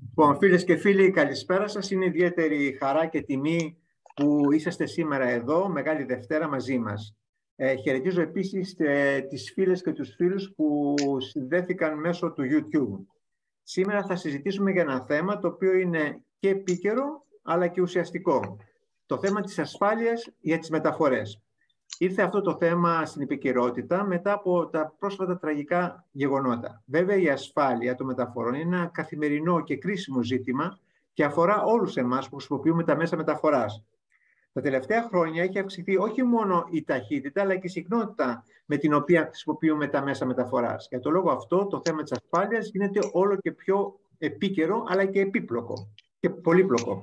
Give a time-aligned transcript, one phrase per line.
[0.00, 1.90] Λοιπόν, φίλες και φίλοι, καλησπέρα σας.
[1.90, 3.76] Είναι ιδιαίτερη χαρά και τιμή
[4.14, 7.16] που είσαστε σήμερα εδώ, Μεγάλη Δευτέρα, μαζί μας.
[7.56, 13.04] Ε, χαιρετίζω επίσης ε, τις φίλες και τους φίλους που συνδέθηκαν μέσω του YouTube.
[13.62, 18.56] Σήμερα θα συζητήσουμε για ένα θέμα το οποίο είναι και επίκαιρο, αλλά και ουσιαστικό.
[19.06, 21.40] Το θέμα της ασφάλειας για τις μεταφορές.
[21.98, 26.82] Ήρθε αυτό το θέμα στην επικαιρότητα μετά από τα πρόσφατα τραγικά γεγονότα.
[26.86, 30.78] Βέβαια, η ασφάλεια των μεταφορών είναι ένα καθημερινό και κρίσιμο ζήτημα
[31.12, 33.84] και αφορά όλους εμάς που χρησιμοποιούμε τα μέσα μεταφοράς.
[34.52, 38.94] Τα τελευταία χρόνια έχει αυξηθεί όχι μόνο η ταχύτητα, αλλά και η συχνότητα με την
[38.94, 40.86] οποία χρησιμοποιούμε τα μέσα μεταφοράς.
[40.90, 45.20] Για το λόγο αυτό, το θέμα της ασφάλειας γίνεται όλο και πιο επίκαιρο, αλλά και
[45.20, 45.88] επίπλοκο
[46.20, 47.02] και πολύπλοκο.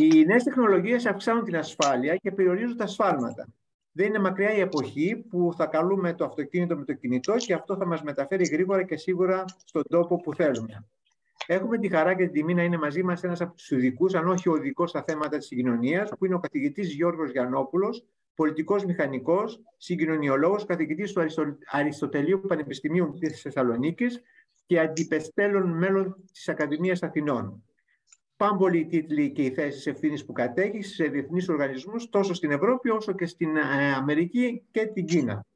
[0.00, 3.48] Οι νέες τεχνολογίες αυξάνουν την ασφάλεια και περιορίζουν τα σφάλματα.
[3.92, 7.76] Δεν είναι μακριά η εποχή που θα καλούμε το αυτοκίνητο με το κινητό και αυτό
[7.76, 10.86] θα μας μεταφέρει γρήγορα και σίγουρα στον τόπο που θέλουμε.
[11.46, 14.28] Έχουμε τη χαρά και την τιμή να είναι μαζί μας ένας από τους ειδικούς, αν
[14.28, 19.62] όχι ο ειδικός στα θέματα της συγκοινωνίας, που είναι ο καθηγητής Γιώργος Γιαννόπουλος, πολιτικός μηχανικός,
[19.76, 21.22] συγκοινωνιολόγος, καθηγητής του
[21.70, 24.22] Αριστοτελείου Πανεπιστημίου της Θεσσαλονίκης
[24.66, 27.62] και αντιπεστέλων μέλων της Ακαδημίας Αθηνών
[28.36, 32.90] πάμπολοι οι τίτλοι και οι θέσεις ευθύνης που κατέχεις σε διεθνείς οργανισμούς τόσο στην Ευρώπη
[32.90, 35.46] όσο και στην ε, Αμερική και την Κίνα.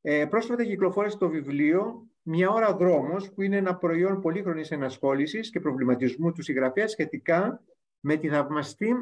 [0.00, 5.60] Ε, πρόσφατα κυκλοφόρησε το βιβλίο «Μια ώρα δρόμος» που είναι ένα προϊόν πολύχρονης ενασχόλησης και
[5.60, 7.62] προβληματισμού του συγγραφέας σχετικά
[8.00, 8.94] με τη θαυμαστή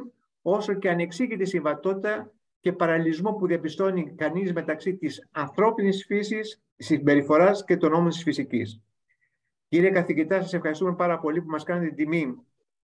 [0.42, 7.76] όσο και ανεξήγητη συμβατότητα και παραλληλισμό που διαπιστώνει κανείς μεταξύ της ανθρώπινης φύσης, συμπεριφοράς και
[7.76, 8.80] των νόμων της φυσικής.
[9.68, 12.36] Κύριε καθηγητά, σας ευχαριστούμε πάρα πολύ που μας κάνετε την τιμή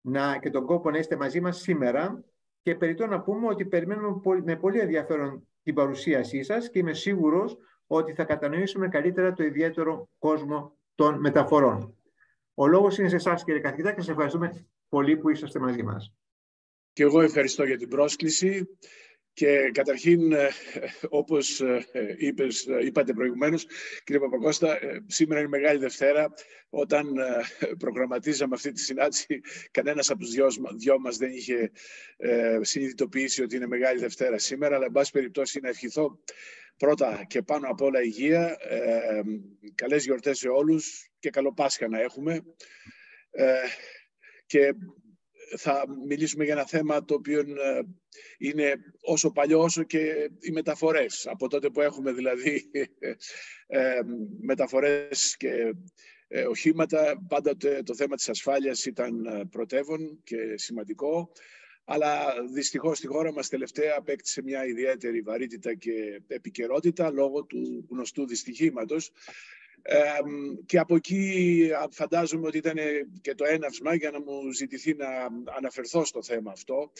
[0.08, 2.24] να, και τον κόπο να είστε μαζί μας σήμερα
[2.62, 7.56] και περιττώ να πούμε ότι περιμένουμε με πολύ ενδιαφέρον την παρουσίασή σας και είμαι σίγουρος
[7.86, 11.96] ότι θα κατανοήσουμε καλύτερα το ιδιαίτερο κόσμο των μεταφορών.
[12.54, 16.12] Ο λόγος είναι σε εσάς κύριε καθηγητά και σας ευχαριστούμε πολύ που είσαστε μαζί μας.
[16.92, 18.68] Και εγώ ευχαριστώ για την πρόσκληση.
[19.36, 20.48] Και καταρχήν, ε,
[21.08, 21.84] όπως ε,
[22.18, 23.66] είπες, ε, είπατε προηγουμένως,
[24.04, 26.32] κύριε Παπακώστα, σήμερα είναι Μεγάλη Δευτέρα.
[26.68, 27.14] Όταν
[27.78, 31.70] προγραμματίζαμε αυτή τη συνάντηση, κανένας από τους δυο, δυο μας δεν είχε
[32.60, 36.18] συνειδητοποιήσει ότι είναι Μεγάλη Δευτέρα σήμερα, αλλά εν πάση περιπτώσει να ευχηθώ
[36.76, 38.56] πρώτα και πάνω απ' όλα υγεία,
[39.74, 42.44] καλές γιορτές σε όλους και καλό Πάσχα να έχουμε.
[44.46, 44.74] Και
[45.56, 47.80] θα μιλήσουμε για ένα θέμα το οποίο ε,
[48.38, 51.26] είναι όσο παλιός όσο και οι μεταφορές.
[51.26, 52.70] Από τότε που έχουμε δηλαδή
[53.66, 54.00] ε,
[54.40, 55.74] μεταφορές και
[56.28, 61.32] ε, οχήματα, πάντα το θέμα της ασφάλειας ήταν πρωτεύον και σημαντικό.
[61.84, 68.26] Αλλά δυστυχώς στη χώρα μας τελευταία απέκτησε μια ιδιαίτερη βαρύτητα και επικαιρότητα λόγω του γνωστού
[68.26, 69.12] δυστυχήματος
[70.66, 72.76] και από εκεί φαντάζομαι ότι ήταν
[73.20, 75.08] και το έναυσμα για να μου ζητηθεί να
[75.56, 76.92] αναφερθώ στο θέμα αυτό.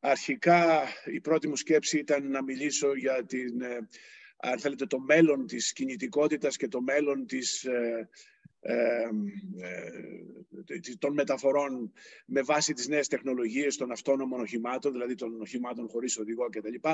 [0.00, 3.88] Αρχικά η πρώτη μου σκέψη ήταν να μιλήσω για την, ε,
[4.36, 8.08] αν θέλετε, το μέλλον της κινητικότητας και το μέλλον της ε, ε,
[10.98, 11.92] των μεταφορών
[12.26, 16.88] με βάση τις νέες τεχνολογίες των αυτόνομων οχημάτων, δηλαδή των οχημάτων χωρίς οδηγό κτλ.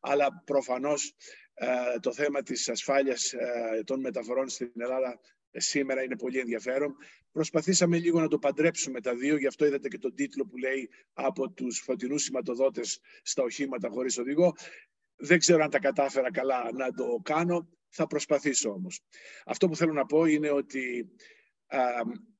[0.00, 1.14] Αλλά προφανώς
[1.54, 1.66] ε,
[2.00, 5.20] το θέμα της ασφάλειας ε, των μεταφορών στην Ελλάδα
[5.56, 6.96] σήμερα είναι πολύ ενδιαφέρον.
[7.32, 10.88] Προσπαθήσαμε λίγο να το παντρέψουμε τα δύο, γι' αυτό είδατε και τον τίτλο που λέει
[11.12, 14.52] «Από τους φωτεινούς σηματοδότες στα οχήματα χωρίς οδηγό».
[15.18, 17.68] Δεν ξέρω αν τα κατάφερα καλά να το κάνω.
[17.96, 19.00] Θα προσπαθήσω όμως.
[19.46, 21.08] Αυτό που θέλω να πω είναι ότι
[21.66, 21.78] α,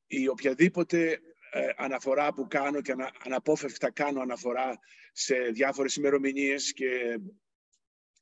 [0.06, 1.18] η οποιαδήποτε
[1.52, 4.78] ε, αναφορά που κάνω και ανα, αναπόφευκτα κάνω αναφορά
[5.12, 7.20] σε διάφορες ημερομηνίες και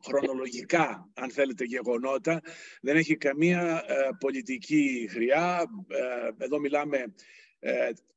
[0.04, 2.40] χρονολογικά, αν θέλετε, γεγονότα.
[2.80, 5.64] Δεν έχει καμία ε, πολιτική χρειά.
[5.88, 7.14] Ε, εδώ μιλάμε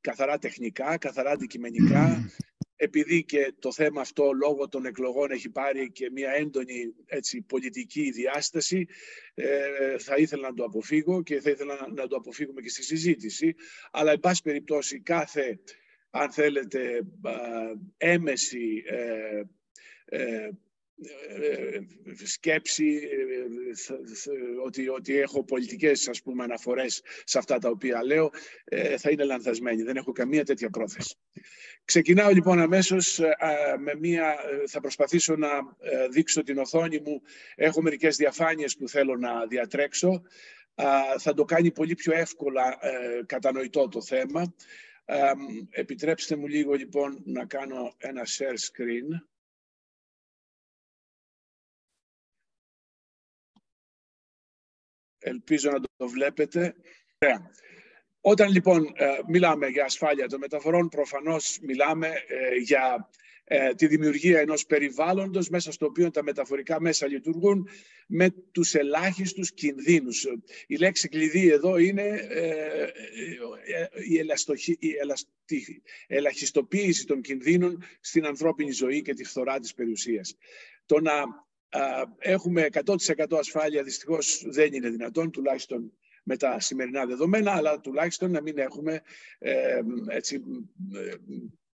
[0.01, 2.31] καθαρά τεχνικά, καθαρά αντικειμενικά
[2.77, 8.11] επειδή και το θέμα αυτό λόγω των εκλογών έχει πάρει και μια έντονη έτσι, πολιτική
[8.11, 8.87] διάσταση,
[9.33, 13.55] ε, θα ήθελα να το αποφύγω και θα ήθελα να, το αποφύγουμε και στη συζήτηση.
[13.91, 15.59] Αλλά, εν πάση περιπτώσει, κάθε,
[16.09, 17.01] αν θέλετε,
[17.97, 19.41] έμεση ε,
[20.05, 20.49] ε, ε,
[22.23, 22.99] σκέψη
[24.65, 28.31] ότι, ότι έχω πολιτικές ας πούμε αναφορές σε αυτά τα οποία λέω
[28.97, 29.83] θα είναι λανθασμένη.
[29.83, 31.15] Δεν έχω καμία τέτοια πρόθεση.
[31.85, 33.19] Ξεκινάω λοιπόν αμέσως
[33.79, 34.35] με μία,
[34.67, 35.49] θα προσπαθήσω να
[36.11, 37.21] δείξω την οθόνη μου.
[37.55, 40.21] Έχω μερικές διαφάνειες που θέλω να διατρέξω.
[41.19, 42.77] Θα το κάνει πολύ πιο εύκολα
[43.25, 44.53] κατανοητό το θέμα.
[45.69, 49.21] Επιτρέψτε μου λίγο λοιπόν να κάνω ένα share screen.
[55.27, 56.75] Ελπίζω να το βλέπετε.
[58.21, 58.93] Όταν λοιπόν
[59.27, 62.11] μιλάμε για ασφάλεια των μεταφορών, προφανώς μιλάμε
[62.63, 63.09] για
[63.49, 67.69] ε, τη δημιουργία ενός περιβάλλοντος μέσα στο οποίο τα μεταφορικά μέσα λειτουργούν
[68.07, 70.25] με τους ελάχιστους κινδύνους.
[70.67, 74.93] Η λέξη κλειδί εδώ είναι ε, ε, η, ελαστοχή, η
[76.07, 80.35] ελαχιστοποίηση των κινδύνων στην ανθρώπινη ζωή και τη φθορά της περιουσίας.
[80.85, 81.13] Το να
[82.17, 85.91] έχουμε 100% ασφάλεια δυστυχώς δεν είναι δυνατόν, τουλάχιστον
[86.23, 89.01] με τα σημερινά δεδομένα, αλλά τουλάχιστον να μην έχουμε
[90.07, 90.41] έτσι,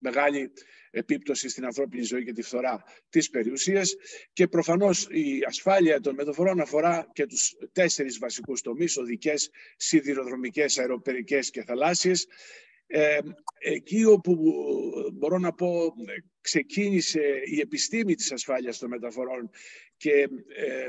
[0.03, 0.53] μεγάλη
[0.91, 3.95] επίπτωση στην ανθρώπινη ζωή και τη φθορά της περιουσίας
[4.33, 11.51] και προφανώς η ασφάλεια των μεταφορών αφορά και τους τέσσερις βασικούς τομείς, οδικές, σιδηροδρομικές, αεροπερικές
[11.51, 12.27] και θαλάσσιες.
[12.95, 13.19] Ε,
[13.59, 14.39] εκεί όπου
[15.13, 15.95] μπορώ να πω
[16.41, 19.51] ξεκίνησε η επιστήμη της ασφάλειας των μεταφορών
[19.97, 20.11] και
[20.57, 20.87] ε,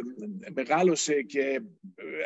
[0.54, 1.62] μεγάλωσε και ε,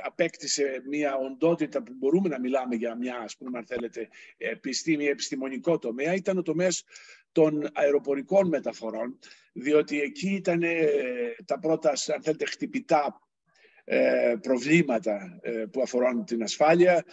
[0.06, 4.08] απέκτησε μια οντότητα που μπορούμε να μιλάμε για μια, ας πούμε, αν θέλετε,
[4.38, 6.84] επιστήμη, επιστημονικό τομέα, ήταν ο τομέας
[7.32, 9.20] των αεροπορικών μεταφορών,
[9.54, 10.86] διότι εκεί ήταν ε,
[11.46, 13.27] τα πρώτα, αν θέλετε, χτυπητά ε,
[14.42, 17.06] προβλήματα ε, που αφορούν την ασφάλεια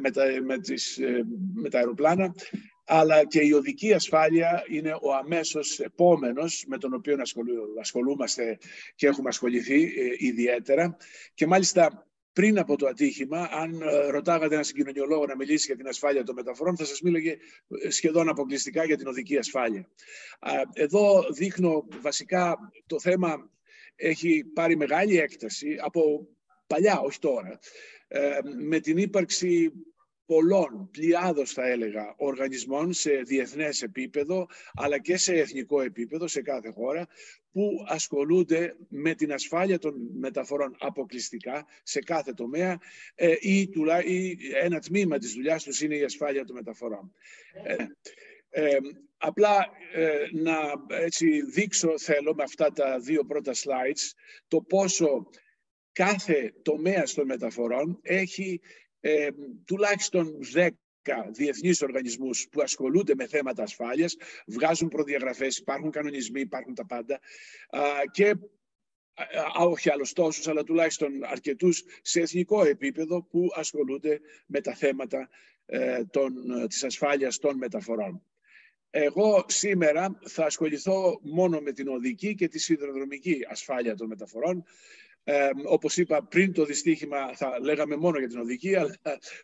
[0.00, 0.98] με τα, με, τις,
[1.54, 2.34] με τα αεροπλάνα
[2.84, 7.16] αλλά και η οδική ασφάλεια είναι ο αμέσως επόμενος με τον οποίο
[7.80, 8.58] ασχολούμαστε
[8.94, 10.96] και έχουμε ασχοληθεί ιδιαίτερα
[11.34, 12.06] και μάλιστα
[12.36, 16.34] πριν από το ατύχημα, αν ε, ρωτάγατε ένα συγκοινωνιολόγο να μιλήσει για την ασφάλεια των
[16.34, 17.36] μεταφορών, θα σας μίλαγε
[17.82, 19.88] ε, σχεδόν αποκλειστικά για την οδική ασφάλεια.
[20.72, 22.56] Εδώ δείχνω βασικά
[22.86, 23.50] το θέμα
[23.96, 26.28] έχει πάρει μεγάλη έκταση από
[26.66, 27.58] παλιά, όχι τώρα,
[28.08, 28.38] ε,
[28.68, 29.72] με την ύπαρξη
[30.26, 36.70] πολλών, πλειάδος θα έλεγα, οργανισμών σε διεθνές επίπεδο, αλλά και σε εθνικό επίπεδο, σε κάθε
[36.70, 37.06] χώρα,
[37.52, 42.78] που ασχολούνται με την ασφάλεια των μεταφορών αποκλειστικά σε κάθε τομέα
[43.14, 47.12] ε, ή, τουλά, ή ένα τμήμα της δουλειάς τους είναι η ασφάλεια των μεταφορών.
[48.50, 48.76] Ε,
[49.18, 49.68] ε, απλά
[50.32, 50.56] να
[50.96, 54.10] έτσι, δείξω θέλω με αυτά τα δύο πρώτα slides
[54.48, 55.26] το πόσο
[55.92, 58.60] κάθε τομέα των μεταφορών έχει
[59.00, 59.28] ε,
[59.64, 60.68] τουλάχιστον 10
[61.30, 64.16] διεθνείς οργανισμούς που ασχολούνται με θέματα ασφάλειας,
[64.46, 67.20] βγάζουν προδιαγραφές, υπάρχουν κανονισμοί, υπάρχουν τα πάντα
[68.10, 74.74] και α, όχι άλλους τόσους, αλλά τουλάχιστον αρκετούς σε εθνικό επίπεδο που ασχολούνται με τα
[74.74, 75.28] θέματα
[75.66, 76.32] ε, των,
[76.68, 78.22] της ασφάλειας των μεταφορών.
[78.90, 84.64] Εγώ σήμερα θα ασχοληθώ μόνο με την οδική και τη σιδηροδρομική ασφάλεια των μεταφορών.
[85.28, 88.94] Ε, όπως είπα πριν το δυστύχημα θα λέγαμε μόνο για την οδική, αλλά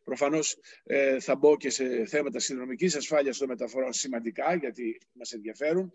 [0.04, 5.92] προφανώς ε, θα μπω και σε θέματα συνδρομικής ασφάλειας των μεταφορών σημαντικά, γιατί μας ενδιαφέρουν.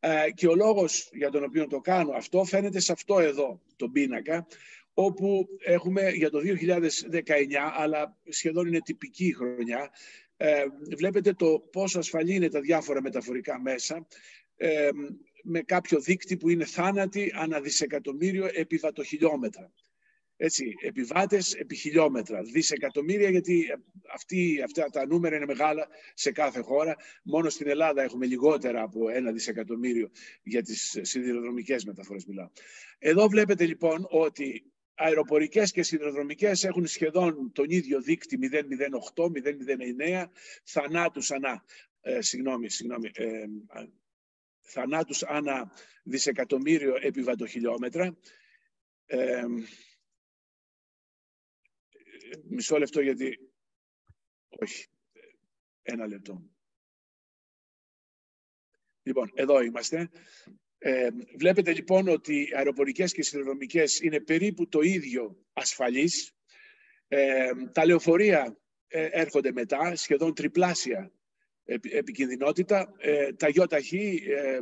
[0.00, 3.88] Ε, και ο λόγος για τον οποίο το κάνω αυτό φαίνεται σε αυτό εδώ, το
[3.88, 4.46] πίνακα,
[4.94, 9.90] όπου έχουμε για το 2019, αλλά σχεδόν είναι τυπική χρονιά,
[10.36, 10.64] ε,
[10.96, 14.06] βλέπετε το πόσο ασφαλή είναι τα διάφορα μεταφορικά μέσα.
[14.56, 14.88] Ε,
[15.48, 19.72] με κάποιο δείκτη που είναι θάνατοι ανά δισεκατομμύριο επιβατοχιλιόμετρα.
[20.38, 23.66] Έτσι, επιβάτες επί χιλιόμετρα, δισεκατομμύρια γιατί
[24.14, 26.96] αυτή, αυτά τα νούμερα είναι μεγάλα σε κάθε χώρα.
[27.22, 30.10] Μόνο στην Ελλάδα έχουμε λιγότερα από ένα δισεκατομμύριο
[30.42, 32.50] για τις σιδηροδρομικές μεταφορές μιλάω.
[32.98, 34.64] Εδώ βλέπετε λοιπόν ότι
[34.96, 38.38] αεροπορικές και σιδηροδρομικές έχουν σχεδόν τον ίδιο δείκτη
[39.14, 40.24] 0,08-0,09
[40.64, 41.64] θανάτους ανά.
[42.00, 43.44] Ε, συγγνώμη, συγγνώμη, ε,
[44.60, 45.72] θανάτους ανά
[46.02, 48.16] δισεκατομμύριο επιβατοχιλιόμετρα.
[49.06, 49.44] Ε,
[52.48, 53.38] μισό λεπτό γιατί...
[54.48, 54.86] Όχι,
[55.82, 56.50] ένα λεπτό.
[59.02, 60.10] Λοιπόν, εδώ είμαστε.
[60.88, 66.32] Ε, βλέπετε λοιπόν ότι οι αεροπορικές και οι συνδρομικές είναι περίπου το ίδιο ασφαλείς.
[67.08, 68.56] Ε, τα λεωφορεία
[68.88, 71.12] ε, έρχονται μετά, σχεδόν τριπλάσια
[71.92, 74.58] επικινδυνότητα, ε, τα ΙΟΤΑΧΗ ε,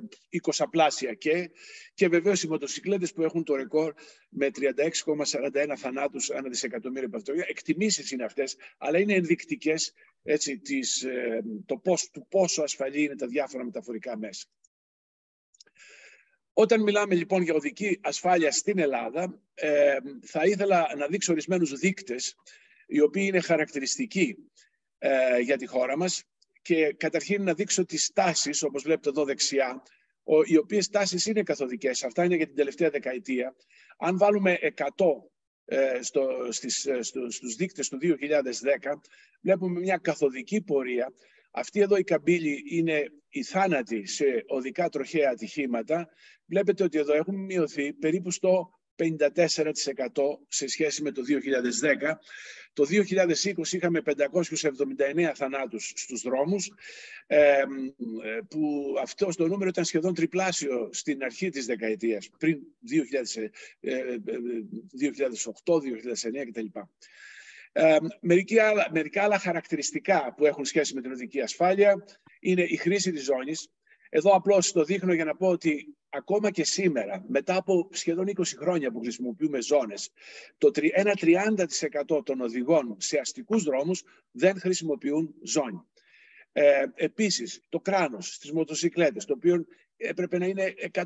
[0.57, 1.51] 20 πλάσια και,
[1.95, 3.95] και βεβαίως οι μοτοσυκλέτες που έχουν το ρεκόρ
[4.29, 7.45] με 36,41 θανάτους ανά δισεκατομμύρια παυτορία.
[7.49, 13.17] Εκτιμήσεις είναι αυτές, αλλά είναι ενδεικτικές έτσι, της, ε, το πώς, του πόσο ασφαλή είναι
[13.17, 14.47] τα διάφορα μεταφορικά μέσα.
[16.55, 22.35] Όταν μιλάμε λοιπόν για οδική ασφάλεια στην Ελλάδα, ε, θα ήθελα να δείξω ορισμένους δείκτες,
[22.87, 24.37] οι οποίοι είναι χαρακτηριστικοί
[24.99, 26.25] ε, για τη χώρα μας
[26.63, 29.83] και καταρχήν να δείξω τις τάσεις, όπως βλέπετε εδώ δεξιά,
[30.45, 32.05] οι οποίες τάσεις είναι καθοδικές.
[32.05, 33.55] Αυτά είναι για την τελευταία δεκαετία.
[33.99, 34.71] Αν βάλουμε 100
[35.65, 39.01] ε, στο, στις, ε, στο, στους δείκτες του 2010,
[39.41, 41.13] βλέπουμε μια καθοδική πορεία.
[41.57, 46.09] Αυτή εδώ η καμπύλη είναι η θάνατη σε οδικά τροχαία ατυχήματα.
[46.47, 49.07] Βλέπετε ότι εδώ έχουν μειωθεί περίπου στο 54%
[50.49, 52.19] σε σχέση με το 2010.
[52.73, 56.71] Το 2020 είχαμε 579 θανάτους στους δρόμους,
[58.49, 62.59] που αυτό το νούμερο ήταν σχεδόν τριπλάσιο στην αρχή της δεκαετίας, πριν
[65.65, 66.67] 2008, 2009 κτλ.
[68.21, 72.05] Μερικά, μερικά άλλα χαρακτηριστικά που έχουν σχέση με την οδική ασφάλεια
[72.41, 73.69] είναι η χρήση της ζώνης.
[74.09, 78.43] Εδώ απλώς το δείχνω για να πω ότι ακόμα και σήμερα, μετά από σχεδόν 20
[78.59, 80.11] χρόνια που χρησιμοποιούμε ζώνες,
[80.59, 85.87] το ένα 30% των οδηγών σε αστικούς δρόμους δεν χρησιμοποιούν ζώνη.
[86.53, 89.67] Ε, επίσης, το κράνος στις μοτοσυκλέτες, το οποίο
[89.97, 90.99] έπρεπε να είναι 100%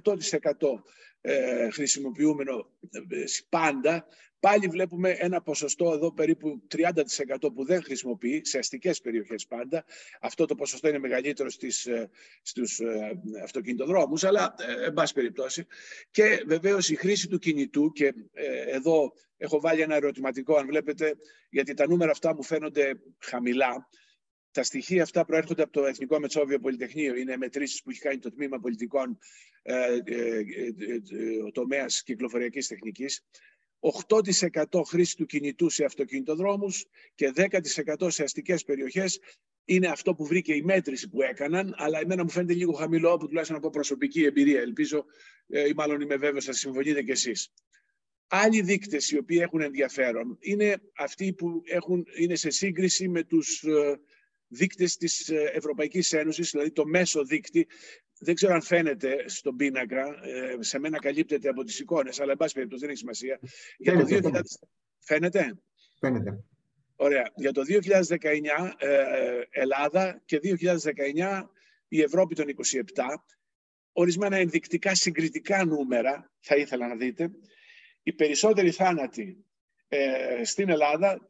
[1.20, 2.70] ε, χρησιμοποιούμενο
[3.08, 4.06] ε, πάντα,
[4.40, 6.92] πάλι βλέπουμε ένα ποσοστό εδώ περίπου 30%
[7.54, 9.84] που δεν χρησιμοποιεί σε αστικές περιοχές πάντα.
[10.20, 12.10] Αυτό το ποσοστό είναι μεγαλύτερο στις, ε,
[12.42, 12.80] στους
[13.42, 14.54] αυτοκινητοδρόμους, αλλά
[14.86, 15.66] εν πάση περιπτώσει.
[16.10, 18.14] Και βεβαίως η χρήση του κινητού και
[18.66, 21.16] εδώ έχω βάλει ένα ερωτηματικό αν βλέπετε,
[21.50, 23.88] γιατί τα νούμερα αυτά μου φαίνονται χαμηλά.
[24.50, 27.16] Τα στοιχεία αυτά προέρχονται από το Εθνικό Μετσόβιο Πολυτεχνείο.
[27.16, 29.18] Είναι μετρήσεις που έχει κάνει το Τμήμα Πολιτικών
[29.62, 29.74] ε,
[30.04, 33.24] ε, ε, ο τομέας κυκλοφοριακής τεχνικής.
[33.80, 39.20] 8% χρήση του κινητού σε αυτοκινητοδρόμους και 10% σε αστικές περιοχές
[39.64, 43.26] είναι αυτό που βρήκε η μέτρηση που έκαναν, αλλά εμένα μου φαίνεται λίγο χαμηλό, που
[43.26, 44.60] τουλάχιστον από προσωπική εμπειρία.
[44.60, 45.04] Ελπίζω,
[45.46, 47.52] ή μάλλον είμαι βέβαιος, θα συμφωνείτε κι εσείς.
[48.26, 53.64] Άλλοι δείκτες οι οποίοι έχουν ενδιαφέρον είναι αυτοί που έχουν, είναι σε σύγκριση με τους
[54.48, 57.66] δείκτες της ε, Ευρωπαϊκής Ένωσης, δηλαδή το μέσο δείκτη.
[58.20, 62.36] Δεν ξέρω αν φαίνεται στον πίνακα, ε, σε μένα καλύπτεται από τις εικόνες, αλλά εν
[62.36, 63.38] πάση περιπτώσει δεν έχει σημασία.
[63.76, 64.40] Για το 2000...
[64.98, 65.58] Φαίνεται;
[66.00, 66.44] Φαίνεται.
[66.96, 67.32] Ωραία.
[67.34, 71.42] Για το 2019 ε, Ελλάδα και 2019
[71.88, 72.52] η Ευρώπη των 27.
[73.92, 77.30] Ορισμένα ενδεικτικά συγκριτικά νούμερα θα ήθελα να δείτε.
[78.02, 79.44] Οι περισσότεροι θάνατοι
[80.42, 81.26] στην Ελλάδα,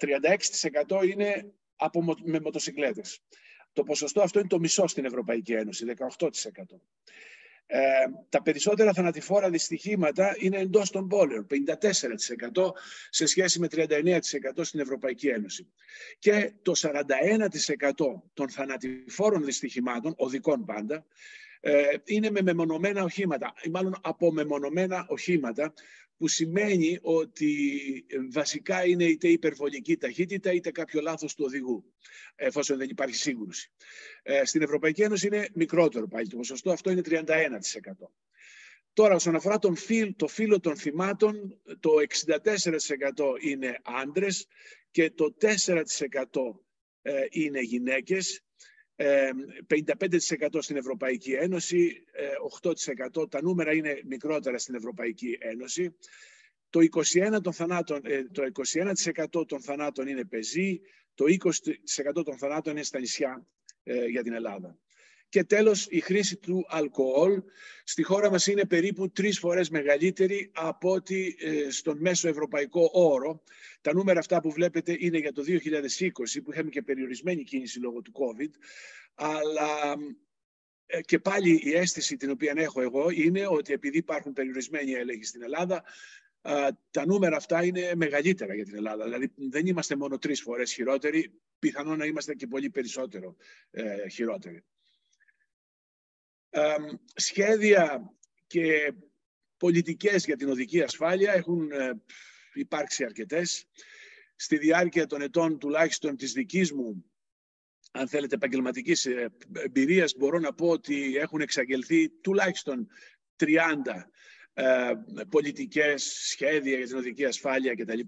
[0.88, 3.20] 36% είναι από, με μοτοσυκλέτες.
[3.72, 6.26] Το ποσοστό αυτό είναι το μισό στην Ευρωπαϊκή Ένωση, 18%.
[7.70, 7.80] Ε,
[8.28, 12.72] τα περισσότερα θανατηφόρα δυστυχήματα είναι εντός των πόλεων, 54%
[13.10, 14.20] σε σχέση με 39%
[14.60, 15.68] στην Ευρωπαϊκή Ένωση.
[16.18, 21.06] Και το 41% των θανατηφόρων δυστυχημάτων, οδικών πάντα,
[21.60, 25.72] ε, είναι με μεμονωμένα οχήματα, ή μάλλον από μεμονωμένα οχήματα,
[26.18, 27.70] που σημαίνει ότι
[28.08, 31.92] ε, βασικά είναι είτε υπερβολική ταχύτητα είτε κάποιο λάθος του οδηγού,
[32.34, 33.70] εφόσον δεν υπάρχει σύγκρουση.
[34.22, 37.16] Ε, στην Ευρωπαϊκή Ένωση είναι μικρότερο πάλι, το ποσοστό αυτό είναι 31%.
[38.92, 41.90] Τώρα, όσον αφορά τον φύλ, το φύλλο των θυμάτων, το
[42.24, 44.46] 64% είναι άντρες
[44.90, 45.54] και το 4%
[47.02, 48.42] ε, είναι γυναίκες
[48.98, 52.04] 55% στην Ευρωπαϊκή Ένωση,
[52.62, 55.96] 8% ε, τα νούμερα είναι μικρότερα στην Ευρωπαϊκή Ένωση.
[56.70, 56.80] Το
[57.34, 60.80] 21%, των θανάτων, ε, το 21 των θανάτων είναι πεζοί,
[61.14, 61.24] το
[62.18, 63.46] 20% των θανάτων είναι στα νησιά
[63.82, 64.78] ε, για την Ελλάδα.
[65.28, 67.42] Και τέλος, η χρήση του αλκοόλ
[67.84, 71.36] στη χώρα μας είναι περίπου τρεις φορές μεγαλύτερη από ότι
[71.70, 73.42] στον μέσο ευρωπαϊκό όρο.
[73.80, 78.02] Τα νούμερα αυτά που βλέπετε είναι για το 2020, που είχαμε και περιορισμένη κίνηση λόγω
[78.02, 78.50] του COVID.
[79.14, 79.96] Αλλά
[80.86, 85.24] ε, και πάλι η αίσθηση την οποία έχω εγώ είναι ότι επειδή υπάρχουν περιορισμένοι έλεγχοι
[85.24, 85.84] στην Ελλάδα,
[86.90, 89.04] τα νούμερα αυτά είναι μεγαλύτερα για την Ελλάδα.
[89.04, 93.36] Δηλαδή δεν είμαστε μόνο τρεις φορές χειρότεροι, πιθανόν να είμαστε και πολύ περισσότερο
[96.50, 98.12] ε, χειρότεροι σχέδια
[98.46, 98.94] και
[99.56, 101.90] πολιτικές για την οδική ασφάλεια έχουν ε,
[102.52, 103.66] υπάρξει αρκετές.
[104.36, 107.04] Στη διάρκεια των ετών τουλάχιστον της δικής μου,
[107.92, 112.88] αν θέλετε, επαγγελματικής ε, εμπειρίας, μπορώ να πω ότι έχουν εξαγγελθεί τουλάχιστον
[113.36, 113.46] 30
[114.52, 114.92] ε,
[115.28, 118.00] πολιτικές σχέδια για την οδική ασφάλεια κτλ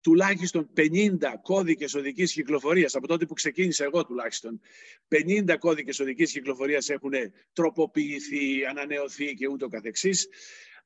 [0.00, 4.60] τουλάχιστον 50 κώδικες οδικής κυκλοφορίας, από τότε που ξεκίνησα εγώ τουλάχιστον,
[5.08, 7.12] 50 κώδικες οδικής κυκλοφορίας έχουν
[7.52, 10.28] τροποποιηθεί, ανανεωθεί και ούτω καθεξής.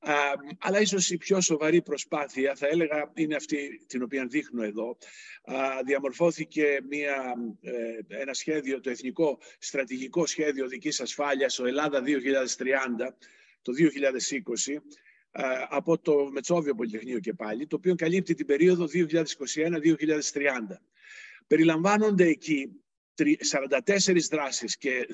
[0.04, 0.14] Α,
[0.58, 4.96] αλλά ίσως η πιο σοβαρή προσπάθεια, θα έλεγα, είναι αυτή την οποία δείχνω εδώ.
[5.44, 13.16] Α, διαμορφώθηκε μια, ε, ένα σχέδιο, το Εθνικό Στρατηγικό Σχέδιο Οδικής Ασφάλειας, ο Ελλάδα 2030,
[13.62, 14.82] το 2020,
[15.68, 18.98] από το Μετσόβιο Πολυτεχνείο και πάλι, το οποίο καλύπτει την περίοδο 2021-2030.
[21.46, 22.82] Περιλαμβάνονται εκεί
[23.16, 25.06] 44 δράσεις και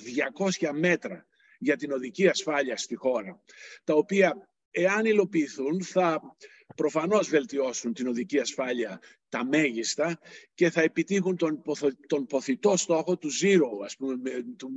[0.60, 1.26] 200 μέτρα
[1.58, 3.40] για την οδική ασφάλεια στη χώρα,
[3.84, 6.36] τα οποία εάν υλοποιηθούν, θα
[6.76, 10.18] προφανώς βελτιώσουν την οδική ασφάλεια τα μέγιστα
[10.54, 11.62] και θα επιτύχουν τον,
[12.06, 14.14] τον ποθητό στόχο του zero, ας πούμε,
[14.56, 14.72] του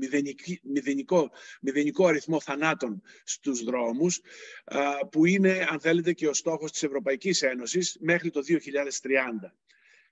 [0.63, 1.31] μηδενικό,
[1.61, 4.21] μηδενικό αριθμό θανάτων στους δρόμους,
[5.11, 9.55] που είναι, αν θέλετε, και ο στόχος της Ευρωπαϊκής Ένωσης μέχρι το 2030.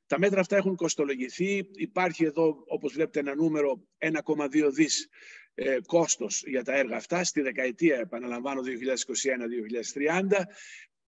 [0.06, 1.70] Τα μέτρα αυτά έχουν κοστολογηθεί.
[1.74, 5.10] Υπάρχει εδώ, όπως βλέπετε, ένα νούμερο 1,2 δις
[5.54, 10.48] ε, κόστος για τα έργα αυτά στη δεκαετία, επαναλαμβάνω, 2021-2030.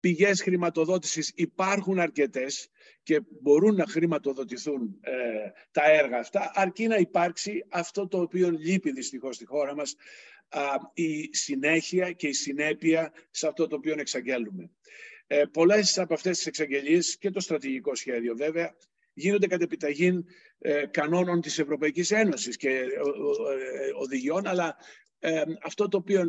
[0.02, 2.70] Πηγές χρηματοδότησης υπάρχουν αρκετές
[3.04, 5.12] και μπορούν να χρηματοδοτηθούν ε,
[5.72, 9.96] τα έργα αυτά, αρκεί να υπάρξει αυτό το οποίο λείπει δυστυχώς στη χώρα μας,
[10.94, 14.70] η συνέχεια και η συνέπεια σε αυτό το οποίο εξαγγέλνουμε.
[15.28, 18.76] Ε, πολλές από αυτές τις εξαγγελίες και το στρατηγικό σχέδιο βέβαια
[19.14, 20.26] γίνονται κατ' επιταγή
[20.60, 22.88] ε, κανόνων της Ευρωπαϊκής Ένωσης και ε, ε,
[24.02, 24.76] οδηγιών, αλλά
[25.64, 26.24] αυτό το οποίο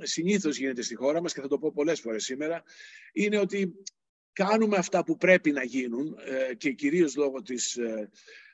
[0.00, 2.62] συνήθως γίνεται στη χώρα μας και θα το πω πολλές φορές σήμερα
[3.12, 3.74] είναι ότι
[4.32, 6.16] κάνουμε αυτά που πρέπει να γίνουν
[6.56, 7.78] και κυρίως λόγω της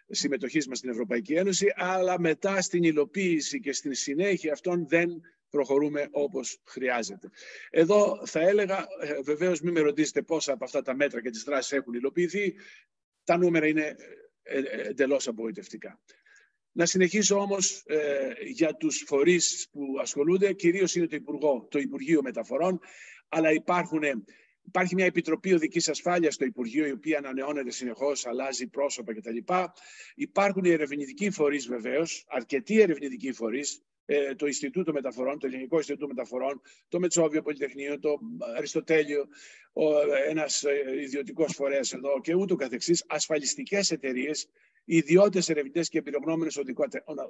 [0.08, 5.20] συμμετοχής μας στην Ευρωπαϊκή Ένωση αλλά μετά στην υλοποίηση και στην συνέχεια αυτών δεν
[5.50, 7.30] προχωρούμε όπως χρειάζεται.
[7.70, 8.86] Εδώ θα έλεγα,
[9.24, 12.54] βεβαίως μην με ρωτήσετε πόσα από αυτά τα μέτρα και τις δράσεις έχουν υλοποιηθεί
[13.24, 13.96] τα νούμερα είναι
[14.42, 16.00] ε, ε, εντελώς απογοητευτικά.
[16.72, 22.22] Να συνεχίσω όμως ε, για τους φορείς που ασχολούνται, κυρίως είναι το, Υπουργό, το Υπουργείο
[22.22, 22.80] Μεταφορών,
[23.28, 24.02] αλλά υπάρχουν,
[24.62, 29.36] υπάρχει μια Επιτροπή Οδικής Ασφάλειας στο Υπουργείο, η οποία ανανεώνεται συνεχώς, αλλάζει πρόσωπα κτλ.
[30.14, 36.06] Υπάρχουν οι ερευνητικοί φορείς βεβαίως, αρκετοί ερευνητικοί φορείς, ε, το Ινστιτούτο Μεταφορών, το Ελληνικό Ινστιτούτο
[36.06, 38.18] Μεταφορών, το Μετσόβιο Πολυτεχνείο, το
[38.56, 39.28] Αριστοτέλειο,
[40.28, 43.90] ένας ε, ιδιωτικός φορέας εδώ και ούτω καθεξής, ασφαλιστικές
[44.90, 46.56] εταιρείε, ιδιώτες ερευνητές και εμπειρογνώμενες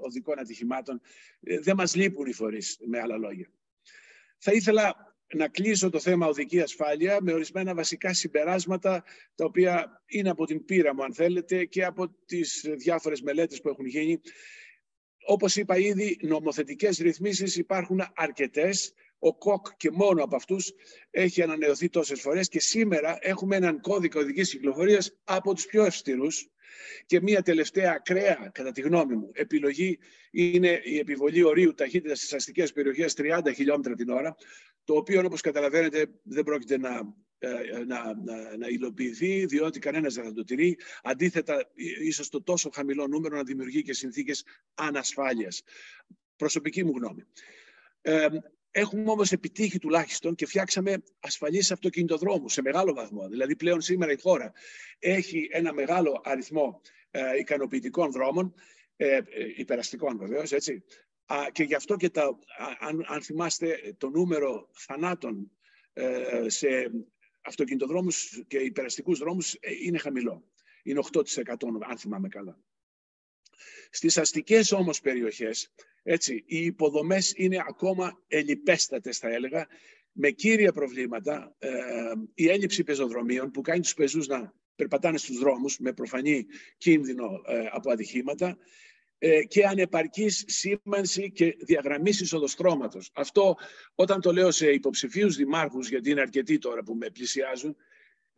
[0.01, 1.01] οδικών ατυχημάτων.
[1.41, 3.51] Ε, δεν μας λείπουν οι φορείς, με άλλα λόγια.
[4.39, 10.31] Θα ήθελα να κλείσω το θέμα οδική ασφάλεια με ορισμένα βασικά συμπεράσματα τα οποία είναι
[10.31, 14.21] από την πείρα μου αν θέλετε και από τις διάφορες μελέτες που έχουν γίνει
[15.27, 18.95] όπως είπα ήδη, νομοθετικές ρυθμίσεις υπάρχουν αρκετές.
[19.23, 20.73] Ο ΚΟΚ και μόνο από αυτούς
[21.11, 26.51] έχει ανανεωθεί τόσες φορές και σήμερα έχουμε έναν κώδικα οδικής κυκλοφορίας από τους πιο ευστηρούς
[27.07, 29.99] και μια τελευταία ακραία, κατά τη γνώμη μου, επιλογή
[30.31, 34.37] είναι η επιβολή ορίου ταχύτητας στις αστικές περιοχές 30 χιλιόμετρα την ώρα,
[34.85, 40.25] το οποίο όπως καταλαβαίνετε δεν πρόκειται να ε, να, να, να υλοποιηθεί, διότι κανένας δεν
[40.25, 40.79] θα το τηρεί.
[41.03, 41.71] Αντίθετα,
[42.03, 45.63] ίσως το τόσο χαμηλό νούμερο να δημιουργεί και συνθήκες ανασφάλειας.
[46.37, 47.27] Προσωπική μου γνώμη.
[48.01, 48.27] Ε,
[48.71, 53.29] έχουμε όμως επιτύχει τουλάχιστον και φτιάξαμε ασφαλείς αυτοκινητοδρόμους σε μεγάλο βαθμό.
[53.29, 54.53] Δηλαδή πλέον σήμερα η χώρα
[54.99, 56.81] έχει ένα μεγάλο αριθμό
[57.11, 58.55] ε, ικανοποιητικών δρόμων,
[58.97, 59.23] ε, ε
[59.57, 60.83] υπεραστικών βεβαίως, έτσι.
[61.53, 62.39] και γι' αυτό και τα,
[62.79, 65.51] αν, αν θυμάστε το νούμερο θανάτων
[65.93, 66.91] ε, σε
[67.41, 70.45] αυτοκινητοδρόμους και υπεραστικούς δρόμους ε, είναι χαμηλό.
[70.83, 71.23] Είναι 8%
[71.89, 72.59] αν θυμάμαι καλά.
[73.91, 79.67] Στις αστικές όμως περιοχές, έτσι, οι υποδομές είναι ακόμα ελιπέστατες θα έλεγα,
[80.13, 81.71] με κύρια προβλήματα ε,
[82.35, 87.67] η έλλειψη πεζοδρομίων που κάνει τους πεζούς να περπατάνε στους δρόμους με προφανή κίνδυνο ε,
[87.71, 88.59] από ατυχήματα
[89.19, 93.11] ε, και ανεπαρκής σήμανση και διαγραμμίση οδοστρώματος.
[93.15, 93.57] Αυτό
[93.95, 97.77] όταν το λέω σε υποψηφίους δημάρχους, γιατί είναι αρκετοί τώρα που με πλησιάζουν,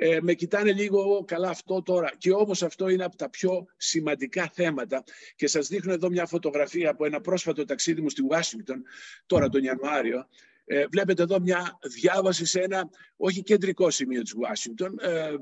[0.05, 2.13] ε, με κοιτάνε λίγο καλά αυτό τώρα.
[2.19, 5.05] Και όμως αυτό είναι από τα πιο σημαντικά θέματα.
[5.37, 8.83] Και σας δείχνω εδώ μια φωτογραφία από ένα πρόσφατο ταξίδι μου στη Ουάσιγκτον,
[9.27, 10.27] τώρα τον Ιανουάριο,
[10.75, 14.99] ε, βλέπετε εδώ μια διάβαση σε ένα όχι κεντρικό σημείο της Ουάσιγκτον.
[15.01, 15.35] Ε,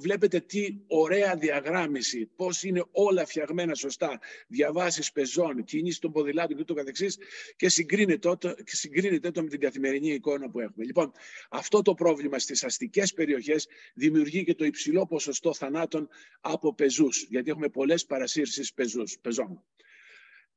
[0.00, 4.20] βλέπετε τι ωραία διαγράμμιση, πώς είναι όλα φτιαγμένα σωστά.
[4.46, 7.18] Διαβάσεις πεζών, κίνηση των ποδηλάτων και το καθεξής
[7.56, 10.84] και συγκρίνεται το, και συγκρίνεται το με την καθημερινή εικόνα που έχουμε.
[10.84, 11.12] Λοιπόν,
[11.50, 16.08] αυτό το πρόβλημα στις αστικές περιοχές δημιουργεί και το υψηλό ποσοστό θανάτων
[16.40, 19.64] από πεζούς, γιατί έχουμε πολλές παρασύρσεις πεζούς, πεζών.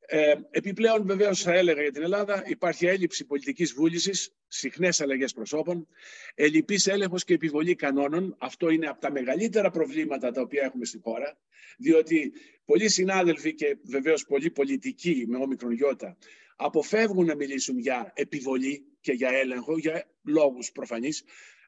[0.05, 5.87] Ε, επιπλέον, βεβαίω, θα έλεγα για την Ελλάδα, υπάρχει έλλειψη πολιτικής βούλησης, συχνές αλλαγές προσώπων,
[6.35, 8.35] ελλειπής έλεγχος και επιβολή κανόνων.
[8.39, 11.37] Αυτό είναι από τα μεγαλύτερα προβλήματα τα οποία έχουμε στην χώρα,
[11.77, 12.33] διότι
[12.65, 16.17] πολλοί συνάδελφοι και βεβαίως πολλοί πολιτικοί με όμικρον γιώτα
[16.55, 21.23] αποφεύγουν να μιλήσουν για επιβολή και για έλεγχο, για λόγους προφανείς.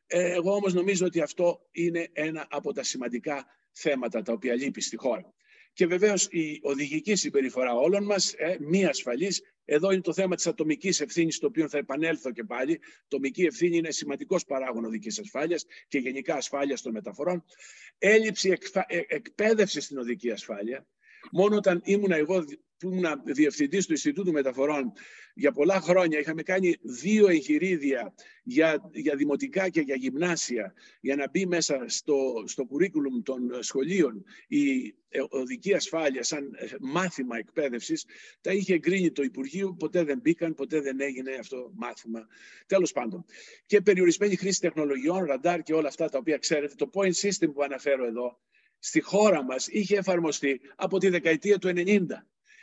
[0.08, 4.82] Ε, εγώ όμως νομίζω ότι αυτό είναι ένα από τα σημαντικά θέματα τα οποία λείπει
[4.82, 5.34] στη χώρα.
[5.76, 10.48] Και βεβαίως η οδηγική συμπεριφορά όλων μας, ε, μη ασφαλής, εδώ είναι το θέμα της
[10.48, 12.72] ατομικής ευθύνης, το οποίο θα επανέλθω και πάλι.
[12.72, 17.46] Η ατομική ευθύνη είναι σημαντικός παράγον οδικής ασφάλειας και γενικά ασφάλειας των μεταφορών.
[17.98, 18.58] Έλλειψη
[19.08, 20.88] εκπαίδευσης στην οδική ασφάλεια.
[21.32, 22.44] Μόνο όταν ήμουν εγώ
[22.78, 24.92] που ήμουν διευθυντής του Ινστιτούτου Μεταφορών
[25.34, 31.30] για πολλά χρόνια, είχαμε κάνει δύο εγχειρίδια για, για δημοτικά και για γυμνάσια, για να
[31.30, 34.96] μπει μέσα στο, στο κουρίκουλουμ των σχολείων η
[35.30, 38.06] οδική ασφάλεια σαν μάθημα εκπαίδευσης,
[38.42, 42.28] τα είχε εγκρίνει το Υπουργείο, ποτέ δεν μπήκαν, ποτέ δεν έγινε αυτό μάθημα.
[42.66, 43.26] Τέλος πάντων.
[43.66, 47.64] Και περιορισμένη χρήση τεχνολογιών, ραντάρ και όλα αυτά τα οποία ξέρετε, το point system που
[47.64, 48.40] αναφέρω εδώ,
[48.86, 52.00] στη χώρα μας είχε εφαρμοστεί από τη δεκαετία του 90.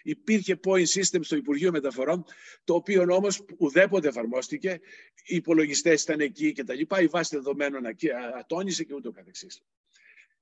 [0.03, 2.25] Υπήρχε point system στο Υπουργείο Μεταφορών,
[2.65, 4.81] το οποίο όμως ουδέποτε εφαρμόστηκε.
[5.25, 7.83] Οι υπολογιστές ήταν εκεί και τα λοιπά, η βάση δεδομένων
[8.39, 9.63] ατόνισε και ούτω καθεξής.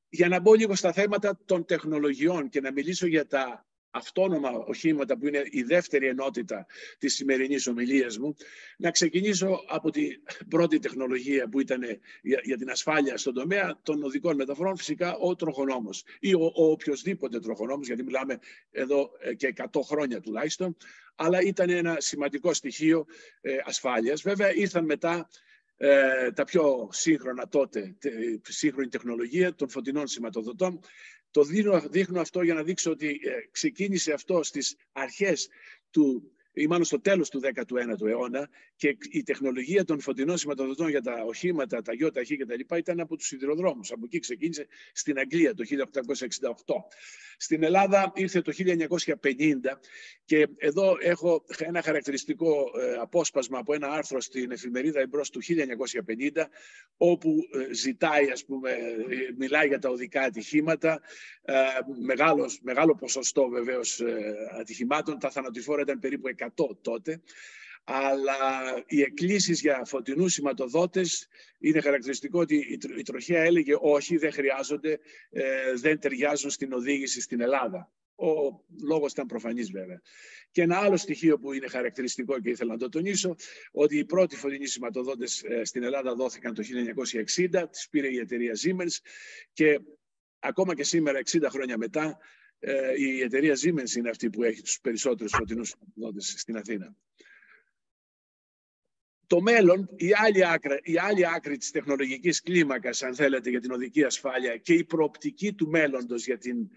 [0.08, 5.18] Για να μπω λίγο στα θέματα των τεχνολογιών και να μιλήσω για τα αυτόνομα οχήματα
[5.18, 6.66] που είναι η δεύτερη ενότητα
[6.98, 8.35] της σημερινής ομιλίας μου,
[8.79, 11.81] να ξεκινήσω από την πρώτη τεχνολογία που ήταν
[12.22, 17.40] για, την ασφάλεια στον τομέα των οδικών μεταφορών, φυσικά ο τροχονόμος ή ο, ο οποιοδήποτε
[17.40, 18.38] τροχονόμος, γιατί μιλάμε
[18.70, 20.76] εδώ ε, και 100 χρόνια τουλάχιστον,
[21.14, 23.07] αλλά ήταν ένα σημαντικό στοιχείο
[23.40, 24.22] ε, ασφάλειας.
[24.22, 25.29] Βέβαια ήρθαν μετά
[25.76, 27.96] ε, τα πιο σύγχρονα τότε,
[28.42, 30.81] σύγχρονη τεχνολογία των φωτεινών σηματοδοτών
[31.30, 35.48] το δίνω, δείχνω αυτό για να δείξω ότι ε, ξεκίνησε αυτό στις αρχές
[35.90, 41.00] του ή μάλλον στο τέλος του 19ου αιώνα και η τεχνολογία των φωτεινών σηματοδοτών για
[41.00, 43.92] τα οχήματα, τα ΙΟΤΑΧΗ και τα λοιπά ήταν από τους σιδηροδρόμους.
[43.92, 46.74] Από εκεί ξεκίνησε στην Αγγλία το 1868.
[47.36, 49.78] Στην Ελλάδα ήρθε το 1950
[50.24, 56.44] και εδώ έχω ένα χαρακτηριστικό ε, απόσπασμα από ένα άρθρο στην εφημερίδα εμπρός του 1950
[56.96, 57.36] όπου
[57.68, 58.76] ε, ζητάει, ας πούμε, ε,
[59.38, 61.00] μιλάει για τα οδικά ατυχήματα,
[62.04, 64.02] μεγάλος, μεγάλο ποσοστό βεβαίως
[64.60, 66.48] ατυχημάτων, τα θανατηφόρα ήταν περίπου 100
[66.82, 67.22] τότε,
[67.84, 68.36] αλλά
[68.86, 74.98] οι εκκλήσεις για φωτεινούς σηματοδότες είναι χαρακτηριστικό ότι η τροχέα έλεγε όχι, δεν χρειάζονται,
[75.30, 77.92] ε, δεν ταιριάζουν στην οδήγηση στην Ελλάδα.
[78.14, 80.02] Ο λόγος ήταν προφανής βέβαια.
[80.50, 83.34] Και ένα άλλο στοιχείο που είναι χαρακτηριστικό και ήθελα να το τονίσω,
[83.72, 86.62] ότι οι πρώτοι φωτεινοί σηματοδότες ε, στην Ελλάδα δόθηκαν το
[87.36, 88.96] 1960, τις πήρε η εταιρεία Siemens
[89.52, 89.80] και
[90.38, 92.18] ακόμα και σήμερα, 60 χρόνια μετά,
[92.60, 96.96] ε, η εταιρεία Siemens είναι αυτή που έχει τους περισσότερους φωτεινούς σηματοδότες στην Αθήνα.
[99.26, 103.70] Το μέλλον, η άλλη, άκρη, η άλλη άκρη της τεχνολογικής κλίμακας, αν θέλετε, για την
[103.70, 106.70] οδική ασφάλεια και η προοπτική του μέλλοντος για την ε, ε,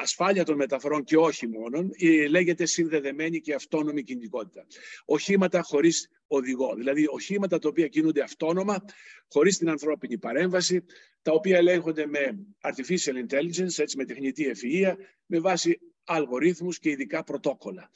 [0.00, 1.90] ασφάλεια των μεταφορών και όχι μόνον,
[2.28, 4.66] λέγεται συνδεδεμένη και αυτόνομη κινητικότητα.
[5.04, 8.84] Οχήματα χωρίς οδηγό, δηλαδή οχήματα τα οποία κινούνται αυτόνομα,
[9.28, 10.84] χωρίς την ανθρώπινη παρέμβαση,
[11.22, 14.94] τα οποία ελέγχονται με artificial intelligence, έτσι με τεχνητή ευφυΐα,
[15.26, 17.90] με βάση αλγορίθμους και ειδικά πρωτόκολλα.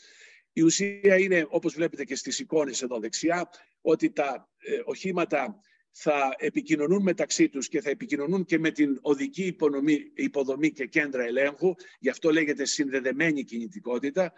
[0.53, 3.49] Η ουσία είναι, όπως βλέπετε και στις εικόνες εδώ δεξιά,
[3.81, 5.61] ότι τα ε, οχήματα
[5.97, 11.25] θα επικοινωνούν μεταξύ τους και θα επικοινωνούν και με την οδική υποδομή, υποδομή και κέντρα
[11.25, 14.33] ελέγχου, γι' αυτό λέγεται συνδεδεμένη κινητικότητα,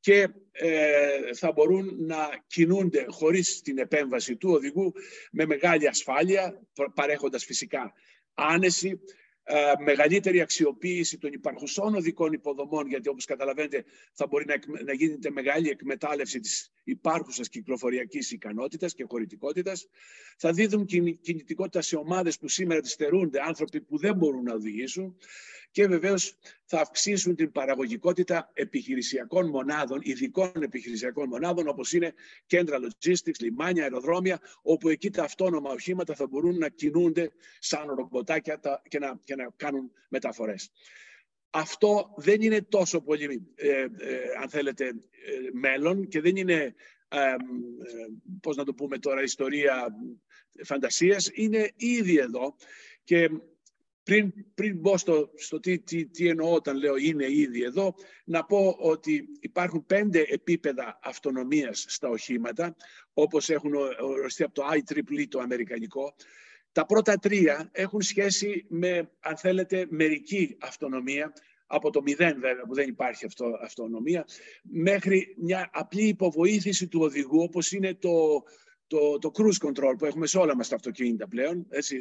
[0.00, 4.92] και ε, θα μπορούν να κινούνται χωρίς την επέμβαση του οδηγού
[5.32, 6.60] με μεγάλη ασφάλεια,
[6.94, 7.92] παρέχοντας φυσικά
[8.34, 9.21] άνεση, ε,
[9.84, 15.68] μεγαλύτερη αξιοποίηση των υπαρχουσών οδικών υποδομών, γιατί όπως καταλαβαίνετε θα μπορεί να, να γίνεται μεγάλη
[15.68, 19.86] εκμετάλλευση της υπάρχουσας κυκλοφοριακής ικανότητας και χωρητικότητας,
[20.36, 20.86] θα δίδουν
[21.20, 25.16] κινητικότητα σε ομάδες που σήμερα τις στερούνται, άνθρωποι που δεν μπορούν να οδηγήσουν
[25.72, 32.14] και βεβαίως θα αυξήσουν την παραγωγικότητα επιχειρησιακών μονάδων, ειδικών επιχειρησιακών μονάδων, όπως είναι
[32.46, 38.60] κέντρα logistics, λιμάνια, αεροδρόμια, όπου εκεί τα αυτόνομα οχήματα θα μπορούν να κινούνται σαν ρομποτάκια
[38.88, 40.70] και να, και να κάνουν μεταφορές.
[41.50, 43.88] Αυτό δεν είναι τόσο πολύ, ε, ε,
[44.42, 44.92] αν θέλετε, ε,
[45.52, 46.74] μέλλον και δεν είναι,
[48.40, 49.94] πώς να το πούμε τώρα, ιστορία
[50.64, 51.30] φαντασίας.
[51.32, 52.56] Είναι ήδη εδώ
[53.04, 53.30] και
[54.02, 58.44] πριν, πριν μπω στο, στο τι, τι, τι εννοώ όταν λέω είναι ήδη εδώ, να
[58.44, 62.76] πω ότι υπάρχουν πέντε επίπεδα αυτονομίας στα οχήματα,
[63.12, 66.14] όπως έχουν οριστεί από το IEEE το αμερικανικό.
[66.72, 71.32] Τα πρώτα τρία έχουν σχέση με, αν θέλετε, μερική αυτονομία,
[71.66, 74.24] από το μηδέν βέβαια που δεν υπάρχει αυτό, αυτονομία,
[74.62, 78.42] μέχρι μια απλή υποβοήθηση του οδηγού, όπως είναι το,
[78.92, 81.96] το, το cruise control που έχουμε σε όλα μας τα αυτοκίνητα πλέον, έτσι,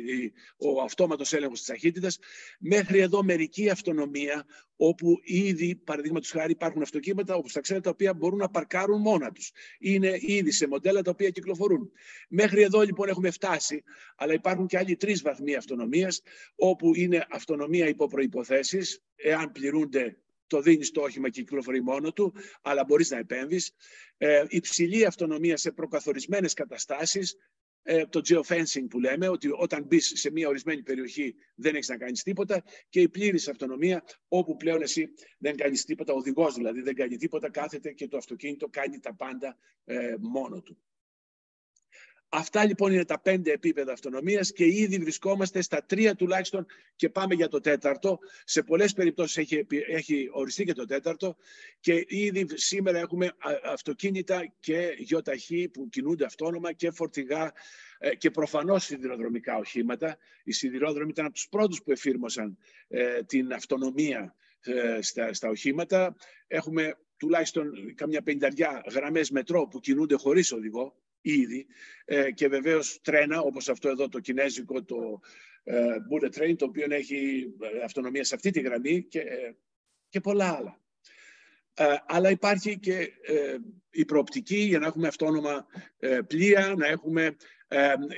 [0.57, 2.19] ο αυτόματος έλεγχος της ταχύτητας,
[2.59, 8.13] μέχρι εδώ μερική αυτονομία, όπου ήδη, παραδείγματος χάρη, υπάρχουν αυτοκίνητα, όπως τα ξέρετε, τα οποία
[8.13, 9.51] μπορούν να παρκάρουν μόνα τους.
[9.79, 11.91] Είναι ήδη σε μοντέλα τα οποία κυκλοφορούν.
[12.29, 13.83] Μέχρι εδώ λοιπόν έχουμε φτάσει,
[14.15, 16.21] αλλά υπάρχουν και άλλοι τρεις βαθμοί αυτονομίας,
[16.55, 20.17] όπου είναι αυτονομία υπό προϋποθέσεις, εάν πληρούνται
[20.51, 23.71] το δίνεις το όχημα και κυκλοφορεί μόνο του, αλλά μπορείς να επέμβεις.
[24.17, 27.35] Ε, υψηλή αυτονομία σε προκαθορισμένες καταστάσεις,
[27.83, 31.97] ε, το geofencing που λέμε, ότι όταν μπεις σε μια ορισμένη περιοχή δεν έχεις να
[31.97, 36.81] κάνεις τίποτα και η πλήρης αυτονομία όπου πλέον εσύ δεν κάνεις τίποτα, ο οδηγός δηλαδή
[36.81, 40.77] δεν κάνει τίποτα, κάθεται και το αυτοκίνητο κάνει τα πάντα ε, μόνο του.
[42.33, 46.65] Αυτά λοιπόν είναι τα πέντε επίπεδα αυτονομίας και ήδη βρισκόμαστε στα τρία τουλάχιστον
[46.95, 48.19] και πάμε για το τέταρτο.
[48.43, 51.35] Σε πολλές περιπτώσεις έχει, έχει οριστεί και το τέταρτο
[51.79, 53.31] και ήδη σήμερα έχουμε
[53.63, 57.51] αυτοκίνητα και γιοταχή που κινούνται αυτόνομα και φορτηγά
[57.99, 60.17] ε, και προφανώς σιδηροδρομικά οχήματα.
[60.43, 66.15] Οι σιδηρόδρομοι ήταν από τους πρώτους που εφήρμοσαν ε, την αυτονομία ε, στα, στα οχήματα.
[66.47, 71.65] Έχουμε τουλάχιστον καμιά πενταριά γραμμές μετρό που κινούνται χωρίς οδηγό ήδη
[72.05, 75.19] ε, και βεβαίως τρένα όπως αυτό εδώ το κινέζικο το
[75.63, 79.23] ε, bullet train το οποίο έχει ε, αυτονομία σε αυτή τη γραμμή και,
[80.09, 80.79] και πολλά άλλα.
[82.05, 83.11] αλλά υπάρχει και
[83.89, 85.65] η προοπτική για να έχουμε αυτόνομα
[86.27, 87.35] πλοία, να έχουμε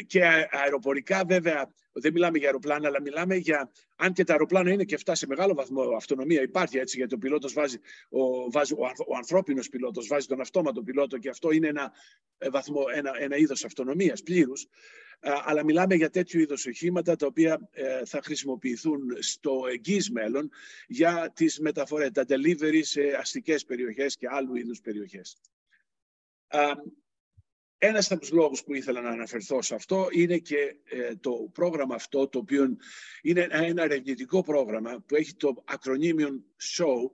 [0.08, 3.72] και αεροπορικά βέβαια δεν μιλάμε για αεροπλάνα, αλλά μιλάμε για.
[3.96, 7.18] Αν και τα αεροπλάνα είναι και αυτά σε μεγάλο βαθμό αυτονομία, υπάρχει έτσι, γιατί ο
[7.18, 7.78] πιλότος βάζει,
[8.10, 11.92] ο, βάζει, ο, ο ανθρώπινος πιλότος βάζει τον αυτόματο πιλότο και αυτό είναι ένα,
[12.38, 14.68] ε, βαθμό, ένα, ένα είδος αυτονομίας πλήρους.
[15.20, 20.50] Αλλά μιλάμε για τέτοιου είδους οχήματα τα οποία ε, θα χρησιμοποιηθούν στο εγγύς μέλλον
[20.88, 25.38] για τις μεταφορές, τα delivery σε αστικές περιοχές και άλλου είδους περιοχές.
[27.86, 31.96] Ένας από τους λόγους που ήθελα να αναφερθώ σε αυτό είναι και ε, το πρόγραμμα
[31.96, 32.78] αυτό, το οποίο
[33.22, 36.44] είναι ένα ερευνητικό πρόγραμμα που έχει το ακρονίμιο
[36.78, 37.12] SHOW,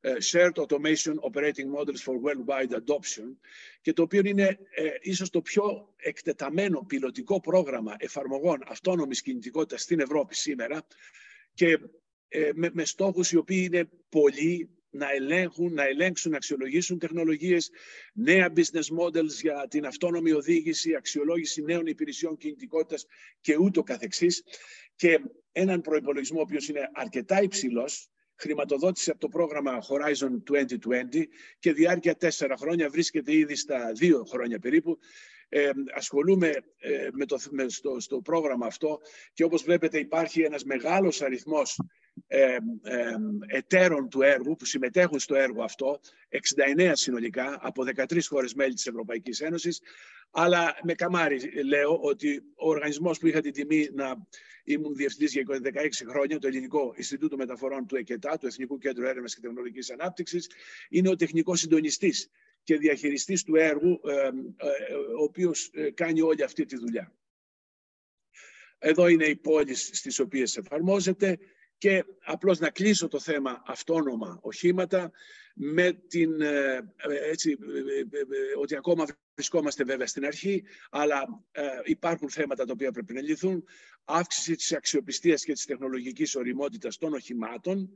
[0.00, 3.36] ε, Shared Automation Operating Models for Worldwide Adoption
[3.80, 10.00] και το οποίο είναι ε, ίσως το πιο εκτεταμένο πιλωτικό πρόγραμμα εφαρμογών αυτόνομης κινητικότητας στην
[10.00, 10.86] Ευρώπη σήμερα
[11.54, 11.78] και
[12.28, 17.70] ε, με, με στόχους οι οποίοι είναι πολύ να ελέγχουν, να ελέγξουν, να αξιολογήσουν τεχνολογίες,
[18.12, 23.06] νέα business models για την αυτόνομη οδήγηση, αξιολόγηση νέων υπηρεσιών κινητικότητας
[23.40, 24.42] και ούτω καθεξής.
[24.96, 25.20] Και
[25.52, 32.14] έναν προϋπολογισμό ο οποίος είναι αρκετά υψηλός, χρηματοδότηση από το πρόγραμμα Horizon 2020 και διάρκεια
[32.14, 34.98] τέσσερα χρόνια βρίσκεται ήδη στα δύο χρόνια περίπου.
[35.52, 36.48] Ε, ασχολούμαι
[36.78, 39.00] ε, με το, με στο, στο πρόγραμμα αυτό
[39.32, 41.78] και όπως βλέπετε υπάρχει ένας μεγάλος αριθμός
[42.26, 43.14] ε, ε,
[43.46, 46.00] εταίρων του έργου που συμμετέχουν στο έργο αυτό,
[46.76, 49.80] 69 συνολικά από 13 χώρες μέλη της Ευρωπαϊκής Ένωσης,
[50.30, 54.26] αλλά με καμάρι λέω ότι ο οργανισμός που είχα την τιμή να
[54.64, 59.34] ήμουν διευθυντής για 16 χρόνια, το Ελληνικό Ινστιτούτο Μεταφορών του ΕΚΕΤΑ, του Εθνικού Κέντρου Έρευνας
[59.34, 60.50] και Τεχνολογικής Ανάπτυξης,
[60.88, 62.28] είναι ο τεχνικός συντονιστής
[62.62, 64.28] και διαχειριστής του έργου, ε,
[65.18, 67.14] ο οποίος κάνει όλη αυτή τη δουλειά.
[68.82, 71.38] Εδώ είναι οι πόλεις στις οποίες εφαρμόζεται.
[71.80, 75.10] Και απλώς να κλείσω το θέμα αυτόνομα οχήματα
[75.54, 76.80] με την, ε,
[77.30, 78.24] έτσι, ε, ε,
[78.60, 81.44] ότι ακόμα βρισκόμαστε βέβαια στην αρχή, αλλά
[81.84, 83.64] υπάρχουν θέματα τα οποία πρέπει να λυθούν.
[84.04, 87.90] Αύξηση της αξιοπιστίας και της τεχνολογικής οριμότητας των οχημάτων,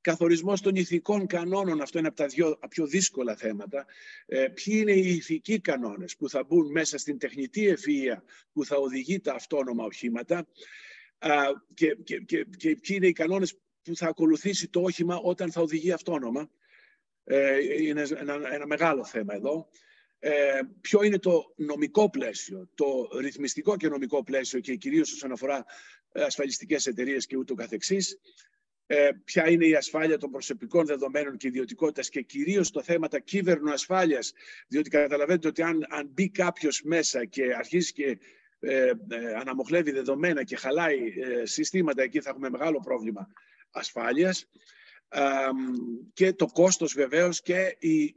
[0.00, 3.86] καθορισμός των ηθικών κανόνων, αυτό είναι από τα δυο, πιο δύσκολα θέματα.
[4.26, 8.22] Ε, ποιοι είναι οι ηθικοί κανόνες που θα μπουν μέσα στην τεχνητή ευφυΐα
[8.52, 10.46] που θα οδηγεί τα αυτόνομα οχήματα
[11.74, 15.60] και, και, και, και ποιοι είναι οι κανόνες που θα ακολουθήσει το όχημα όταν θα
[15.60, 16.50] οδηγεί αυτόνομα.
[17.24, 19.68] Ε, είναι ένα, ένα μεγάλο θέμα εδώ.
[20.18, 25.64] Ε, ποιο είναι το νομικό πλαίσιο, το ρυθμιστικό και νομικό πλαίσιο και κυρίως όσον αφορά
[26.12, 28.18] ασφαλιστικές εταιρείες και ούτω καθεξής.
[28.86, 33.18] Ε, ποια είναι η ασφάλεια των προσωπικών δεδομένων και ιδιωτικότητας και κυρίως το θέμα τα
[33.18, 34.32] κύβερνο ασφάλειας,
[34.68, 38.18] διότι καταλαβαίνετε ότι αν, αν μπει κάποιος μέσα και αρχίσει και
[38.64, 43.28] ε, ε, αναμοχλεύει δεδομένα και χαλάει ε, συστήματα, εκεί θα έχουμε μεγάλο πρόβλημα
[43.70, 44.48] ασφάλειας.
[46.12, 48.14] Και το κόστος βεβαίως και η,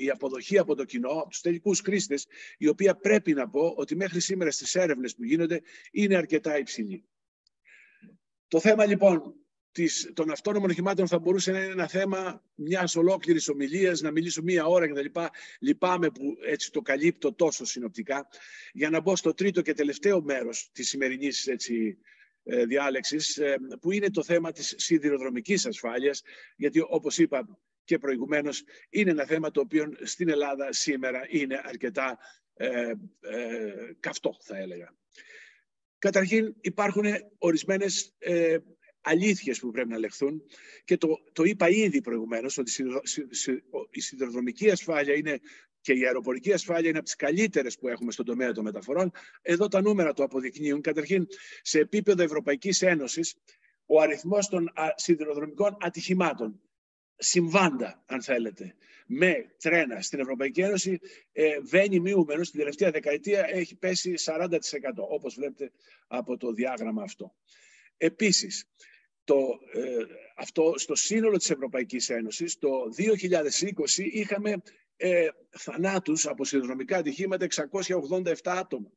[0.00, 2.26] η αποδοχή από το κοινό, από τους τελικούς χρήστες,
[2.58, 7.04] η οποία πρέπει να πω ότι μέχρι σήμερα στις έρευνες που γίνονται είναι αρκετά υψηλή.
[8.48, 9.34] Το θέμα λοιπόν
[9.74, 14.42] της, των αυτόνομων οχημάτων θα μπορούσε να είναι ένα θέμα μιας ολόκληρης ομιλίας, να μιλήσω
[14.42, 15.20] μία ώρα κτλ.
[15.58, 18.28] Λυπάμαι που έτσι το καλύπτω τόσο συνοπτικά.
[18.72, 24.10] Για να μπω στο τρίτο και τελευταίο μέρος της σημερινής ε, διάλεξης, ε, που είναι
[24.10, 26.22] το θέμα της σιδηροδρομικής ασφάλειας,
[26.56, 32.18] γιατί όπως είπα και προηγουμένως, είναι ένα θέμα το οποίο στην Ελλάδα σήμερα είναι αρκετά
[32.54, 32.94] ε, ε
[34.00, 34.94] καυτό, θα έλεγα.
[35.98, 37.04] Καταρχήν υπάρχουν
[37.38, 38.56] ορισμένες ε,
[39.04, 40.42] αλήθειες που πρέπει να λεχθούν
[40.84, 42.72] και το, το είπα ήδη προηγουμένως ότι
[43.90, 45.40] η σιδηροδρομική ασφάλεια είναι
[45.80, 49.10] και η αεροπορική ασφάλεια είναι από τις καλύτερες που έχουμε στον τομέα των μεταφορών.
[49.42, 50.80] Εδώ τα νούμερα το αποδεικνύουν.
[50.80, 51.26] Καταρχήν,
[51.62, 53.34] σε επίπεδο Ευρωπαϊκής Ένωσης,
[53.86, 56.60] ο αριθμός των σιδηροδρομικών ατυχημάτων
[57.16, 58.74] συμβάντα, αν θέλετε,
[59.06, 60.98] με τρένα στην Ευρωπαϊκή Ένωση
[61.32, 62.46] ε, βαίνει μειούμενος.
[62.46, 64.58] Στην τελευταία δεκαετία έχει πέσει 40%
[64.96, 65.70] όπως βλέπετε
[66.06, 67.34] από το διάγραμμα αυτό.
[67.96, 68.68] Επίσης,
[69.24, 70.04] το, ε,
[70.36, 74.62] αυτό στο σύνολο της Ευρωπαϊκής Ένωσης, το 2020 είχαμε
[74.96, 78.92] ε, θανάτους από συνδρομικά ατυχήματα 687 άτομα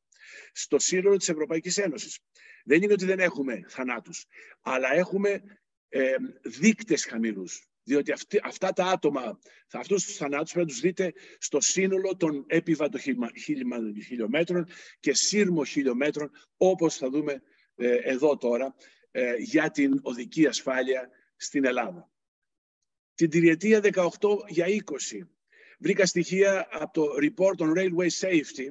[0.52, 2.20] στο σύνολο της Ευρωπαϊκής Ένωσης.
[2.66, 4.26] Δεν είναι ότι δεν έχουμε θανάτους,
[4.62, 5.42] αλλά έχουμε
[5.90, 7.68] ε, δείκτες χαμηλούς.
[7.84, 8.14] Διότι
[8.44, 9.40] αυτά τα άτομα,
[9.72, 12.98] αυτούς τους θανάτους πρέπει να τους δείτε στο σύνολο των επιβατο
[14.08, 14.68] χιλιόμετρων
[15.00, 17.42] και σύρμο χιλιόμετρων, όπως θα δούμε
[17.76, 18.76] ε, εδώ τώρα, ε,
[19.38, 22.10] για την οδική ασφάλεια στην Ελλάδα.
[23.16, 24.10] Την τριετία 18
[24.48, 25.28] για 20
[25.80, 28.68] βρήκα στοιχεία από το Report on Railway Safety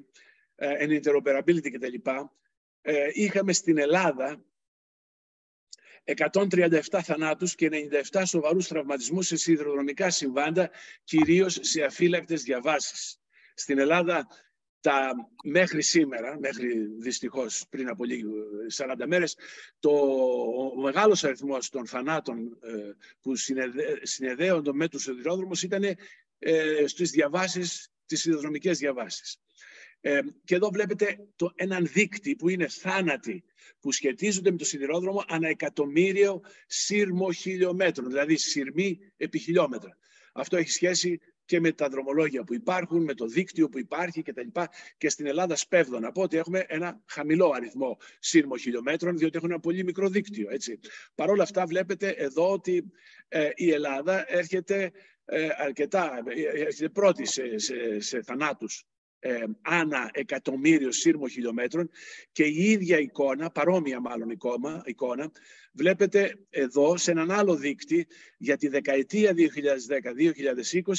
[0.80, 1.94] and Interoperability κτλ.
[3.12, 4.44] Είχαμε στην Ελλάδα
[6.04, 7.68] 137 θανάτους και
[8.10, 10.70] 97 σοβαρούς τραυματισμούς σε σιδηροδρομικά συμβάντα,
[11.04, 13.20] κυρίως σε αφύλακτες διαβάσεις.
[13.54, 14.26] Στην Ελλάδα
[14.86, 18.30] τα, μέχρι σήμερα, μέχρι δυστυχώς πριν από λίγο
[18.76, 19.36] 40 μέρες,
[19.78, 19.90] το,
[20.76, 25.82] ο μεγάλος αριθμός των θανάτων ε, που συνεδέ, συνεδέονται με τους σιδηρόδρομους ήταν
[26.38, 29.40] ε, στις διαβάσεις, τις σιδηροδρομικές διαβάσεις.
[30.00, 33.44] Ε, και εδώ βλέπετε το, έναν δείκτη που είναι θάνατοι
[33.80, 39.98] που σχετίζονται με το σιδηρόδρομο ανά εκατομμύριο σύρμο χιλιόμετρων, δηλαδή σειρμοί επί χιλιόμετρα.
[40.32, 44.40] Αυτό έχει σχέση και με τα δρομολόγια που υπάρχουν, με το δίκτυο που υπάρχει κτλ.
[44.52, 49.36] Και, και στην Ελλάδα σπέβδω να πω ότι έχουμε ένα χαμηλό αριθμό σύρμο χιλιόμετρων, διότι
[49.36, 50.48] έχουν ένα πολύ μικρό δίκτυο.
[50.50, 50.78] Έτσι.
[51.14, 52.92] Παρ' όλα αυτά βλέπετε εδώ ότι
[53.28, 54.92] ε, η Ελλάδα έρχεται
[55.24, 58.86] ε, αρκετά, ε, έρχεται πρώτη σε, σε, σε θανάτους
[59.26, 61.90] ε, ανά εκατομμύριο σύρμο χιλιόμετρων
[62.32, 65.30] και η ίδια εικόνα, παρόμοια μάλλον εικόνα, εικόνα
[65.72, 68.06] βλέπετε εδώ σε έναν άλλο δείκτη
[68.38, 69.34] για τη δεκαετία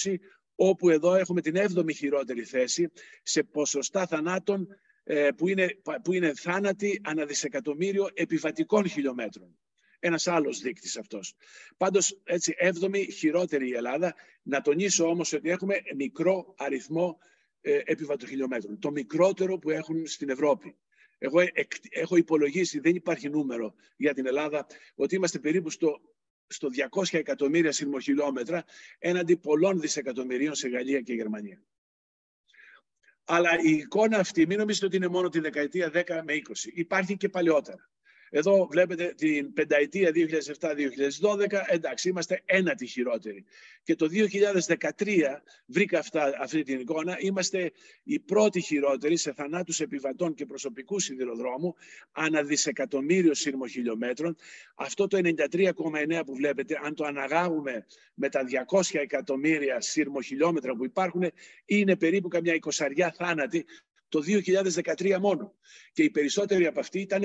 [0.03, 0.15] 2010-2020
[0.55, 2.91] όπου εδώ έχουμε την 7η χειρότερη θέση
[3.23, 4.67] σε ποσοστά θανάτων
[5.03, 9.57] ε, που, είναι, που είναι θάνατοι ανά δισεκατομμύριο επιβατικών χιλιόμετρων.
[9.99, 11.33] Ένας άλλος δείκτης αυτός.
[11.77, 14.15] Πάντως, έτσι, 7η χειρότερη η Ελλάδα.
[14.43, 17.17] Να τονίσω όμως ότι έχουμε μικρό αριθμό
[17.61, 18.79] ε, επιβατοχιλιόμετρων.
[18.79, 20.75] Το μικρότερο που έχουν στην Ευρώπη.
[21.17, 21.39] Εγώ
[21.89, 24.65] έχω υπολογίσει, δεν υπάρχει νούμερο για την Ελλάδα,
[24.95, 26.01] ότι είμαστε περίπου στο,
[26.47, 28.63] στο 200 εκατομμύρια σειρμοχιλιόμετρα
[28.99, 31.63] έναντι πολλών δισεκατομμυρίων σε Γαλλία και Γερμανία.
[33.23, 36.39] Αλλά η εικόνα αυτή, μην νομίζετε ότι είναι μόνο τη δεκαετία 10 με 20.
[36.73, 37.89] Υπάρχει και παλαιότερα.
[38.29, 40.11] Εδώ βλέπετε την πενταετία
[40.59, 40.67] 2007-2012,
[41.67, 43.45] εντάξει, είμαστε ένατη χειρότεροι.
[43.83, 44.07] Και το
[44.97, 47.71] 2013 βρήκα αυτά, αυτή την εικόνα, είμαστε
[48.03, 51.75] οι πρώτοι χειρότεροι σε θανάτους επιβατών και προσωπικού σιδηροδρόμου,
[52.11, 53.65] ανά δισεκατομμύριο σύρμο
[54.75, 60.19] Αυτό το 93,9 που βλέπετε, αν το αναγάγουμε με τα 200 εκατομμύρια σύρμο
[60.77, 61.31] που υπάρχουν,
[61.65, 63.65] είναι περίπου καμιά εικοσαριά θάνατοι
[64.09, 65.55] το 2013 μόνο.
[65.91, 67.23] Και οι περισσότεροι από αυτοί ήταν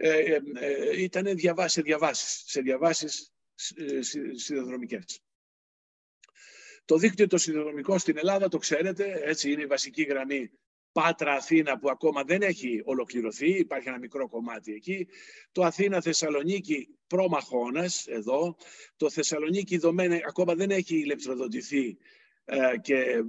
[0.00, 1.26] ε, ε, ε, ήταν
[1.64, 3.32] σε διαβάσεις, σε διαβάσεις
[4.34, 5.20] σιδηροδρομικές.
[6.84, 10.50] Το δίκτυο το σιδηροδρομικό στην Ελλάδα, το ξέρετε, έτσι είναι η βασική γραμμή
[10.92, 15.08] Πάτρα-Αθήνα που ακόμα δεν έχει ολοκληρωθεί, υπάρχει ένα μικρό κομμάτι εκεί.
[15.52, 18.56] Το Αθήνα-Θεσσαλονίκη πρόμαχώνας εδώ.
[18.96, 21.98] Το Θεσσαλονίκη-Δομένη ακόμα δεν έχει ηλεκτροδοτηθεί
[22.80, 23.22] και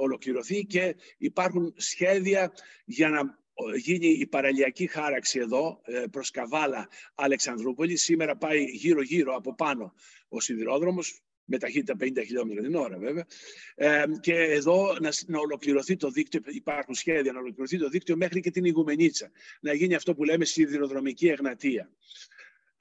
[0.00, 2.52] ολοκληρωθεί και υπάρχουν σχέδια
[2.84, 3.39] για να
[3.76, 7.96] γίνει η παραλιακή χάραξη εδώ ε, προς Καβάλα Αλεξανδρούπολη.
[7.96, 9.94] Σήμερα πάει γύρω-γύρω από πάνω
[10.28, 13.26] ο σιδηρόδρομος με ταχύτητα 50 χιλιόμετρα την ώρα βέβαια.
[13.74, 18.40] Ε, και εδώ να, να ολοκληρωθεί το δίκτυο, υπάρχουν σχέδια να ολοκληρωθεί το δίκτυο μέχρι
[18.40, 19.30] και την Ιγουμενίτσα.
[19.60, 21.90] Να γίνει αυτό που λέμε σιδηροδρομική εγνατία.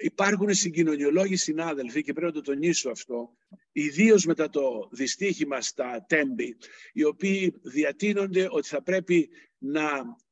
[0.02, 3.30] Υπάρχουν συγκοινωνιολόγοι συνάδελφοι και πρέπει να το τονίσω αυτό,
[3.72, 6.58] ιδίως μετά το δυστύχημα στα Τέμπη,
[6.94, 9.82] οι οποίοι διατείνονται ότι θα πρέπει να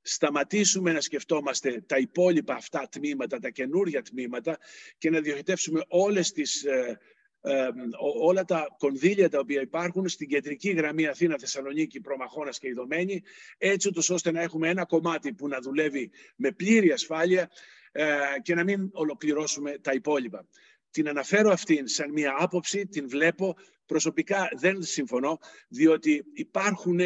[0.08, 4.58] σταματήσουμε να σκεφτόμαστε τα υπόλοιπα αυτά τμήματα, τα καινούργια τμήματα
[4.98, 7.00] και να διοχετεύσουμε όλες τις, ε,
[7.41, 7.67] ε,
[8.22, 13.24] όλα τα κονδύλια τα οποία υπάρχουν στην κεντρική γραμμή Αθήνα-Θεσσαλονίκη, Προμαχώνας και Ιδωμένη,
[13.58, 17.50] έτσι ώστε να έχουμε ένα κομμάτι που να δουλεύει με πλήρη ασφάλεια
[17.91, 18.06] ε,
[18.41, 20.48] και να μην ολοκληρώσουμε τα υπόλοιπα.
[20.91, 23.56] Την αναφέρω αυτήν σαν μια άποψη, την βλέπω.
[23.86, 27.00] Προσωπικά δεν συμφωνώ, διότι υπάρχουν,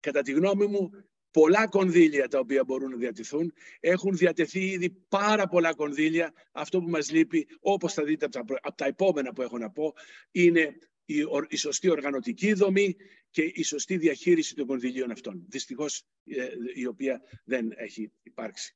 [0.00, 0.90] κατά τη γνώμη μου,
[1.32, 3.52] πολλά κονδύλια τα οποία μπορούν να διατηθούν.
[3.80, 6.32] Έχουν διατεθεί ήδη πάρα πολλά κονδύλια.
[6.52, 9.94] Αυτό που μας λείπει, όπως θα δείτε από τα, επόμενα που έχω να πω,
[10.30, 11.16] είναι η,
[11.48, 12.96] η σωστή οργανωτική δομή
[13.30, 15.44] και η σωστή διαχείριση των κονδυλίων αυτών.
[15.48, 18.74] Δυστυχώς ε, η οποία δεν έχει υπάρξει.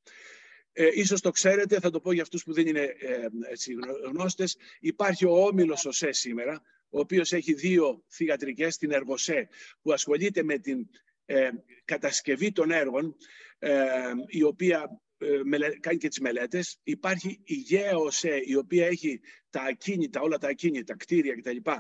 [0.72, 3.74] Ε, ίσως το ξέρετε, θα το πω για αυτούς που δεν είναι ε, έτσι,
[4.08, 9.48] γνώστες, υπάρχει ο Όμιλος ΟΣΕ σήμερα, ο οποίος έχει δύο θηγατρικές, την Εργοσέ,
[9.82, 10.88] που ασχολείται με την
[11.26, 11.50] ε,
[11.84, 13.16] κατασκευή των έργων,
[13.58, 13.82] ε,
[14.26, 15.40] η οποία ε,
[15.80, 16.78] κάνει και τις μελέτες.
[16.82, 19.20] Υπάρχει η ΓΕΟΣΕ, η οποία έχει
[19.50, 21.70] τα ακίνητα, όλα τα ακίνητα, κτίρια κτλ.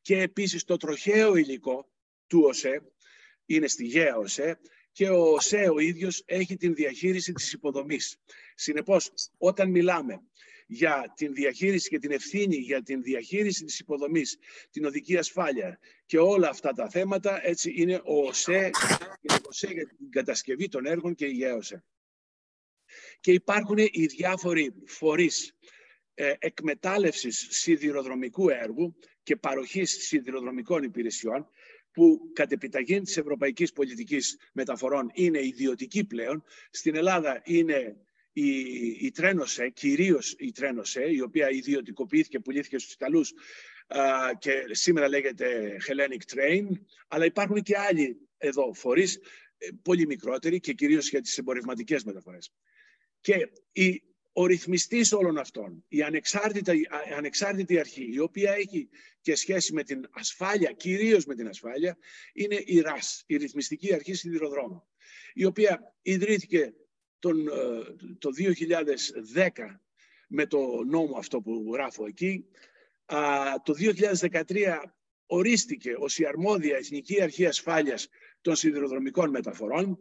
[0.00, 1.92] Και επίσης το τροχαίο υλικό
[2.26, 2.82] του ΟΣΕ,
[3.46, 4.58] είναι στη ΓΕΟΣΕ,
[4.92, 8.16] και ο ΟΣΕ ο ίδιος έχει την διαχείριση της υποδομής.
[8.54, 10.22] Συνεπώς, όταν μιλάμε
[10.66, 14.38] για την διαχείριση και την ευθύνη για την διαχείριση της υποδομής,
[14.70, 15.78] την οδική ασφάλεια
[16.14, 18.70] και όλα αυτά τα θέματα, έτσι είναι ο ΟΣΕ,
[19.30, 21.84] ο ΟΣΕ για την κατασκευή των έργων και η ΓΕΟΣΕ.
[23.20, 25.56] Και υπάρχουν οι διάφοροι φορείς
[26.14, 31.48] ε, εκμετάλλευσης σιδηροδρομικού έργου και παροχής σιδηροδρομικών υπηρεσιών
[31.92, 36.44] που κατ' επιταγή της ευρωπαϊκής πολιτικής μεταφορών είναι ιδιωτική πλέον.
[36.70, 37.96] Στην Ελλάδα είναι
[38.32, 38.48] η,
[39.00, 43.32] η Τρένοσε, κυρίως η Τρένοσε, η οποία ιδιωτικοποιήθηκε, πουλήθηκε στους Ιταλούς
[44.38, 46.66] και σήμερα λέγεται Hellenic Train,
[47.08, 49.18] αλλά υπάρχουν και άλλοι εδώ φορείς,
[49.58, 52.52] ε, πολύ μικρότεροι και κυρίως για τις εμπορευματικές μεταφορές.
[53.20, 58.88] Και η, ο ρυθμιστής όλων αυτών, η ανεξάρτητη, ανεξάρτητη αρχή, η οποία έχει
[59.20, 61.98] και σχέση με την ασφάλεια, κυρίως με την ασφάλεια,
[62.32, 64.82] είναι η ΡΑΣ, η Ρυθμιστική Αρχή Σιδηροδρόμων,
[65.34, 66.74] η οποία ιδρύθηκε
[67.18, 67.52] τον, ε,
[68.18, 69.80] το 2010
[70.28, 72.44] με το νόμο αυτό που γράφω εκεί.
[73.62, 74.82] Το 2013
[75.26, 78.08] ορίστηκε ως η αρμόδια Εθνική Αρχή Ασφάλειας
[78.40, 79.98] των Σιδηροδρομικών Μεταφορών,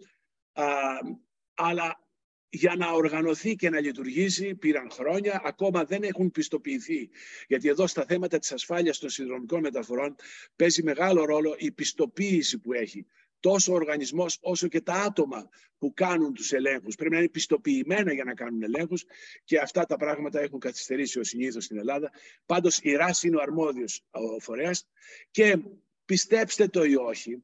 [1.54, 2.04] αλλά
[2.49, 7.10] για να οργανωθεί και να λειτουργήσει πήραν χρόνια, ακόμα δεν έχουν πιστοποιηθεί.
[7.47, 10.16] Γιατί εδώ στα θέματα της ασφάλειας των συνδρομικών μεταφορών
[10.56, 13.06] παίζει μεγάλο ρόλο η πιστοποίηση που έχει.
[13.44, 16.96] Τόσο ο οργανισμός όσο και τα άτομα που κάνουν τους ελέγχους.
[16.96, 19.06] Πρέπει να είναι πιστοποιημένα για να κάνουν ελέγχους
[19.44, 22.12] και αυτά τα πράγματα έχουν καθυστερήσει ο συνήθως στην Ελλάδα.
[22.46, 24.88] Πάντως η ΡΑΣ είναι ο αρμόδιος ο φορέας
[25.32, 25.58] και
[26.06, 27.44] πιστέψτε το ή όχι,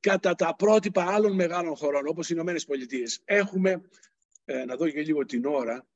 [0.00, 3.88] κατά τα πρότυπα άλλων μεγάλων χωρών όπως οι Ηνωμένες Πολιτείες έχουμε
[4.44, 5.86] ε, να δω και λίγο την ώρα.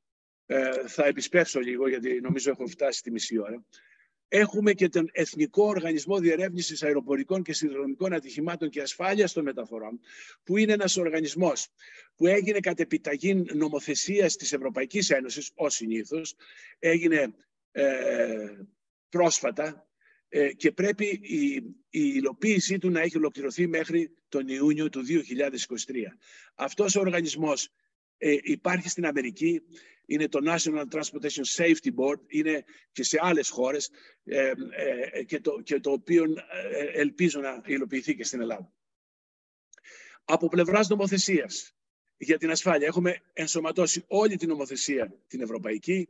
[0.46, 3.64] Ε, θα επισπεύσω λίγο γιατί νομίζω έχω φτάσει τη μισή ώρα.
[4.32, 10.00] Έχουμε και τον Εθνικό Οργανισμό Διερεύνησης Αεροπορικών και Συνδρομικών Ατυχημάτων και Ασφάλειας των Μεταφορών,
[10.44, 11.68] που είναι ένας οργανισμός
[12.16, 16.34] που έγινε κατ' επιταγή νομοθεσίας της Ευρωπαϊκής Ένωσης, ως συνήθως,
[16.78, 17.34] έγινε
[17.72, 17.84] ε,
[19.08, 19.88] πρόσφατα
[20.28, 21.54] ε, και πρέπει η,
[21.90, 25.12] η υλοποίησή του να έχει ολοκληρωθεί μέχρι τον Ιούνιο του 2023.
[26.54, 27.68] Αυτός ο οργανισμός
[28.18, 29.62] ε, υπάρχει στην Αμερική,
[30.10, 33.90] είναι το National Transportation Safety Board, είναι και σε άλλες χώρες
[34.24, 34.52] ε,
[35.14, 38.72] ε, και, το, και το οποίο ε, ελπίζω να υλοποιηθεί και στην Ελλάδα.
[40.24, 41.74] Από πλευράς νομοθεσίας
[42.16, 46.08] για την ασφάλεια έχουμε ενσωματώσει όλη την νομοθεσία την ευρωπαϊκή.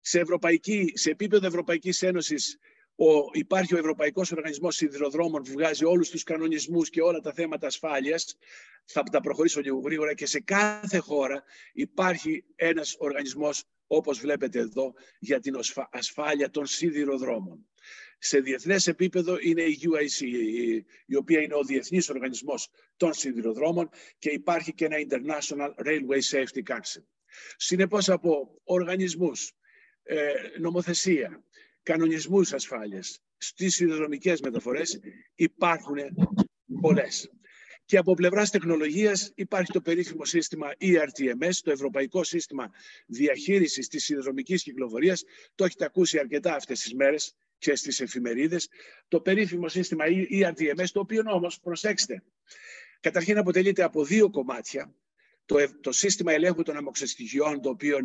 [0.00, 2.58] Σε, ευρωπαϊκή, σε επίπεδο Ευρωπαϊκής Ένωσης
[2.96, 7.66] ο, υπάρχει ο Ευρωπαϊκός Οργανισμός Σιδηροδρόμων που βγάζει όλους τους κανονισμούς και όλα τα θέματα
[7.66, 8.36] ασφάλειας.
[8.84, 14.92] Θα τα προχωρήσω λίγο γρήγορα και σε κάθε χώρα υπάρχει ένας οργανισμός όπως βλέπετε εδώ
[15.18, 15.58] για την
[15.90, 17.66] ασφάλεια των σιδηροδρόμων.
[18.18, 20.24] Σε διεθνές επίπεδο είναι η UIC,
[21.06, 23.88] η οποία είναι ο Διεθνής Οργανισμός των Σιδηροδρόμων
[24.18, 27.02] και υπάρχει και ένα International Railway Safety Council.
[27.56, 29.52] Συνεπώς από οργανισμούς,
[30.02, 31.44] ε, νομοθεσία,
[31.82, 35.00] κανονισμούς ασφάλειας στις σιδηροδρομικές μεταφορές
[35.34, 35.96] υπάρχουν
[36.80, 37.30] πολλές.
[37.84, 42.70] Και από πλευράς τεχνολογίας υπάρχει το περίφημο σύστημα ERTMS, το Ευρωπαϊκό Σύστημα
[43.06, 45.22] Διαχείρισης της Σιδηροδρομικής Κυκλοφορίας.
[45.54, 48.68] Το έχετε ακούσει αρκετά αυτές τις μέρες και στις εφημερίδες.
[49.08, 52.22] Το περίφημο σύστημα ERTMS, το οποίο όμως, προσέξτε,
[53.00, 54.94] καταρχήν αποτελείται από δύο κομμάτια.
[55.44, 58.04] Το, το σύστημα ελέγχου των αμοξεστοιχειών, το οποίο ε,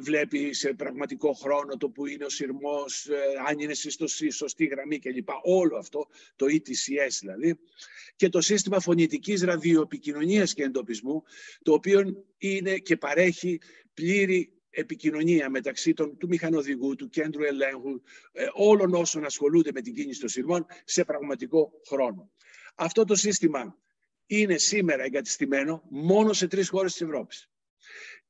[0.00, 3.16] βλέπει σε πραγματικό χρόνο το που είναι ο σειρμός, ε,
[3.48, 5.28] αν είναι στη σωστή γραμμή κλπ.
[5.42, 6.06] Όλο αυτό,
[6.36, 7.58] το ETCS δηλαδή.
[8.16, 11.22] Και το σύστημα φωνητικής ραδιοεπικοινωνίας και εντοπισμού,
[11.62, 13.60] το οποίο είναι και παρέχει
[13.94, 18.00] πλήρη επικοινωνία μεταξύ των, του μηχανοδηγού, του κέντρου ελέγχου,
[18.32, 22.30] ε, όλων όσων ασχολούνται με την κίνηση των σειρμών σε πραγματικό χρόνο.
[22.74, 23.78] Αυτό το σύστημα
[24.26, 27.50] είναι σήμερα εγκατεστημένο μόνο σε τρεις χώρες της Ευρώπης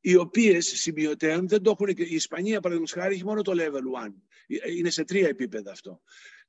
[0.00, 1.88] οι οποίες σημειωτέων δεν το έχουν.
[1.88, 4.12] Η Ισπανία, παραδείγματος χάρη, έχει μόνο το level 1.
[4.76, 6.00] Είναι σε τρία επίπεδα αυτό.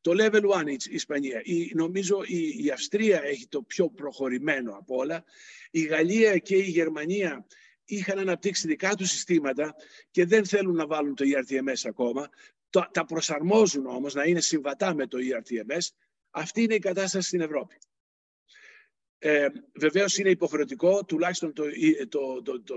[0.02, 1.42] Το level 1 η Ισπανία.
[1.44, 5.24] Η, νομίζω η, η Αυστρία έχει το πιο προχωρημένο από όλα.
[5.72, 7.46] Η Γαλλία και η Γερμανία
[7.86, 9.76] είχαν αναπτύξει δικά τους συστήματα
[10.12, 12.30] και δεν θέλουν να βάλουν το ERTMS ακόμα.
[12.92, 15.88] Τα προσαρμόζουν όμως να είναι συμβατά με το ERTMS.
[16.30, 17.78] Αυτή είναι η κατάσταση στην Ευρώπη.
[19.18, 21.64] Ε, Βεβαίως είναι υποχρεωτικό, τουλάχιστον το,
[22.10, 22.76] το, το, το,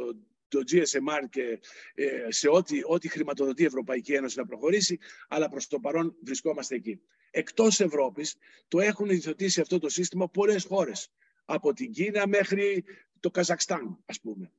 [0.54, 1.60] το GSMR και
[1.94, 4.98] ε, σε ό,τι, ό,τι χρηματοδοτεί η Ευρωπαϊκή Ένωση να προχωρήσει,
[5.28, 7.00] αλλά προς το παρόν βρισκόμαστε εκεί.
[7.30, 8.36] Εκτός Ευρώπης
[8.68, 11.12] το έχουν ιδιωτήσει αυτό το σύστημα πολλές χώρες.
[11.44, 12.84] Από την Κίνα μέχρι
[13.20, 14.52] το Καζακστάν, ας πούμε.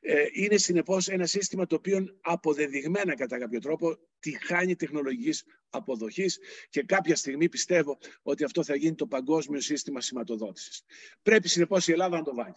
[0.00, 6.38] Ε, είναι συνεπώς ένα σύστημα το οποίο αποδεδειγμένα κατά κάποιο τρόπο τη χάνει τεχνολογικής αποδοχής
[6.70, 10.82] και κάποια στιγμή πιστεύω ότι αυτό θα γίνει το παγκόσμιο σύστημα σηματοδότησης.
[11.22, 12.56] Πρέπει συνεπώς η Ελλάδα να το βάλει.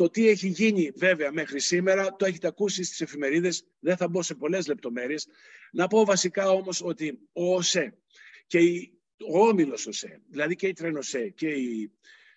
[0.00, 4.22] Το τι έχει γίνει βέβαια μέχρι σήμερα το έχετε ακούσει στις εφημερίδες, δεν θα μπω
[4.22, 5.28] σε πολλές λεπτομέρειες.
[5.72, 7.98] Να πω βασικά όμως ότι ο ΟΣΕ
[8.46, 8.98] και η,
[9.28, 11.92] ο Όμιλος ΟΣΕ, δηλαδή και η Τρένοσέ και η,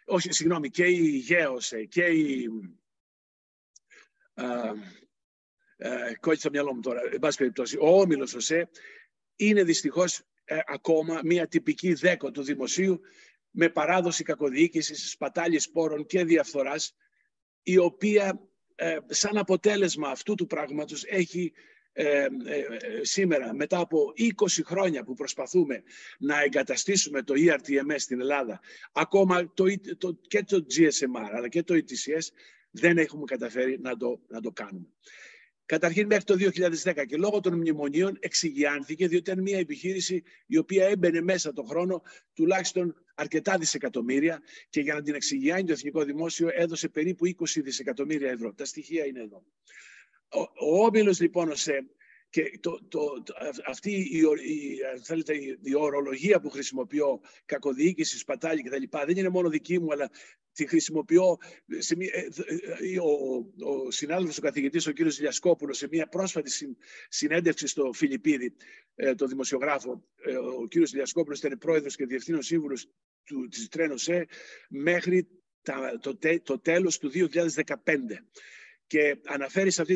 [0.05, 2.49] όχι, συγγνώμη, και η ΓΕΟΣΕ και η
[6.19, 8.69] κόλλησε στο μυαλό μου τώρα, εν πάση περιπτώσει, ο Όμιλος ΟΣΕ
[9.35, 12.99] είναι δυστυχώς ε, ακόμα μια τυπική δέκο του δημοσίου
[13.49, 16.95] με παράδοση κακοδιοίκησης, σπατάλη σπόρων και διαφθοράς
[17.63, 18.39] η οποία
[18.75, 21.53] ε, σαν αποτέλεσμα αυτού του πράγματος έχει
[21.93, 22.27] ε,
[23.01, 25.83] σήμερα μετά από 20 χρόνια που προσπαθούμε
[26.19, 28.59] να εγκαταστήσουμε το ERTMS στην Ελλάδα
[28.93, 29.65] ακόμα το,
[29.97, 32.27] το, και το GSMR αλλά και το ETCS
[32.71, 34.87] δεν έχουμε καταφέρει να το, να το κάνουμε.
[35.65, 36.35] Καταρχήν μέχρι το
[36.83, 41.67] 2010 και λόγω των μνημονίων εξηγιάνθηκε διότι ήταν μια επιχείρηση η οποία έμπαινε μέσα τον
[41.67, 42.01] χρόνο
[42.33, 47.31] τουλάχιστον αρκετά δισεκατομμύρια και για να την εξηγιάνει το Εθνικό Δημόσιο έδωσε περίπου 20
[47.63, 48.53] δισεκατομμύρια ευρώ.
[48.53, 49.43] Τα στοιχεία είναι εδώ.
[50.27, 51.85] Ο, ο Όμιλος λοιπόν ΟΣΕ
[52.33, 53.23] και το, το,
[53.65, 58.83] αυτή η, η, θέλετε, η, ορολογία που χρησιμοποιώ, κακοδιοίκηση, σπατάλη κτλ.
[59.05, 60.09] δεν είναι μόνο δική μου, αλλά
[60.53, 61.37] τη χρησιμοποιώ.
[61.77, 62.27] Σε μία, ε,
[62.93, 63.45] ε, ο,
[63.85, 66.51] ο συνάδελφος, ο καθηγητής, ο κύριος Λιασκόπουλος, σε μια πρόσφατη
[67.09, 68.55] συνέντευξη στο Φιλιππίδη,
[68.95, 70.07] ε, το δημοσιογράφο,
[70.59, 72.87] ο κύριος Λιασκόπουλος ήταν πρόεδρος και διευθύνων σύμβουλος
[73.23, 74.27] του, της Τρένοσέ
[74.69, 75.27] μέχρι
[75.61, 77.53] τα, το, το τέλος του 2015
[78.93, 79.95] και αναφέρεις σε αυτή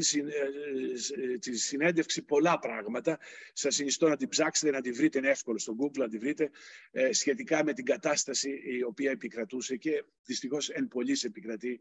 [1.39, 3.20] τη ε, συνέντευξη πολλά πράγματα.
[3.54, 6.50] Σας συνιστώ να την ψάξετε, να την βρείτε, είναι εύκολο στο Google να την βρείτε,
[6.91, 11.80] ε, σχετικά με την κατάσταση η οποία επικρατούσε και δυστυχώς εν πολλής επικρατεί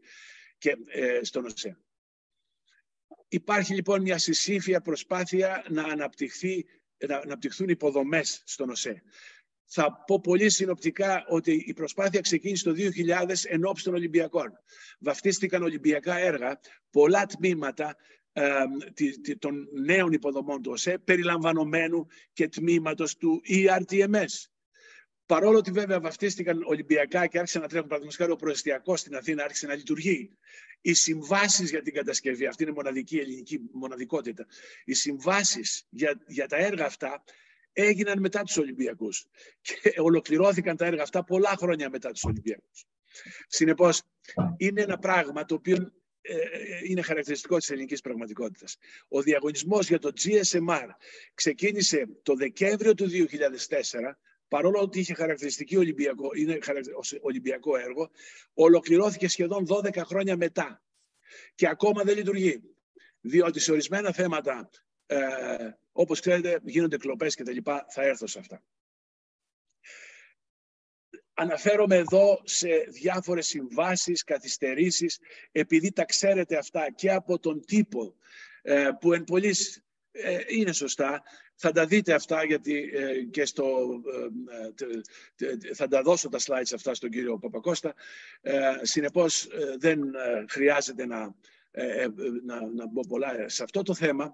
[0.57, 1.77] και ε, στον ΟΣΕ.
[3.27, 6.65] Υπάρχει λοιπόν μια συσήφια προσπάθεια να, αναπτυχθεί,
[7.07, 9.03] να αναπτυχθούν υποδομές στον ΟΣΕ.
[9.69, 14.51] Θα πω πολύ συνοπτικά ότι η προσπάθεια ξεκίνησε το 2000 εν ώψη των Ολυμπιακών.
[14.99, 16.59] Βαφτίστηκαν Ολυμπιακά έργα,
[16.91, 17.95] πολλά τμήματα
[18.33, 18.51] ε,
[19.39, 24.45] των νέων υποδομών του ΟΣΕ, περιλαμβανομένου και τμήματος του ERTMS.
[25.25, 29.67] Παρόλο ότι βέβαια βαφτίστηκαν Ολυμπιακά και άρχισαν να τρέχουν, παραδείγματος ο προεστιακός στην Αθήνα άρχισε
[29.67, 30.37] να λειτουργεί.
[30.81, 34.45] Οι συμβάσεις για την κατασκευή, αυτή είναι μοναδική ελληνική μοναδικότητα.
[34.85, 37.23] Οι συμβάσεις για, για τα έργα αυτά
[37.81, 39.25] έγιναν μετά τους Ολυμπιακούς
[39.61, 42.85] και ολοκληρώθηκαν τα έργα αυτά πολλά χρόνια μετά τους Ολυμπιακούς.
[43.47, 44.01] Συνεπώς,
[44.57, 46.35] είναι ένα πράγμα το οποίο ε,
[46.83, 48.77] είναι χαρακτηριστικό της ελληνικής πραγματικότητας.
[49.07, 50.87] Ο διαγωνισμός για το GSMR
[51.33, 53.27] ξεκίνησε το Δεκέμβριο του 2004
[54.47, 56.57] παρόλο ότι είχε χαρακτηριστική Ολυμπιακό, είναι
[57.21, 58.09] Ολυμπιακό έργο,
[58.53, 60.81] ολοκληρώθηκε σχεδόν 12 χρόνια μετά
[61.55, 62.61] και ακόμα δεν λειτουργεί.
[63.21, 64.69] Διότι σε ορισμένα θέματα
[65.07, 68.63] ε, όπως ξέρετε γίνονται κλοπές και τα λοιπά, θα έρθω σε αυτά.
[71.39, 75.19] Αναφέρομαι εδώ σε διάφορες συμβάσεις, καθυστερήσεις,
[75.51, 78.15] επειδή τα ξέρετε αυτά και από τον τύπο
[78.61, 81.23] ε, που εν πολλής ε, είναι σωστά.
[81.55, 83.87] Θα τα δείτε αυτά γιατί ε, και στο,
[85.73, 87.93] θα τα δώσω τα slides αυτά στον κύριο Παπακώστα.
[88.81, 89.47] Συνεπώς
[89.77, 89.99] δεν
[90.49, 91.35] χρειάζεται να,
[92.43, 94.33] να, να μπω πολλά σε αυτό το θέμα.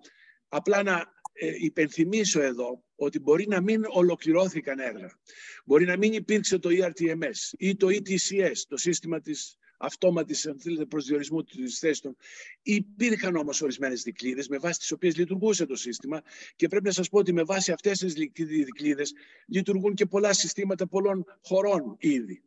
[0.56, 5.20] Απλά να ε, υπενθυμίσω εδώ ότι μπορεί να μην ολοκληρώθηκαν έργα.
[5.66, 10.86] Μπορεί να μην υπήρξε το ERTMS ή το ETCS, το σύστημα της αυτόματης αν θέλετε,
[10.86, 12.16] προσδιορισμού της θέσης των.
[12.62, 16.22] Υπήρχαν όμως ορισμένες δικλείδες με βάση τις οποίες λειτουργούσε το σύστημα
[16.56, 18.14] και πρέπει να σας πω ότι με βάση αυτές τις
[18.48, 19.14] δικλείδες
[19.48, 22.44] λειτουργούν και πολλά συστήματα πολλών χωρών ήδη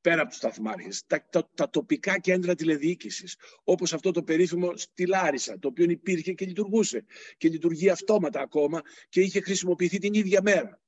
[0.00, 5.06] πέρα από τους σταθμάρχες, τα, τα, τα, τοπικά κέντρα τηλεδιοίκησης, όπως αυτό το περίφημο στη
[5.06, 7.04] Λάρισα, το οποίο υπήρχε και λειτουργούσε
[7.36, 10.80] και λειτουργεί αυτόματα ακόμα και είχε χρησιμοποιηθεί την ίδια μέρα.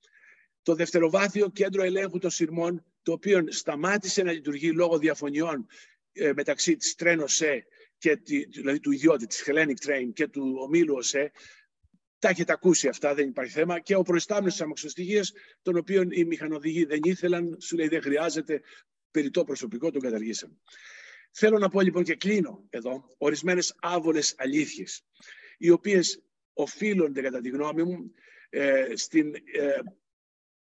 [0.63, 5.67] Το δευτεροβάθιο κέντρο ελέγχου των σειρμών, το οποίο σταμάτησε να λειτουργεί λόγω διαφωνιών
[6.13, 7.67] ε, μεταξύ της Τρένο-ΣΕ
[7.99, 8.21] και
[8.55, 11.31] δηλαδή του ιδιώτη της Hellenic Train και του ομίλου ΟΣΕ,
[12.19, 13.81] τα έχετε ακούσει αυτά, δεν υπάρχει θέμα.
[13.81, 15.33] Και ο προϊστάμενος της αμαξοστοιχίας,
[15.63, 18.61] τον οποίο οι μηχανοδηγοί δεν ήθελαν, σου λέει δεν χρειάζεται,
[19.11, 20.57] περιττό προσωπικό, τον καταργήσαμε.
[21.31, 25.03] Θέλω να πω λοιπόν και κλείνω εδώ ορισμένες άβολες αλήθειες,
[25.59, 26.23] οι οποίες
[26.53, 28.13] οφείλονται κατά τη γνώμη μου
[28.49, 29.79] ε, στην ε,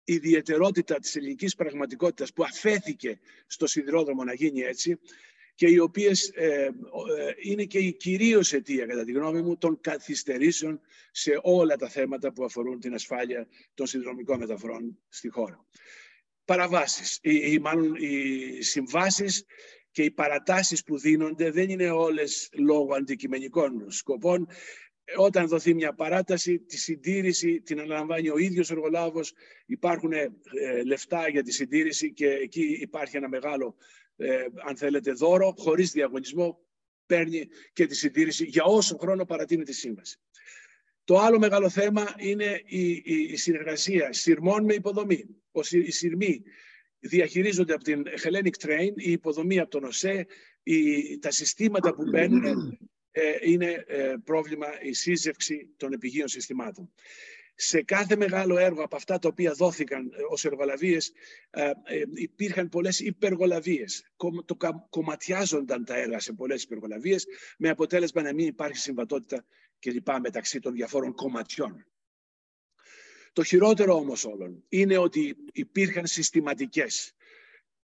[0.03, 4.99] ιδιαιτερότητα της ελληνικής πραγματικότητας που αφέθηκε στο σιδηρόδρομο να γίνει έτσι
[5.55, 6.69] και οι οποίες ε, ε,
[7.41, 10.81] είναι και η κυρίως αιτία, κατά τη γνώμη μου, των καθυστερήσεων
[11.11, 15.65] σε όλα τα θέματα που αφορούν την ασφάλεια των συνδρομικών μεταφορών στη χώρα.
[16.45, 19.45] Παραβάσεις, ή, ή μάλλον οι συμβάσεις
[19.91, 24.47] και οι παρατάσεις που δίνονται δεν είναι όλες λόγω αντικειμενικών σκοπών.
[25.15, 29.33] Όταν δοθεί μια παράταση, τη συντήρηση την αναλαμβάνει ο ίδιος ο εργολάβος,
[29.65, 30.29] υπάρχουν ε,
[30.85, 33.75] λεφτά για τη συντήρηση και εκεί υπάρχει ένα μεγάλο,
[34.15, 36.59] ε, αν θέλετε, δώρο, χωρίς διαγωνισμό,
[37.05, 40.19] παίρνει και τη συντήρηση για όσο χρόνο παρατείνει τη σύμβαση.
[41.03, 45.25] Το άλλο μεγάλο θέμα είναι η, η, η συνεργασία σειρμών με υποδομή.
[45.69, 46.41] Οι σειρμοί
[46.99, 50.25] διαχειρίζονται από την Hellenic Train, η υποδομή από τον ΟΣΕ,
[50.63, 52.53] η, τα συστήματα που μπαίνουν ε,
[53.43, 56.91] είναι ε, πρόβλημα η σύζευξη των επιγείων συστημάτων.
[57.55, 61.11] Σε κάθε μεγάλο έργο από αυτά τα οποία δόθηκαν ε, ως εργολαβίες
[61.49, 61.71] ε,
[62.13, 64.11] υπήρχαν πολλές υπεργολαβίες.
[64.45, 64.57] Το
[64.89, 67.25] κομματιάζονταν τα έργα σε πολλές υπεργολαβίες
[67.57, 69.45] με αποτέλεσμα να μην υπάρχει συμβατότητα
[69.79, 70.07] κλπ.
[70.21, 71.85] μεταξύ των διαφόρων κομματιών.
[73.33, 77.15] Το χειρότερο όμως όλων είναι ότι υπήρχαν συστηματικές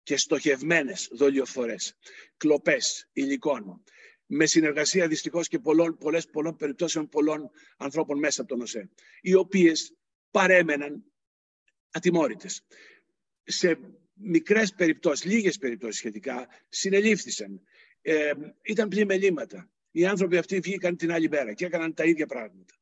[0.04, 1.98] και στοχευμένες δολιοφορές,
[2.38, 3.84] κλοπές υλικών,
[4.32, 8.90] με συνεργασία δυστυχώς και πολλών, πολλές, πολλών περιπτώσεων πολλών ανθρώπων μέσα από τον ΟΣΕ,
[9.22, 9.94] οι οποίες
[10.32, 11.04] παρέμεναν
[11.92, 12.62] ατιμόρυτες.
[13.44, 13.80] Σε
[14.14, 17.62] μικρές περιπτώσεις, λίγες περιπτώσεις σχετικά, συνελήφθησαν.
[18.02, 19.70] Ε, ήταν πλημελήματα.
[19.92, 22.74] Οι άνθρωποι αυτοί βγήκαν την άλλη μέρα και έκαναν τα ίδια πράγματα.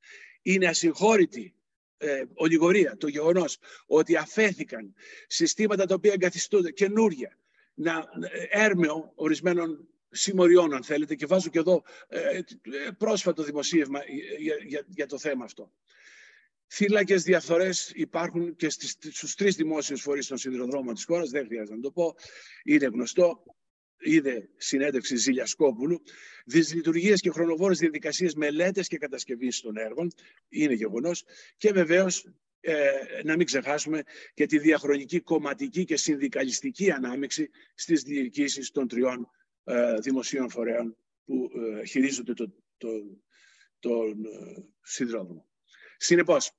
[0.41, 1.53] Είναι ασυγχώρητη
[1.97, 4.93] ε, ολιγορία, το γεγονός ότι αφέθηκαν
[5.27, 7.37] συστήματα τα οποία εγκαθιστούνται καινούρια,
[7.73, 8.05] να,
[8.49, 12.41] έρμεο ορισμένων συμμοριών αν θέλετε και βάζω και εδώ ε, ε
[12.97, 13.99] πρόσφατο δημοσίευμα
[14.67, 15.71] για, για, το θέμα αυτό.
[16.67, 21.75] Θύλακες διαφθορές υπάρχουν και στις, στους τρεις δημόσιους φορείς των σιδηροδρόμων της χώρας, δεν χρειάζεται
[21.75, 22.15] να το πω,
[22.63, 23.43] είναι γνωστό
[23.99, 26.01] είδε συνέντευξη Ζηλιασκόπουλου,
[26.45, 30.11] δυσλειτουργίες και χρονοβόρες διαδικασίες μελέτες και κατασκευής των έργων,
[30.49, 31.23] είναι γεγονός,
[31.57, 32.25] και βεβαίως
[32.59, 32.89] ε,
[33.23, 34.03] να μην ξεχάσουμε
[34.33, 39.27] και τη διαχρονική κομματική και συνδικαλιστική ανάμειξη στις διοικήσεις των τριών ε,
[40.01, 41.49] δημοσίων φορέων που
[41.79, 42.89] ε, χειρίζονται τον το,
[43.79, 45.45] το, ε, σιδηρόδρομο.
[45.97, 46.51] Συνεπώς,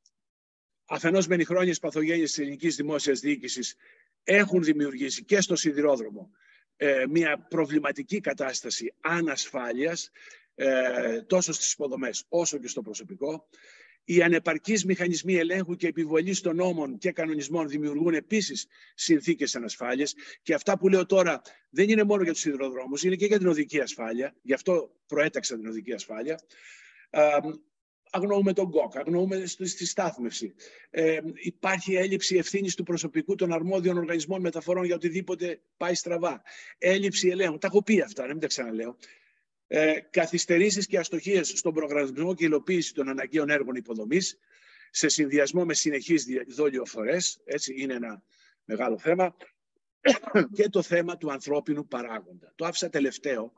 [0.85, 3.75] αφενός μεν οι χρόνιες παθογένειες της ελληνικής δημόσιας διοίκησης
[4.23, 6.31] έχουν δημιουργήσει και στο σιδηρόδρομο
[6.77, 10.11] ε, μια προβληματική κατάσταση ανασφάλειας
[10.55, 13.49] ε, τόσο στις υποδομές όσο και στο προσωπικό.
[14.11, 20.55] Οι ανεπαρκείς μηχανισμοί ελέγχου και επιβολής των νόμων και κανονισμών δημιουργούν επίσης συνθήκες ανασφάλειας και
[20.55, 21.41] αυτά που λέω τώρα
[21.71, 24.35] δεν είναι μόνο για τους σιδηροδρόμους, είναι και για την οδική ασφάλεια.
[24.43, 26.41] Γι' αυτό προέταξα την οδική ασφάλεια
[28.11, 30.55] αγνοούμε τον ΚΟΚ, αγνοούμε στη στάθμευση.
[30.91, 36.43] Ε, υπάρχει έλλειψη ευθύνης του προσωπικού των αρμόδιων οργανισμών μεταφορών για οτιδήποτε πάει στραβά.
[36.79, 37.59] Έλλειψη ελέγχου.
[37.59, 38.97] Τα έχω πει αυτά, να μην τα ξαναλέω.
[39.71, 44.39] Ε, καθυστερήσεις και αστοχίες στον προγραμματισμό και υλοποίηση των αναγκαίων έργων υποδομής
[44.91, 48.23] σε συνδυασμό με συνεχείς δόλιοφορές, έτσι είναι ένα
[48.65, 49.37] μεγάλο θέμα,
[50.53, 52.53] και το θέμα του ανθρώπινου παράγοντα.
[52.57, 53.53] Το άφησα τελευταίο,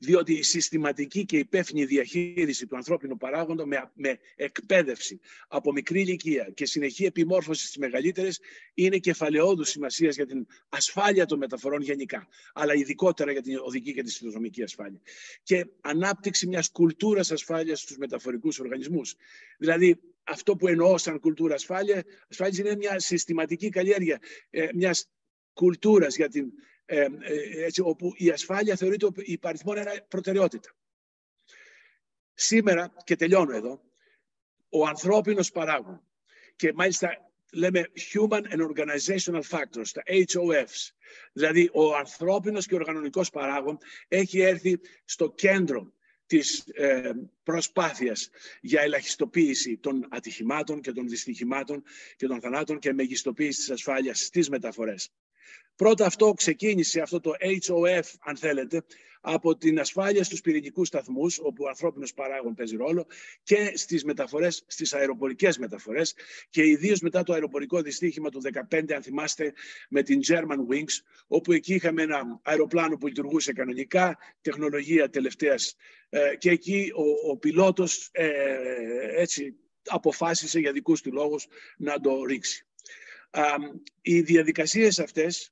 [0.00, 6.50] διότι η συστηματική και υπεύθυνη διαχείριση του ανθρώπινου παράγοντα με, με εκπαίδευση από μικρή ηλικία
[6.54, 8.40] και συνεχή επιμόρφωση στις μεγαλύτερες
[8.74, 14.02] είναι κεφαλαιόδου σημασίας για την ασφάλεια των μεταφορών γενικά, αλλά ειδικότερα για την οδική και
[14.02, 15.00] τη συνδρομική ασφάλεια.
[15.42, 19.14] Και ανάπτυξη μιας κουλτούρας ασφάλειας στους μεταφορικούς οργανισμούς.
[19.58, 24.18] Δηλαδή, αυτό που εννοώ σαν κουλτούρα ασφάλεια, ασφάλειας είναι μια συστηματική καλλιέργεια
[24.50, 25.08] ε, μιας
[25.52, 26.52] κουλτούρας για την
[26.86, 30.74] ε, ε, έτσι, όπου η ασφάλεια θεωρείται υπαριθμόν ένα προτεραιότητα.
[32.34, 33.80] Σήμερα, και τελειώνω εδώ,
[34.68, 36.02] ο ανθρώπινος παράγων
[36.56, 40.90] και μάλιστα λέμε Human and Organizational Factors, τα HOFs,
[41.32, 43.78] δηλαδή ο ανθρώπινος και οργανωνικός παράγων
[44.08, 45.92] έχει έρθει στο κέντρο
[46.26, 47.10] της ε,
[47.42, 48.30] προσπάθειας
[48.60, 51.82] για ελαχιστοποίηση των ατυχημάτων και των δυστυχημάτων
[52.16, 55.10] και των θανάτων και μεγιστοποίηση της ασφάλειας στις μεταφορές.
[55.76, 58.82] Πρώτα αυτό ξεκίνησε αυτό το HOF, αν θέλετε,
[59.28, 63.06] από την ασφάλεια στους πυρηνικούς σταθμούς, όπου ο ανθρώπινος παράγων παίζει ρόλο,
[63.42, 66.14] και στις μεταφορές, στις αεροπορικές μεταφορές,
[66.50, 69.52] και ιδίως μετά το αεροπορικό δυστύχημα του 2015, αν θυμάστε,
[69.88, 75.76] με την German Wings, όπου εκεί είχαμε ένα αεροπλάνο που λειτουργούσε κανονικά, τεχνολογία τελευταίας,
[76.08, 78.30] ε, και εκεί ο, ο πιλότος ε,
[79.16, 79.54] έτσι
[79.86, 82.65] αποφάσισε για δικούς του λόγους να το ρίξει.
[84.00, 85.50] Οι διαδικασίες αυτές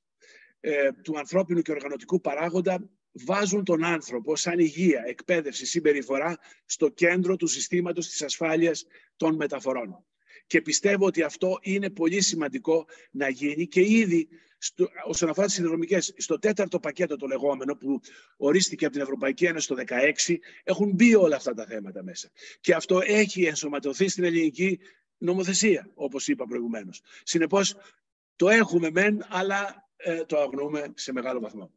[0.59, 7.35] ε, του ανθρώπινου και οργανωτικού παράγοντα βάζουν τον άνθρωπο σαν υγεία, εκπαίδευση, συμπεριφορά στο κέντρο
[7.35, 10.05] του συστήματος της ασφάλειας των μεταφορών.
[10.47, 15.55] Και πιστεύω ότι αυτό είναι πολύ σημαντικό να γίνει και ήδη στο, όσον αφορά τις
[15.55, 17.99] συνδρομικές, στο τέταρτο πακέτο το λεγόμενο που
[18.37, 19.75] ορίστηκε από την Ευρωπαϊκή Ένωση το
[20.27, 22.29] 2016, έχουν μπει όλα αυτά τα θέματα μέσα.
[22.61, 24.79] Και αυτό έχει ενσωματωθεί στην ελληνική
[25.17, 27.01] νομοθεσία, όπως είπα προηγουμένως.
[27.23, 27.75] Συνεπώς,
[28.35, 31.71] το έχουμε μεν, αλλά ε, το αγνοούμε σε μεγάλο βαθμό.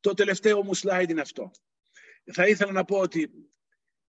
[0.00, 1.50] Το τελευταίο μου slide είναι αυτό.
[2.32, 3.30] Θα ήθελα να πω ότι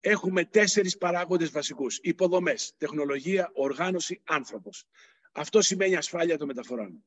[0.00, 1.98] έχουμε τέσσερις παράγοντες βασικούς.
[2.02, 4.84] Υποδομές, τεχνολογία, οργάνωση, άνθρωπος.
[5.32, 7.04] Αυτό σημαίνει ασφάλεια των μεταφορών.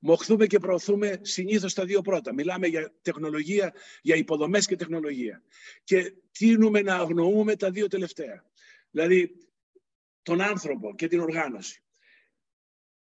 [0.00, 2.32] Μοχθούμε και προωθούμε συνήθως τα δύο πρώτα.
[2.32, 5.42] Μιλάμε για τεχνολογία, για υποδομές και τεχνολογία.
[5.84, 8.44] Και τίνουμε να αγνοούμε τα δύο τελευταία.
[8.90, 9.34] Δηλαδή,
[10.22, 11.82] τον άνθρωπο και την οργάνωση.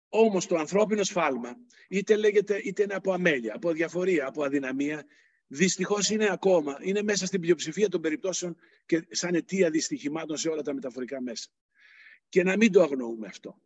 [0.09, 1.57] Όμως το ανθρώπινο σφάλμα,
[1.89, 5.07] είτε λέγεται είτε είναι από αμέλεια, από διαφορία, από αδυναμία,
[5.47, 8.57] δυστυχώς είναι ακόμα, είναι μέσα στην πλειοψηφία των περιπτώσεων
[8.87, 11.51] και σαν αιτία δυστυχημάτων σε όλα τα μεταφορικά μέσα.
[12.29, 13.61] Και να μην το αγνοούμε αυτό.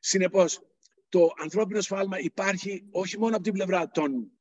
[0.00, 0.60] Συνεπώς,
[1.08, 4.37] το ανθρώπινο σφάλμα υπάρχει όχι μόνο από την πλευρά των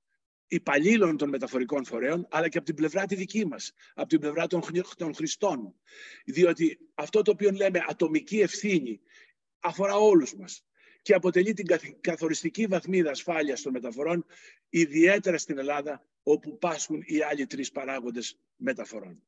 [0.48, 4.48] υπαλλήλων των μεταφορικών φορέων, αλλά και από την πλευρά τη δική μας, από την πλευρά
[4.48, 4.62] των,
[4.98, 5.76] των χρηστών.
[6.26, 9.02] Διότι αυτό το οποίο λέμε ατομική ευθύνη
[9.60, 10.66] αφορά όλους μας
[11.02, 11.66] και αποτελεί την
[12.02, 14.26] καθοριστική βαθμίδα ασφάλειας των μεταφορών,
[14.70, 19.24] ιδιαίτερα στην Ελλάδα, όπου πάσχουν οι άλλοι τρεις παράγοντες μεταφορών.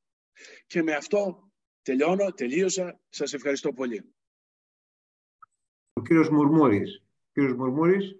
[0.67, 1.51] Και με αυτό
[1.81, 2.99] τελειώνω, τελείωσα.
[3.09, 4.13] Σας ευχαριστώ πολύ.
[5.93, 7.03] Ο κύριος Μουρμούρης.
[7.33, 8.15] Κύριος Μουρμούρης.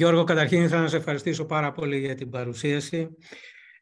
[0.00, 3.08] Γιώργο, καταρχήν ήθελα να σε ευχαριστήσω πάρα πολύ για την παρουσίαση.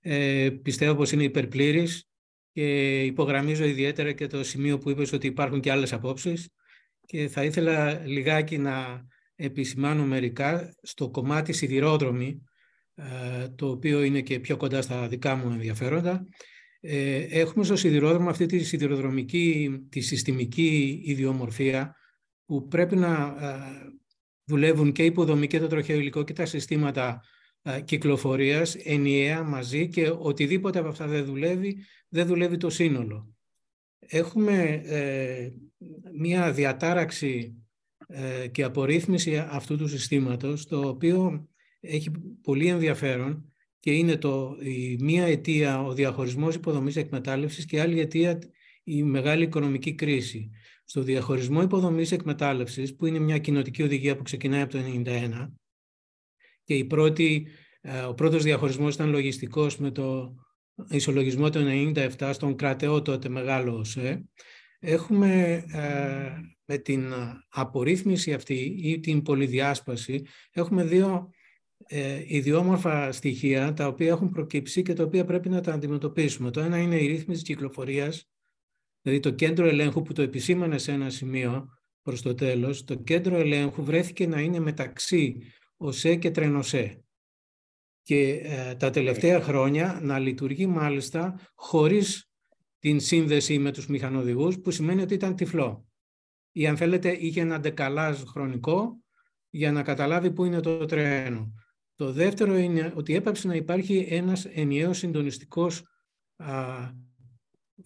[0.00, 2.08] Ε, πιστεύω πως είναι υπερπλήρης
[2.52, 6.48] και υπογραμμίζω ιδιαίτερα και το σημείο που είπες ότι υπάρχουν και άλλες απόψεις
[7.06, 12.42] και θα ήθελα λιγάκι να επισημάνω μερικά στο κομμάτι σιδηρόδρομη,
[12.94, 16.26] ε, το οποίο είναι και πιο κοντά στα δικά μου ενδιαφέροντα.
[16.80, 21.96] Ε, έχουμε στο σιδηρόδρομο αυτή τη σιδηροδρομική, τη συστημική ιδιομορφία
[22.44, 24.04] που πρέπει να ε,
[24.47, 27.22] δουλεύουν και η υποδομή και το τροχαίο υλικό και τα συστήματα
[27.84, 31.76] κυκλοφορίας ενιαία μαζί και οτιδήποτε από αυτά δεν δουλεύει,
[32.09, 33.34] δεν δουλεύει το σύνολο.
[33.99, 34.82] Έχουμε
[36.18, 37.55] μία διατάραξη
[38.07, 41.49] ε, και απορρίθμιση αυτού του συστήματος, το οποίο
[41.80, 42.11] έχει
[42.42, 48.38] πολύ ενδιαφέρον και είναι το, η μία αιτία ο διαχωρισμός υποδομής εκμετάλλευσης και άλλη αιτία
[48.84, 50.51] η μεγάλη οικονομική κρίση.
[50.89, 55.53] Στο διαχωρισμό υποδομής εκμετάλλευσης, που είναι μια κοινοτική οδηγία που ξεκινάει από το 1991
[56.64, 57.47] και η πρώτη,
[57.80, 60.34] ε, ο πρώτος διαχωρισμός ήταν λογιστικός με το
[60.89, 64.24] ισολογισμό του 1997 στον κρατεό τότε μεγάλο ΟΣΕ,
[64.78, 66.30] έχουμε ε,
[66.64, 67.12] με την
[67.49, 70.22] απορρίθμιση αυτή ή την πολυδιάσπαση
[70.53, 71.30] έχουμε δύο
[71.87, 76.51] ε, ιδιόμορφα στοιχεία τα οποία έχουν προκύψει και τα οποία πρέπει να τα αντιμετωπίσουμε.
[76.51, 78.28] Το ένα είναι η ρύθμιση κυκλοφορίας,
[79.07, 81.68] δηλαδή το κέντρο ελέγχου που το επισήμανε σε ένα σημείο
[82.02, 85.42] προς το τέλος, το κέντρο ελέγχου βρέθηκε να είναι μεταξύ
[85.76, 87.04] ΟΣΕ και τρενοσέ.
[88.02, 92.30] Και ε, τα τελευταία χρόνια να λειτουργεί μάλιστα χωρίς
[92.78, 95.86] την σύνδεση με τους μηχανοδηγούς, που σημαίνει ότι ήταν τυφλό.
[96.52, 99.00] Ή αν θέλετε, είχε ένα ντεκαλάζ χρονικό
[99.50, 101.52] για να καταλάβει πού είναι το τρένο.
[101.94, 105.82] Το δεύτερο είναι ότι έπαψε να υπάρχει ένας ενιαίος συντονιστικός
[106.36, 106.54] α,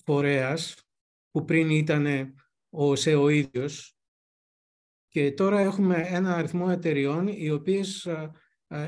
[0.04, 0.74] φορέας,
[1.30, 2.34] που πριν ήταν
[2.70, 3.94] ο ΣΕ ο ίδιος,
[5.08, 8.08] και τώρα έχουμε ένα αριθμό εταιριών οι οποίες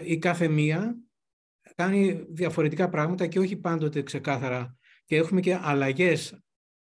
[0.05, 0.97] η κάθε μία
[1.75, 6.39] κάνει διαφορετικά πράγματα και όχι πάντοτε ξεκάθαρα και έχουμε και αλλαγές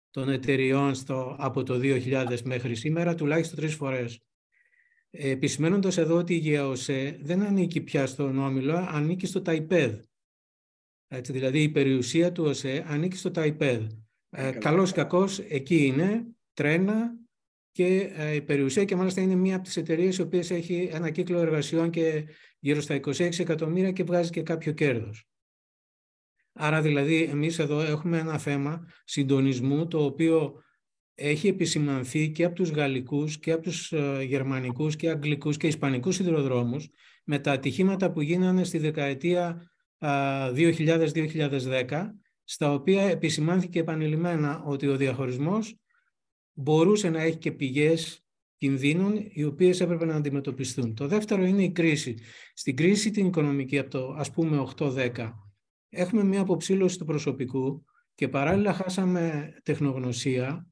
[0.09, 4.21] των εταιριών στο, από το 2000 μέχρι σήμερα, τουλάχιστον τρεις φορές.
[5.09, 9.99] Επισημένοντας εδώ ότι η ΓΕΟΣΕ δεν ανήκει πια στον Όμιλο, ανήκει στο ΤΑΙΠΕΔ.
[11.07, 13.87] Έτσι, δηλαδή η περιουσία του ΟΣΕ ανήκει στο ΤΑΙΠΕΔ.
[14.33, 17.15] Ε, καλώς κακός εκεί είναι, τρένα
[17.71, 21.09] και ε, η περιουσία και μάλιστα είναι μία από τις εταιρείες οι οποίες έχει ένα
[21.09, 22.25] κύκλο εργασιών και
[22.59, 25.25] γύρω στα 26 εκατομμύρια και βγάζει και κάποιο κέρδος.
[26.53, 30.63] Άρα δηλαδή εμείς εδώ έχουμε ένα θέμα συντονισμού το οποίο
[31.15, 36.15] έχει επισημανθεί και από τους γαλλικούς και από τους ε, γερμανικούς και αγγλικούς και ισπανικούς
[36.15, 36.89] σιδηροδρόμους
[37.23, 42.11] με τα ατυχήματα που γίνανε στη δεκαετία 2000-2010
[42.43, 45.75] στα οποία επισημάνθηκε επανειλημμένα ότι ο διαχωρισμός
[46.53, 48.25] μπορούσε να έχει και πηγές
[48.57, 50.95] κινδύνων οι οποίες έπρεπε να αντιμετωπιστούν.
[50.95, 52.17] Το δεύτερο είναι η κρίση.
[52.53, 55.31] Στην κρίση την οικονομική από το ας πούμε 8-10
[55.89, 57.85] έχουμε μια αποψήλωση του προσωπικού
[58.15, 60.67] και παράλληλα χάσαμε τεχνογνωσία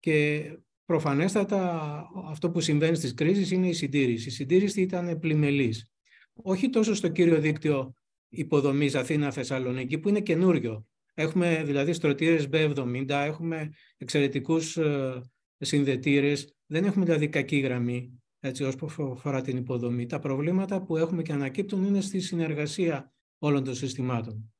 [0.00, 0.44] και
[0.84, 1.82] προφανέστατα
[2.28, 4.28] αυτό που συμβαίνει στις κρίσεις είναι η συντήρηση.
[4.28, 5.90] Η συντήρηση ήταν πλημελής.
[6.34, 7.94] Όχι τόσο στο κύριο δίκτυο
[8.28, 10.86] υποδομής Αθήνα-Θεσσαλονίκη που είναι καινούριο.
[11.18, 15.20] Έχουμε δηλαδή στρωτήρες B70, έχουμε εξαιρετικούς ε,
[15.58, 18.78] συνδετήρες, Δεν έχουμε δηλαδή κακή γραμμή έτσι όσο
[19.12, 20.06] αφορά την υποδομή.
[20.06, 24.54] Τα προβλήματα που έχουμε και ανακύπτουν είναι στη συνεργασία όλων των συστημάτων.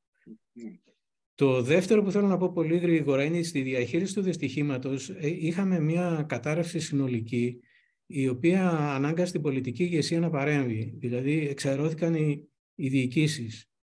[1.34, 5.80] Το δεύτερο που θέλω να πω πολύ γρήγορα είναι στη διαχείριση του δυστυχήματος ε, είχαμε
[5.80, 7.60] μια κατάρρευση συνολική
[8.06, 10.94] η οποία ανάγκασε την πολιτική ηγεσία να παρέμβει.
[10.96, 13.75] Δηλαδή εξαερώθηκαν οι, οι διοικήσεις, ε,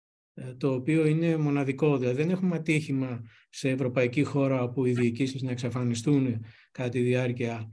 [0.58, 1.98] το οποίο είναι μοναδικό.
[1.98, 7.70] Δηλαδή δεν έχουμε ατύχημα σε ευρωπαϊκή χώρα όπου οι διοικήσεις να εξαφανιστούν κατά τη διάρκεια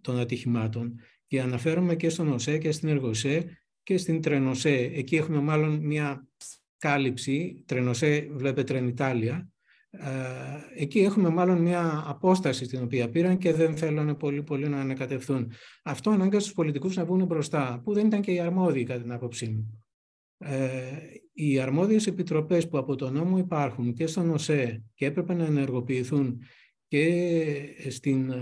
[0.00, 0.94] των ατυχημάτων.
[1.26, 3.44] Και αναφέρομαι και στον ΟΣΕ και στην ΕΡΓΟΣΕ
[3.82, 4.90] και στην Τρενοσέ.
[4.94, 6.26] Εκεί έχουμε μάλλον μια
[6.78, 9.50] κάλυψη, Τρενοσέ βλέπετε Τρενιτάλια,
[10.76, 15.52] εκεί έχουμε μάλλον μια απόσταση στην οποία πήραν και δεν θέλουν πολύ πολύ να ανακατευθούν.
[15.82, 19.12] Αυτό ανάγκασε τους πολιτικούς να βγουν μπροστά, που δεν ήταν και οι αρμόδιοι κατά την
[19.12, 19.79] άποψή μου.
[20.42, 20.80] Ε,
[21.32, 26.42] οι αρμόδιες επιτροπές που από το νόμο υπάρχουν και στον ΟΣΕ και έπρεπε να ενεργοποιηθούν
[26.88, 28.32] και στην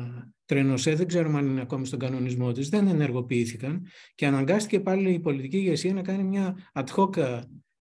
[0.44, 5.18] Τρενοσέ, δεν ξέρουμε αν είναι ακόμη στον κανονισμό της, δεν ενεργοποιήθηκαν και αναγκάστηκε πάλι η
[5.18, 7.16] πολιτική ηγεσία να κάνει μια ad hoc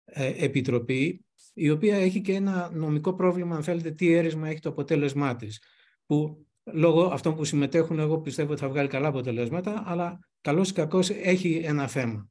[0.05, 4.69] ε, επιτροπή η οποία έχει και ένα νομικό πρόβλημα, αν θέλετε, τι έρισμα έχει το
[4.69, 5.61] αποτέλεσμά της.
[6.05, 10.73] Που λόγω αυτών που συμμετέχουν, εγώ πιστεύω ότι θα βγάλει καλά αποτελέσματα, αλλά καλώς ή
[10.73, 12.29] κακώς έχει ένα θέμα.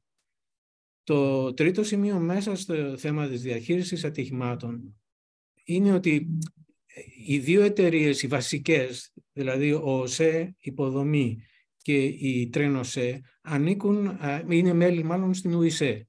[1.05, 4.95] Το τρίτο σημείο μέσα στο θέμα της διαχείρισης ατυχημάτων
[5.63, 6.27] είναι ότι
[7.27, 11.43] οι δύο εταιρείες, οι βασικές, δηλαδή ο ΟΣΕ υποδομή
[11.77, 16.07] και η Τρένοσέ, ανήκουν, είναι μέλη μάλλον στην ΟΙΣΕ.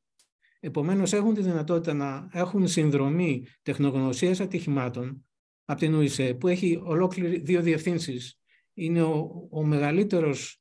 [0.61, 5.25] Επομένως έχουν τη δυνατότητα να έχουν συνδρομή τεχνογνωσίας ατυχημάτων
[5.65, 8.39] από την ΟΙΣΕ που έχει ολόκληρη δύο διευθύνσεις.
[8.75, 10.61] Είναι ο, ο μεγαλύτερος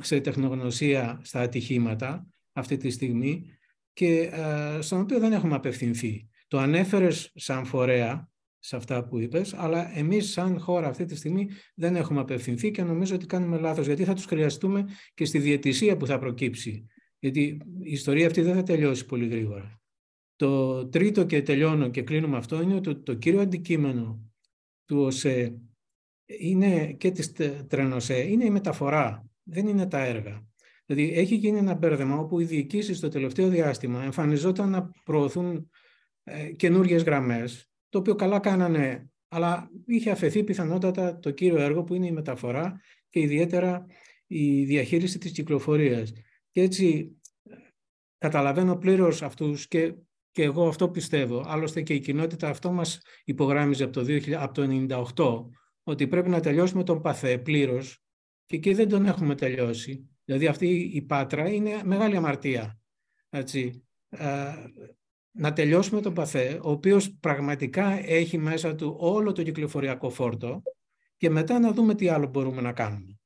[0.00, 3.46] σε τεχνογνωσία στα ατυχήματα αυτή τη στιγμή
[3.92, 4.30] και
[4.80, 6.28] στον οποίο δεν έχουμε απευθυνθεί.
[6.48, 8.28] Το ανέφερες σαν φορέα
[8.58, 12.82] σε αυτά που είπες, αλλά εμείς σαν χώρα αυτή τη στιγμή δεν έχουμε απευθυνθεί και
[12.82, 14.84] νομίζω ότι κάνουμε λάθος, γιατί θα τους χρειαστούμε
[15.14, 16.86] και στη διαιτησία που θα προκύψει.
[17.18, 17.40] Γιατί
[17.80, 19.80] η ιστορία αυτή δεν θα τελειώσει πολύ γρήγορα.
[20.36, 24.32] Το τρίτο και τελειώνω και κλείνουμε αυτό είναι ότι το, κύριο αντικείμενο
[24.84, 25.58] του ΟΣΕ
[26.26, 27.32] είναι και της
[27.68, 30.46] Τρενοσέ, είναι η μεταφορά, δεν είναι τα έργα.
[30.86, 35.70] Δηλαδή έχει γίνει ένα μπέρδεμα όπου οι διοικήσεις στο τελευταίο διάστημα εμφανιζόταν να προωθούν
[36.24, 41.94] ε, καινούριε γραμμές το οποίο καλά κάνανε, αλλά είχε αφαιθεί πιθανότατα το κύριο έργο που
[41.94, 42.80] είναι η μεταφορά
[43.10, 43.86] και ιδιαίτερα
[44.26, 46.12] η διαχείριση της κυκλοφορίας.
[46.50, 47.16] Και έτσι
[48.18, 49.94] καταλαβαίνω πλήρως αυτούς και,
[50.30, 51.44] και εγώ αυτό πιστεύω.
[51.46, 54.66] Άλλωστε και η κοινότητα αυτό μας υπογράμμιζε από το, 2000, από το
[55.14, 55.50] 1998
[55.82, 58.02] ότι πρέπει να τελειώσουμε τον ΠΑΘΕ πλήρως
[58.46, 60.08] και εκεί δεν τον έχουμε τελειώσει.
[60.24, 62.78] Δηλαδή αυτή η Πάτρα είναι μεγάλη αμαρτία.
[63.30, 63.84] Έτσι.
[64.08, 64.52] Ε,
[65.30, 70.62] να τελειώσουμε τον Παθέ, ο οποίος πραγματικά έχει μέσα του όλο το κυκλοφοριακό φόρτο
[71.16, 73.18] και μετά να δούμε τι άλλο μπορούμε να κάνουμε.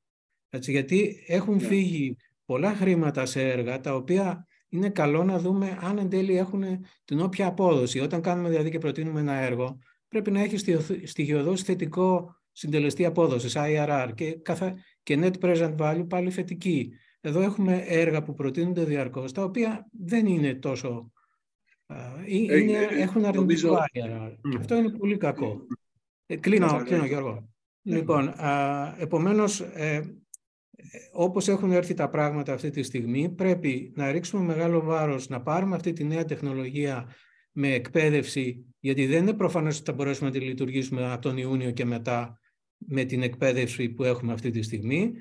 [0.48, 1.60] Έτσι, γιατί έχουν ναι.
[1.60, 6.64] φύγει πολλά χρήματα σε έργα τα οποία είναι καλό να δούμε αν εν τέλει έχουν
[7.04, 8.00] την όποια απόδοση.
[8.00, 9.78] Όταν κάνουμε δηλαδή και προτείνουμε ένα έργο,
[10.08, 10.56] πρέπει να έχει
[11.04, 14.74] στοιχειοδός θετικό συντελεστή απόδοσης, IRR, και, καθα...
[15.08, 16.92] και net present value πάλι θετική.
[17.20, 21.12] Εδώ έχουμε έργα που προτείνονται διαρκώς, τα οποία δεν είναι τόσο
[21.86, 21.96] ε,
[22.26, 23.78] είναι, έχουν αρνητικό νομίζω...
[24.58, 25.66] αυτό είναι πολύ κακό.
[26.26, 27.48] Ε, κλείνω, κλείνω Γιώργο.
[27.82, 30.20] Λοιπόν, α, επομένως, ε,
[31.12, 35.76] όπως έχουν έρθει τα πράγματα αυτή τη στιγμή, πρέπει να ρίξουμε μεγάλο βάρος, να πάρουμε
[35.76, 37.14] αυτή τη νέα τεχνολογία
[37.52, 41.70] με εκπαίδευση, γιατί δεν είναι προφανώς ότι θα μπορέσουμε να τη λειτουργήσουμε από τον Ιούνιο
[41.70, 42.40] και μετά
[42.78, 45.12] με την εκπαίδευση που έχουμε αυτή τη στιγμή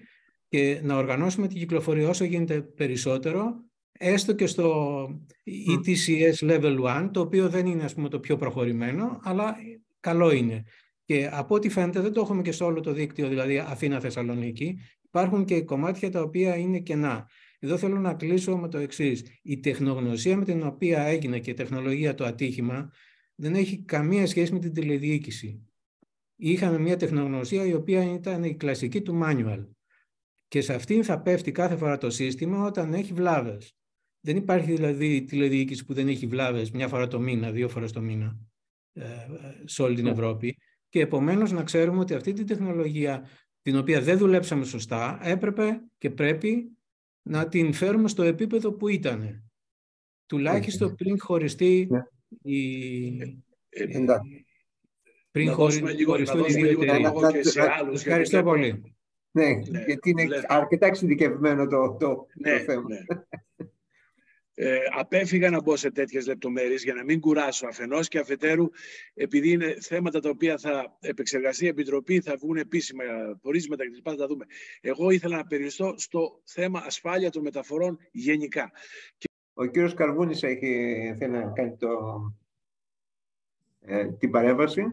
[0.47, 5.07] και να οργανώσουμε την κυκλοφορία όσο γίνεται περισσότερο έστω και στο
[5.45, 9.55] ETCS Level 1, το οποίο δεν είναι ας πούμε, το πιο προχωρημένο, αλλά
[9.99, 10.63] καλό είναι.
[11.05, 14.79] Και από ό,τι φαίνεται δεν το έχουμε και σε όλο το δίκτυο, δηλαδή Αθήνα-Θεσσαλονίκη.
[15.01, 17.29] Υπάρχουν και κομμάτια τα οποία είναι κενά.
[17.59, 19.23] Εδώ θέλω να κλείσω με το εξής.
[19.43, 22.91] Η τεχνογνωσία με την οποία έγινε και η τεχνολογία το ατύχημα
[23.35, 25.67] δεν έχει καμία σχέση με την τηλεδιοίκηση.
[26.39, 29.67] Είχαμε μια τεχνογνωσία η οποία ήταν η κλασική του manual.
[30.47, 33.75] Και σε αυτήν θα πέφτει κάθε φορά το σύστημα όταν έχει βλάβες.
[34.19, 38.01] Δεν υπάρχει δηλαδή τηλεδιοίκηση που δεν έχει βλάβες μια φορά το μήνα, δύο φορές το
[38.01, 38.39] μήνα
[38.93, 39.03] ε,
[39.65, 40.09] σε όλη την ναι.
[40.09, 40.57] Ευρώπη.
[40.89, 43.29] Και επομένως να ξέρουμε ότι αυτή τη τεχνολογία
[43.61, 46.77] την οποία δεν δουλέψαμε σωστά έπρεπε και πρέπει
[47.21, 49.43] να την φέρουμε στο επίπεδο που ήταν.
[50.25, 52.01] Τουλάχιστον πριν χωριστεί ναι.
[52.53, 53.43] η...
[55.37, 56.77] Ε, ε, πριν χωριστούν οι δύο
[57.93, 58.95] Ευχαριστώ πολύ.
[59.31, 62.85] Ναι, γιατί είναι αρκετά εξειδικευμένο το, το, το θέμα.
[64.59, 68.69] Ε, απέφυγα να μπω σε τέτοιες λεπτομέρειες για να μην κουράσω αφενός και αφετέρου
[69.13, 73.03] επειδή είναι θέματα τα οποία θα επεξεργαστεί η Επιτροπή, θα βγουν επίσημα
[73.41, 73.99] πορίσματα κτλ.
[74.03, 74.45] Θα τα δούμε.
[74.81, 78.71] Εγώ ήθελα να περιοριστώ στο θέμα ασφάλεια των μεταφορών γενικά.
[79.53, 81.89] Ο κύριος Καρβούνης έχει, θέλει να κάνει το,
[83.79, 84.83] ε, την παρέμβαση.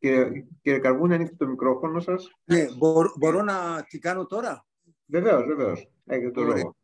[0.00, 2.30] Κύριε, κύριε Καρβούνη, ανοίξτε το μικρόφωνο σας.
[2.44, 4.66] Ναι, μπορώ, μπορώ να την κάνω τώρα;
[5.06, 5.90] Βεβαίως, βεβαίως.
[6.06, 6.76] Έχετε το λόγο.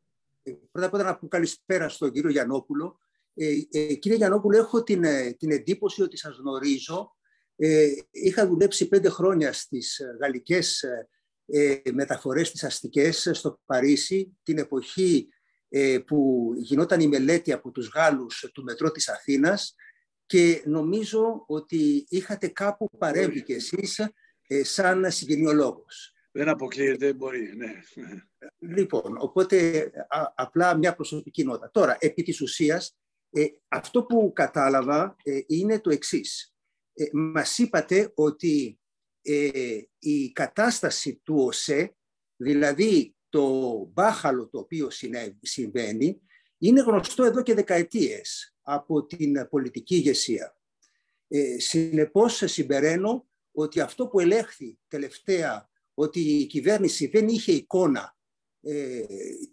[0.71, 2.99] Πρώτα απ' όλα να πω καλησπέρα στον κύριο Γιαννόπουλο.
[3.35, 7.17] Ε, ε, κύριε Γιαννόπουλο, έχω την, ε, την εντύπωση ότι σας γνωρίζω.
[7.57, 10.83] Ε, είχα δουλέψει πέντε χρόνια στις ε, γαλλικές
[11.47, 15.29] ε, μεταφορές τις αστικές στο Παρίσι, την εποχή
[16.07, 19.75] που γινόταν η μελέτη από τους Γάλλους του μετρό της Αθήνας
[20.27, 24.01] και νομίζω ότι είχατε κάπου παρέμβει κι εσείς
[24.62, 26.14] σαν συγγενειολόγος.
[26.33, 27.72] Δεν αποκλείεται, μπορεί, ναι.
[28.59, 29.91] Λοιπόν, οπότε
[30.35, 31.70] απλά μια προσωπική νότα.
[31.70, 32.97] Τώρα, επί της ουσίας,
[33.31, 36.55] ε, αυτό που κατάλαβα ε, είναι το εξής.
[36.93, 38.81] Ε, μας είπατε ότι
[39.22, 41.97] ε, η κατάσταση του ΟΣΕ,
[42.37, 44.89] δηλαδή το μπάχαλο το οποίο
[45.41, 46.20] συμβαίνει,
[46.59, 50.57] είναι γνωστό εδώ και δεκαετίες από την πολιτική ηγεσία.
[51.29, 58.17] Ε, συνεπώς συμπεραίνω ότι αυτό που ελέγχθη τελευταία ότι η κυβέρνηση δεν είχε εικόνα
[58.61, 59.03] ε,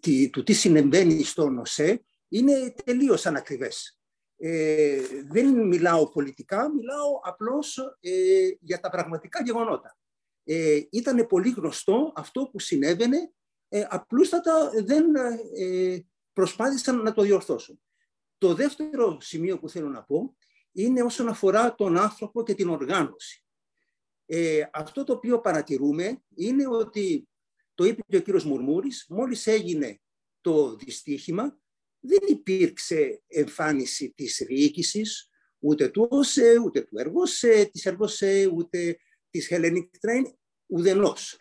[0.00, 3.98] τι, του τι συνεμβαίνει στον ΟΣΕ είναι τελείως ανακριβές.
[4.36, 5.00] Ε,
[5.30, 9.96] δεν μιλάω πολιτικά, μιλάω απλώς ε, για τα πραγματικά γεγονότα.
[10.44, 13.32] Ε, ήταν πολύ γνωστό αυτό που συνέβαινε,
[13.68, 15.14] ε, απλούστατα δεν
[15.54, 15.98] ε,
[16.32, 17.80] προσπάθησαν να το διορθώσουν.
[18.38, 20.36] Το δεύτερο σημείο που θέλω να πω
[20.72, 23.44] είναι όσον αφορά τον άνθρωπο και την οργάνωση.
[24.26, 27.28] Ε, αυτό το οποίο παρατηρούμε είναι ότι,
[27.74, 30.00] το είπε και ο κύριος Μουρμούρης, μόλις έγινε
[30.40, 31.58] το δυστύχημα,
[32.00, 38.98] δεν υπήρξε εμφάνιση της διοίκησης, ούτε του ΟΣΕ, ούτε του ΕΡΓΟΣΕ, της ΕΡΓΟΣΕ, ούτε
[39.30, 40.22] της Hellenic Train,
[40.66, 41.36] ουδενός.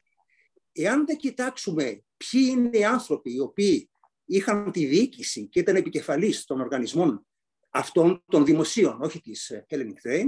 [0.72, 3.90] Εάν δεν κοιτάξουμε ποιοι είναι οι άνθρωποι οι οποίοι
[4.26, 7.26] είχαν τη διοίκηση και ήταν επικεφαλής των οργανισμών
[7.70, 10.26] αυτών των δημοσίων, όχι της ε, Hellenic Train,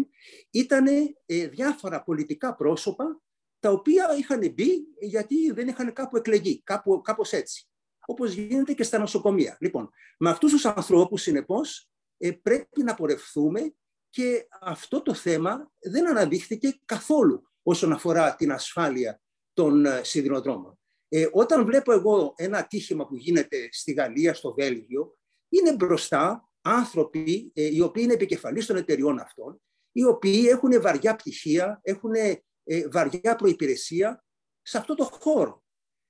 [0.50, 0.88] ήταν
[1.26, 3.22] ε, διάφορα πολιτικά πρόσωπα
[3.60, 7.68] τα οποία είχαν μπει γιατί δεν είχαν κάπου εκλεγεί, κάπου, κάπως έτσι.
[8.06, 9.58] Όπως γίνεται και στα νοσοκομεία.
[9.60, 13.76] Λοιπόν, με αυτούς τους ανθρώπους, συνεπώς, ε, πρέπει να πορευθούμε
[14.10, 19.22] και αυτό το θέμα δεν αναδείχθηκε καθόλου όσον αφορά την ασφάλεια
[19.54, 20.80] των σιδηροδρόμων.
[21.10, 25.18] Ε, όταν βλέπω εγώ ένα ατύχημα που γίνεται στη Γαλλία, στο Βέλγιο,
[25.50, 31.16] είναι μπροστά άνθρωποι ε, οι οποίοι είναι επικεφαλής των εταιριών αυτών, οι οποίοι έχουν βαριά
[31.16, 34.26] πτυχία, έχουν ε, βαριά προϋπηρεσία
[34.62, 35.64] σε αυτό το χώρο.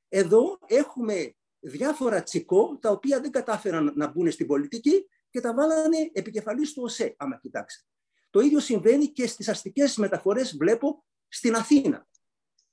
[0.08, 6.10] Εδώ έχουμε διάφορα τσικό τα οποία δεν κατάφεραν να μπουν στην πολιτική και τα βάλανε
[6.14, 7.88] επικεφαλής του ΟΣΕ, άμα κοιτάξετε.
[8.30, 12.08] Το ίδιο συμβαίνει και στις αστικές μεταφορές, βλέπω, στην Αθήνα.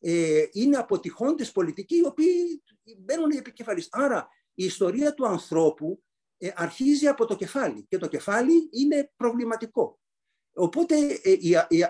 [0.04, 2.62] Ε, είναι αποτυχώντες πολιτικοί οι οποίοι
[2.98, 3.88] μπαίνουν επικεφαλής.
[3.90, 6.02] Άρα η ιστορία του ανθρώπου
[6.38, 10.00] ε, αρχίζει από το κεφάλι και το κεφάλι είναι προβληματικό.
[10.54, 11.36] Οπότε ε,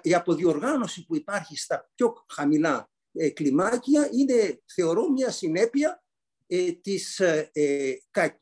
[0.02, 6.02] η αποδιοργάνωση που υπάρχει στα πιο χαμηλά ε, κλιμάκια είναι, θεωρώ, μια συνέπεια
[6.80, 7.22] της,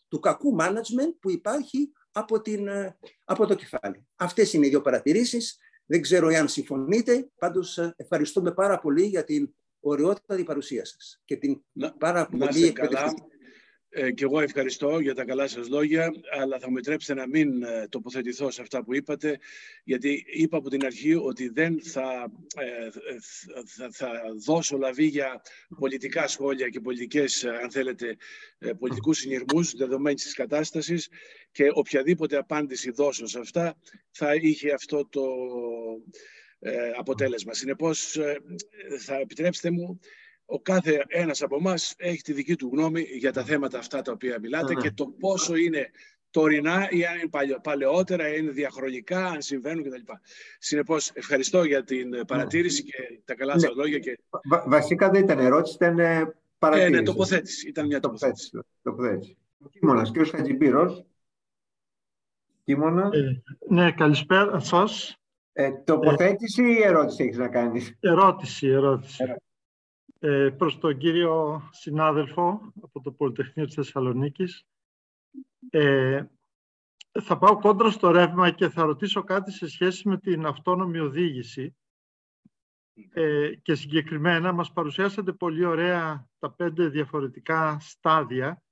[0.09, 2.69] του κακού management που υπάρχει από, την,
[3.25, 4.07] από το κεφάλι.
[4.17, 5.59] Αυτές είναι οι δύο παρατηρήσεις.
[5.87, 7.31] Δεν ξέρω εάν συμφωνείτε.
[7.39, 11.63] Πάντως ευχαριστούμε πάρα πολύ για την ωραιότητα παρουσία σας και την
[11.99, 12.73] πάρα πολύ
[13.93, 16.11] ε, και εγώ ευχαριστώ για τα καλά σας λόγια,
[16.41, 19.39] αλλά θα μου επιτρέψετε να μην ε, τοποθετηθώ σε αυτά που είπατε,
[19.85, 22.91] γιατί είπα από την αρχή ότι δεν θα, ε,
[23.67, 24.11] θα, θα,
[24.45, 25.43] δώσω λαβή για
[25.79, 28.17] πολιτικά σχόλια και πολιτικές, αν θέλετε,
[28.59, 31.09] ε, πολιτικούς συνειρμούς δεδομένης της κατάστασης
[31.53, 33.77] και οποιαδήποτε απάντηση δώσω σε αυτά
[34.11, 35.23] θα είχε αυτό το
[36.99, 37.53] αποτέλεσμα.
[37.53, 38.19] Συνεπώς,
[38.99, 40.01] θα επιτρέψετε μου
[40.45, 44.13] ο κάθε ένας από εμάς έχει τη δική του γνώμη για τα θέματα αυτά τα
[44.13, 45.91] οποία μιλάτε και το πόσο είναι
[46.31, 50.13] τωρινά ή αν είναι παλαιότερα, ή είναι διαχρονικά, αν συμβαίνουν κτλ.
[50.59, 53.61] Συνεπώς, ευχαριστώ για την παρατήρηση και τα καλά ναι.
[53.61, 53.99] σα λόγια.
[53.99, 54.19] Και...
[54.67, 55.97] βασικά δεν ήταν ερώτηση, ήταν
[56.59, 56.95] παρατήρηση.
[56.95, 57.69] Ε, ναι, τοποθέτηση.
[57.69, 58.51] Ήταν μια τοποθέτηση.
[58.83, 59.37] τοποθέτηση.
[59.71, 61.07] Κίμωνας, κύριο Χατζιμπύρο.
[62.65, 63.17] Κίμωνας.
[63.17, 65.20] Ε, ναι, καλησπέρα σας.
[65.53, 69.25] Ε, τοποθέτηση ή ερώτηση έχεις να κάνεις; Ερώτηση, ερώτηση
[70.23, 74.67] ε, προς τον κύριο συνάδελφο από το Πολυτεχνείο της Θεσσαλονίκης.
[75.71, 76.25] Ε,
[77.23, 81.75] θα πάω κόντρα στο ρεύμα και θα ρωτήσω κάτι σε σχέση με την αυτόνομη οδήγηση.
[83.13, 88.63] Ε, και συγκεκριμένα μας παρουσιάσατε πολύ ωραία τα πέντε διαφορετικά στάδια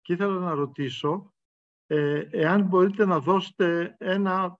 [0.00, 1.34] και ήθελα να ρωτήσω
[1.86, 4.58] ε, εάν μπορείτε να δώσετε ένα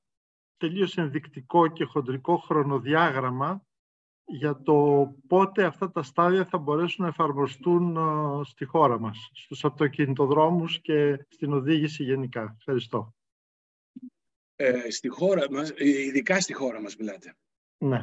[0.58, 3.62] τελείως ενδεικτικό και χοντρικό χρονοδιάγραμμα
[4.24, 9.64] για το πότε αυτά τα στάδια θα μπορέσουν να εφαρμοστούν ε, στη χώρα μας, στους
[9.64, 12.54] αυτοκινητοδρόμους και στην οδήγηση γενικά.
[12.58, 13.14] Ευχαριστώ.
[14.56, 17.36] Ε, στη χώρα μας, ειδικά στη χώρα μας μιλάτε.
[17.78, 18.00] Ναι.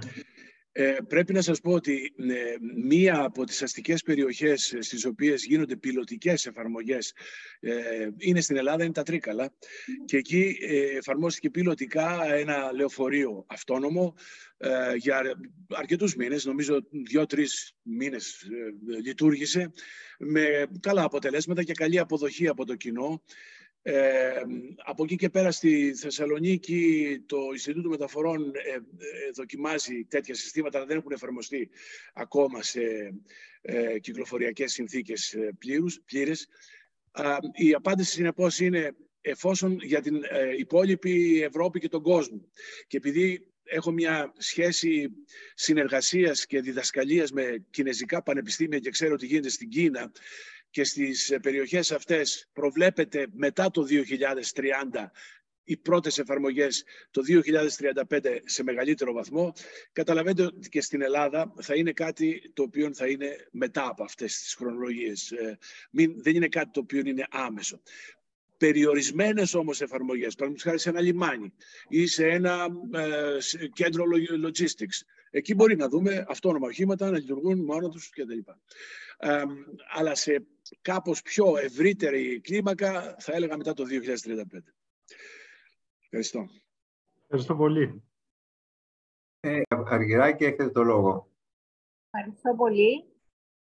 [0.78, 5.76] Ε, πρέπει να σας πω ότι ε, μία από τις αστικές περιοχές στις οποίες γίνονται
[5.76, 7.14] πιλωτικές εφαρμογές
[7.60, 9.54] ε, είναι στην Ελλάδα, είναι τα Τρίκαλα.
[10.06, 14.16] Και εκεί ε, εφαρμόστηκε πιλωτικά ένα λεωφορείο αυτόνομο
[14.98, 15.22] για
[15.70, 18.48] αρκετούς μήνες, νομίζω δύο-τρεις μήνες
[19.04, 19.72] λειτουργήσε
[20.20, 23.22] με καλά αποτελέσματα και καλή αποδοχή από το κοινό
[23.88, 24.42] ε,
[24.86, 28.80] από εκεί και πέρα στη Θεσσαλονίκη το Ινστιτούτο Μεταφορών ε, ε,
[29.36, 31.70] δοκιμάζει τέτοια συστήματα, αλλά δεν έχουν εφαρμοστεί
[32.14, 32.82] ακόμα σε
[33.62, 36.48] ε, κυκλοφοριακές συνθήκες ε, πλήρους, πλήρες.
[37.54, 40.22] η απάντηση συνεπώς είναι εφόσον για την
[40.58, 42.50] υπόλοιπη Ευρώπη και τον κόσμο.
[42.88, 45.10] Και επειδή έχω μια σχέση
[45.54, 50.12] συνεργασίας και διδασκαλίας με κινέζικα πανεπιστήμια και ξέρω ότι γίνεται στην Κίνα,
[50.76, 55.06] και στις ε, περιοχές αυτές προβλέπεται μετά το 2030
[55.64, 57.22] οι πρώτες εφαρμογές το
[58.10, 59.54] 2035 σε μεγαλύτερο βαθμό.
[59.92, 64.40] Καταλαβαίνετε ότι και στην Ελλάδα θα είναι κάτι το οποίο θα είναι μετά από αυτές
[64.40, 65.32] τις χρονολογίες.
[65.32, 65.58] Ε,
[65.92, 67.82] μην, δεν είναι κάτι το οποίο είναι άμεσο.
[68.58, 71.54] Περιορισμένες όμως εφαρμογές, παραδείγματος χάρη σε ένα λιμάνι
[71.90, 74.04] ή σε ένα ε, κέντρο
[74.46, 74.98] logistics,
[75.36, 78.40] εκεί μπορεί να δούμε αυτόνομα οχήματα να λειτουργούν μόνο τους κτλ
[79.94, 80.46] αλλά σε
[80.82, 84.46] κάπως πιο ευρύτερη κλίμακα θα έλεγα μετά το 2035.
[86.04, 86.46] Ευχαριστώ.
[87.22, 88.04] Ευχαριστώ πολύ.
[89.40, 91.30] Ε, Αργυράκη, έχετε το λόγο.
[92.12, 93.06] Ευχαριστώ πολύ.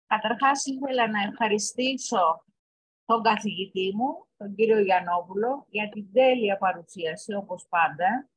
[0.07, 2.45] Καταρχάς ήθελα να ευχαριστήσω
[3.05, 8.29] τον καθηγητή μου, τον κύριο Γιαννόπουλο, για την τέλεια παρουσίαση, όπως πάντα.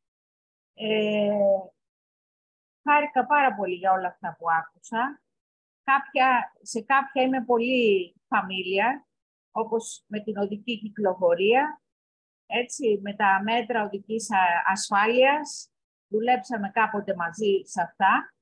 [0.75, 1.31] Ε,
[2.91, 5.21] χάρηκα πάρα πολύ για όλα αυτά που άκουσα
[5.91, 9.07] κάποια, σε κάποια είμαι πολύ φαμίλια,
[9.51, 11.83] όπως με την οδική κυκλοφορία,
[12.47, 14.29] έτσι, με τα μέτρα οδικής
[14.67, 15.71] ασφάλειας.
[16.09, 18.35] Δουλέψαμε κάποτε μαζί σε αυτά.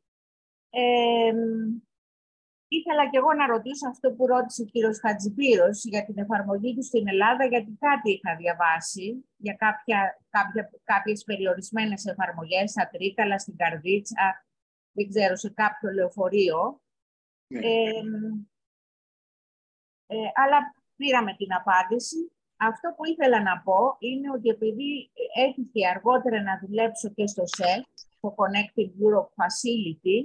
[2.76, 6.84] Ήθελα και εγώ να ρωτήσω αυτό που ρώτησε ο κύριος Χατζηπύρος για την εφαρμογή του
[6.84, 9.06] στην Ελλάδα, γιατί κάτι είχα διαβάσει
[9.36, 9.98] για κάποια,
[10.30, 14.24] κάποια, κάποιες περιορισμένες εφαρμογές, στα Τρίκαλα, στην Καρδίτσα,
[14.92, 16.80] δεν ξέρω, σε κάποιο λεωφορείο.
[17.46, 17.58] Ναι.
[20.06, 20.58] Ε, αλλά
[20.96, 22.32] πήραμε την απάντηση.
[22.56, 25.10] Αυτό που ήθελα να πω είναι ότι επειδή
[25.46, 27.82] έτυχε αργότερα να δουλέψω και στο ΣΕΛ,
[28.20, 30.16] το Connected Europe Facility,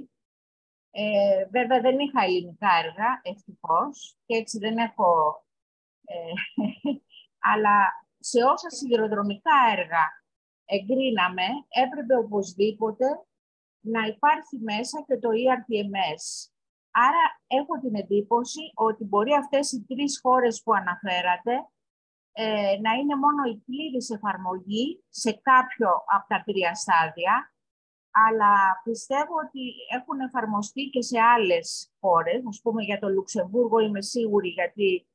[0.90, 5.10] ε, βέβαια δεν είχα ελληνικά έργα, ευτυχώς, και έτσι δεν έχω...
[6.04, 6.32] Ε,
[7.52, 7.76] αλλά
[8.18, 10.04] σε όσα σιδηροδρομικά έργα
[10.64, 13.06] εγκρίναμε, έπρεπε οπωσδήποτε
[13.80, 16.50] να υπάρχει μέσα και το ERTMS,
[16.90, 21.54] Άρα έχω την εντύπωση ότι μπορεί αυτές οι τρεις χώρες που αναφέρατε
[22.32, 27.54] ε, να είναι μόνο η πλήρης εφαρμογή σε κάποιο από τα τρία στάδια,
[28.10, 29.60] αλλά πιστεύω ότι
[29.96, 32.42] έχουν εφαρμοστεί και σε άλλες χώρες.
[32.48, 35.06] Ας πούμε για το Λουξεμβούργο είμαι σίγουρη γιατί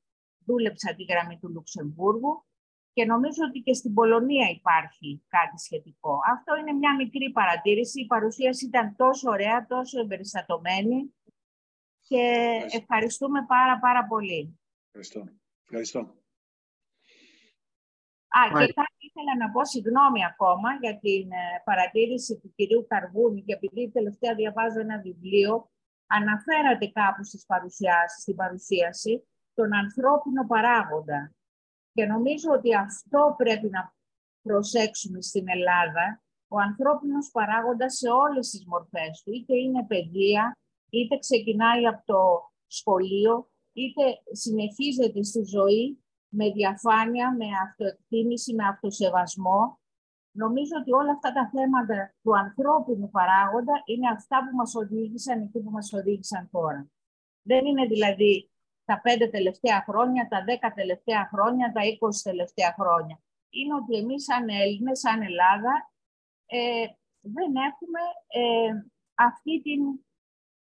[0.45, 2.45] δούλεψα τη γραμμή του Λουξεμβούργου
[2.93, 6.19] και νομίζω ότι και στην Πολωνία υπάρχει κάτι σχετικό.
[6.33, 8.01] Αυτό είναι μια μικρή παρατήρηση.
[8.01, 11.15] Η παρουσίαση ήταν τόσο ωραία, τόσο εμπεριστατωμένη
[12.01, 12.23] και
[12.71, 14.59] ευχαριστούμε πάρα πάρα πολύ.
[14.85, 15.33] Ευχαριστώ.
[15.63, 16.24] Ευχαριστώ.
[18.39, 23.41] Α, και κάτι ήθελα να πω συγγνώμη ακόμα για την ε, παρατήρηση του κυρίου Καρβούνη
[23.43, 25.69] και επειδή τελευταία διαβάζω ένα βιβλίο,
[26.07, 31.33] αναφέρατε κάπου στις παρουσιάσεις, στην παρουσίαση τον ανθρώπινο παράγοντα.
[31.93, 33.95] Και νομίζω ότι αυτό πρέπει να
[34.41, 40.57] προσέξουμε στην Ελλάδα, ο ανθρώπινος παράγοντας σε όλες τις μορφές του, είτε είναι παιδεία,
[40.89, 42.21] είτε ξεκινάει από το
[42.67, 46.04] σχολείο, είτε συνεχίζεται στη ζωή
[46.35, 49.79] με διαφάνεια, με αυτοεκτίμηση, με αυτοσεβασμό.
[50.31, 55.59] Νομίζω ότι όλα αυτά τα θέματα του ανθρώπινου παράγοντα είναι αυτά που μας οδήγησαν εκεί
[55.59, 56.87] που μας οδήγησαν τώρα.
[57.41, 58.49] Δεν είναι δηλαδή
[58.85, 63.19] τα πέντε τελευταία χρόνια, τα δέκα τελευταία χρόνια, τα είκοσι τελευταία χρόνια.
[63.49, 65.91] Είναι ότι εμείς σαν Έλληνες, σαν Ελλάδα,
[66.45, 66.85] ε,
[67.21, 68.71] δεν έχουμε ε,
[69.15, 69.81] αυτή την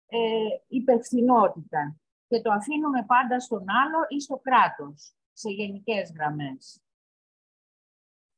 [0.07, 1.95] ε, υπευθυνότητα
[2.27, 6.81] και το αφήνουμε πάντα στον άλλο ή στο κράτος, σε γενικές γραμμές.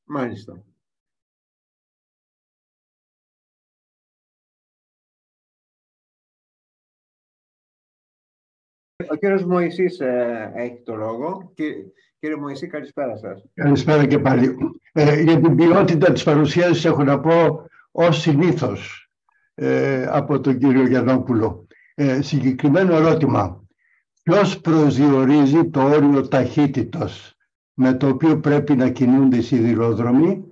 [0.03, 0.64] Μάλιστα.
[9.10, 11.52] Ο κύριος Μωυσής ε, έχει το λόγο.
[12.19, 13.44] Κύριε Μωυσή, καλησπέρα σας.
[13.53, 14.57] Καλησπέρα και πάλι.
[14.91, 19.10] Ε, για την ποιότητα της παρουσίασης έχω να πω ως συνήθως
[19.53, 21.68] ε, από τον κύριο Γιαννόπουλο.
[21.95, 23.66] Ε, συγκεκριμένο ερώτημα.
[24.28, 27.36] Ποιος προσδιορίζει το όριο ταχύτητος
[27.74, 30.44] με το οποίο πρέπει να κινούνται οι σιδηρόδρομοι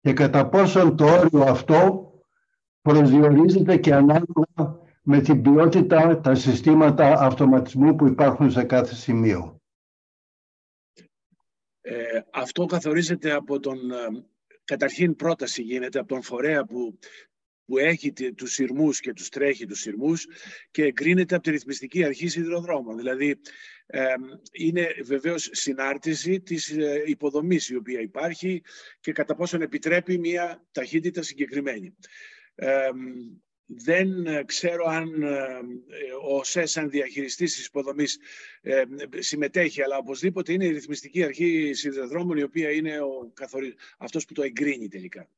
[0.00, 2.10] και κατά πόσον το όριο αυτό
[2.80, 9.60] προσδιορίζεται και ανάλογα με την ποιότητα τα συστήματα αυτοματισμού που υπάρχουν σε κάθε σημείο.
[11.80, 13.90] Ε, αυτό καθορίζεται από τον...
[13.90, 14.24] Ε,
[14.64, 16.98] καταρχήν πρόταση γίνεται από τον φορέα που,
[17.64, 20.26] που έχει τους σειρμούς και τους τρέχει τους σειρμούς
[20.70, 22.96] και εγκρίνεται από τη ρυθμιστική αρχή σιδηροδρόμων.
[22.96, 23.40] Δηλαδή
[23.86, 24.14] ε,
[24.52, 28.62] είναι βεβαίως συνάρτηση της ε, υποδομής η οποία υπάρχει
[29.00, 31.94] και κατά πόσον επιτρέπει μια ταχύτητα συγκεκριμένη
[33.76, 35.60] δεν ε, ξέρω αν ε,
[36.28, 38.18] ο ΣΕ σαν διαχειριστής της υποδομής
[38.60, 38.82] ε,
[39.18, 43.74] συμμετέχει, αλλά οπωσδήποτε είναι η ρυθμιστική αρχή σιδηροδρόμων η οποία είναι ο καθορι...
[43.98, 45.28] αυτός που το εγκρίνει τελικά.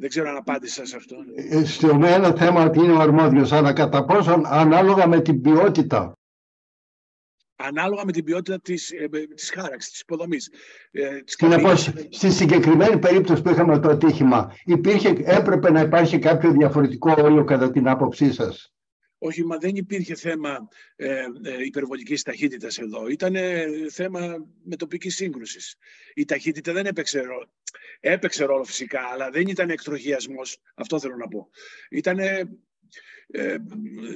[0.00, 1.16] Δεν ξέρω αν απάντησα σε αυτό.
[1.64, 6.12] Στο ένα θέμα ότι είναι ο αρμόδιος, αλλά κατά πόσο ανάλογα με την ποιότητα
[7.58, 10.50] ανάλογα με την ποιότητα της, ε, της χάραξης, της υποδομής.
[10.90, 11.36] Ε, της
[12.10, 17.70] στη συγκεκριμένη περίπτωση που είχαμε το ατύχημα, υπήρχε, έπρεπε να υπάρχει κάποιο διαφορετικό όριο κατά
[17.70, 18.72] την άποψή σας;
[19.18, 23.08] Όχι, μα δεν υπήρχε θέμα ε, ε, υπερβολικής ταχύτητας εδώ.
[23.08, 23.34] Ήταν
[23.90, 25.76] θέμα με τοπική σύγκρουσης.
[26.14, 27.52] Η ταχύτητα δεν έπαιξε ρόλο.
[28.00, 30.62] Έπαιξε ρόλο φυσικά, αλλά δεν ήταν εκτροχιασμός.
[30.74, 31.50] Αυτό θέλω να πω.
[31.90, 32.48] Ήτανε
[33.30, 33.56] ε,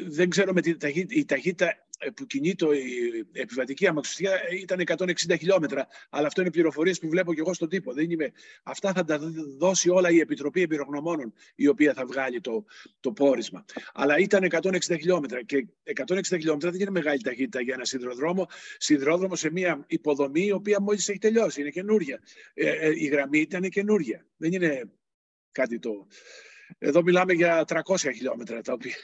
[0.08, 1.74] δεν ξέρω με την ταχύτητα, η ταχύτητα
[2.04, 5.86] ε, που κινείται η επιβατική αμαξοστία ήταν 160 χιλιόμετρα.
[6.10, 7.92] Αλλά αυτό είναι πληροφορίες που βλέπω και εγώ στον τύπο.
[7.92, 8.32] Δεν είμαι...
[8.62, 9.18] Αυτά θα τα
[9.58, 12.64] δώσει όλα η Επιτροπή Εμπειρογνωμόνων, η οποία θα βγάλει το,
[13.00, 13.64] το πόρισμα.
[13.94, 15.42] Αλλά ήταν 160 χιλιόμετρα.
[15.42, 15.66] Και
[16.06, 18.46] 160 χιλιόμετρα δεν είναι μεγάλη ταχύτητα για ένα σιδηροδρόμο.
[18.78, 21.60] Σιδηρόδρομο σε μια υποδομή η οποία μόλις έχει τελειώσει.
[21.60, 22.20] Είναι καινούρια.
[22.54, 24.26] Ε, ε, η γραμμή ήταν καινούρια.
[24.36, 24.82] Δεν είναι
[25.52, 26.06] κάτι το.
[26.78, 28.94] Εδώ μιλάμε για 300 χιλιόμετρα τα οποία...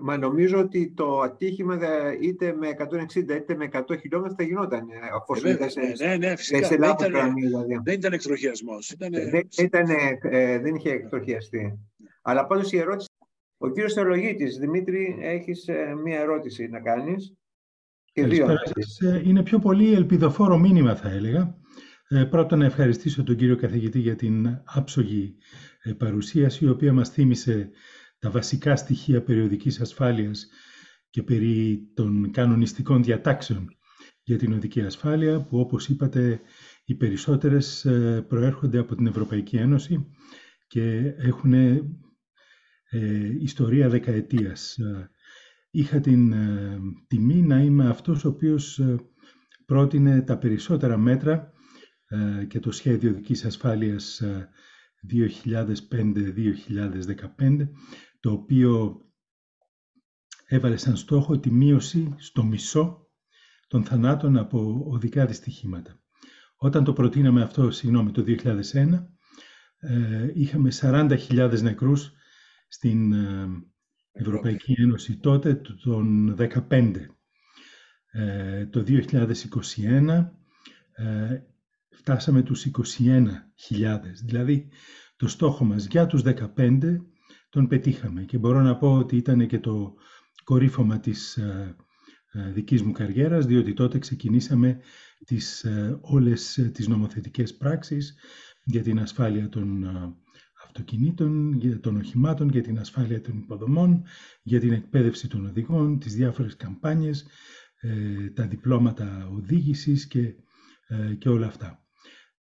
[0.00, 1.78] Μα νομίζω ότι το ατύχημα
[2.20, 4.88] είτε με 160 είτε με 100 χιλιόμετρα θα γινόταν.
[4.90, 6.68] Ε, ε ναι, ναι, φυσικά.
[6.68, 7.80] Δεν ήταν, δηλαδή.
[7.84, 8.90] δεν ήταν εκτροχιασμός.
[8.90, 9.10] Ήταν...
[9.30, 9.86] Δεν, ήταν,
[10.20, 11.78] ε, δεν είχε εκτροχιαστεί.
[12.22, 13.08] Αλλά πάντως η ερώτηση...
[13.58, 17.34] Ο κύριος Θεολογίτης, Δημήτρη, έχεις ε, μία ερώτηση να κάνεις;
[18.12, 18.46] Και δύο
[19.00, 21.56] ε, Είναι πιο πολύ ελπιδοφόρο μήνυμα, θα έλεγα.
[22.08, 25.36] Ε, πρώτον, να ευχαριστήσω τον κύριο καθηγητή για την άψογη
[25.82, 27.70] ε, παρουσίαση, η οποία μας θύμισε
[28.18, 30.48] τα βασικά στοιχεία περιοδικής ασφάλειας
[31.10, 33.68] και περί των κανονιστικών διατάξεων
[34.22, 36.40] για την οδική ασφάλεια, που όπως είπατε
[36.84, 40.06] οι περισσότερες ε, προέρχονται από την Ευρωπαϊκή Ένωση
[40.66, 41.52] και έχουν
[43.40, 44.76] ιστορία δεκαετίας.
[45.70, 46.34] Είχα την
[47.08, 48.80] τιμή να είμαι αυτός ο οποίος
[49.68, 51.52] πρότεινε τα περισσότερα μέτρα
[52.08, 54.22] ε, και το σχέδιο δικής ασφάλειας
[55.12, 55.28] 2005-2015,
[57.38, 57.66] ε,
[58.28, 59.00] το οποίο
[60.46, 63.06] έβαλε σαν στόχο τη μείωση στο μισό
[63.68, 66.00] των θανάτων από οδικά δυστυχήματα.
[66.56, 69.06] Όταν το προτείναμε αυτό, συγγνώμη, το 2001,
[69.78, 72.12] ε, είχαμε 40.000 νεκρούς
[72.68, 73.14] στην
[74.12, 77.06] Ευρωπαϊκή Ένωση τότε, τον 2015.
[78.70, 80.30] Το 2021
[81.90, 84.22] φτάσαμε τους 21.000.
[84.24, 84.68] Δηλαδή,
[85.16, 87.06] το στόχο μας για τους 15
[87.50, 89.94] τον πετύχαμε και μπορώ να πω ότι ήταν και το
[90.44, 91.76] κορύφωμα της ε,
[92.32, 94.80] ε, δικής μου καριέρας, διότι τότε ξεκινήσαμε
[95.24, 98.14] τις, ε, όλες τις νομοθετικές πράξεις
[98.64, 99.84] για την ασφάλεια των
[100.64, 104.02] αυτοκινήτων, για των οχημάτων, για την ασφάλεια των υποδομών,
[104.42, 107.26] για την εκπαίδευση των οδηγών, τις διάφορες καμπάνιες,
[108.34, 110.34] τα διπλώματα οδήγησης και,
[111.18, 111.82] και όλα αυτά.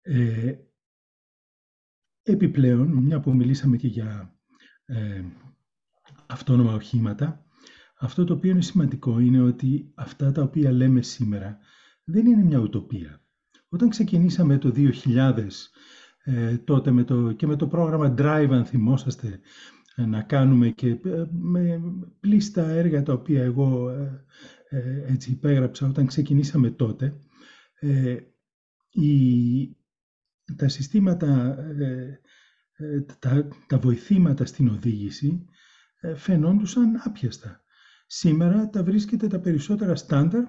[0.09, 0.55] Ε,
[2.23, 4.36] επιπλέον, μια που μιλήσαμε και για
[4.87, 5.25] ε,
[6.27, 7.45] αυτόνομα οχήματα,
[7.99, 11.59] αυτό το οποίο είναι σημαντικό είναι ότι αυτά τα οποία λέμε σήμερα
[12.05, 13.21] δεν είναι μια ουτοπία.
[13.69, 15.49] Όταν ξεκινήσαμε το 2000,
[16.25, 19.41] ε, τότε με το, και με το πρόγραμμα Drive, αν θυμόσαστε,
[19.95, 21.81] ε, να κάνουμε και ε, με
[22.21, 23.91] πλήστα έργα τα οποία εγώ
[25.07, 27.17] έτσι υπέγραψα όταν ξεκινήσαμε τότε,
[28.91, 29.77] η,
[30.57, 32.21] τα συστήματα, ε, ε,
[33.19, 35.45] τα, τα βοηθήματα στην οδήγηση
[36.01, 37.61] ε, φαινόντουσαν άπιαστα.
[38.07, 40.45] Σήμερα τα βρίσκεται τα περισσότερα στάνταρ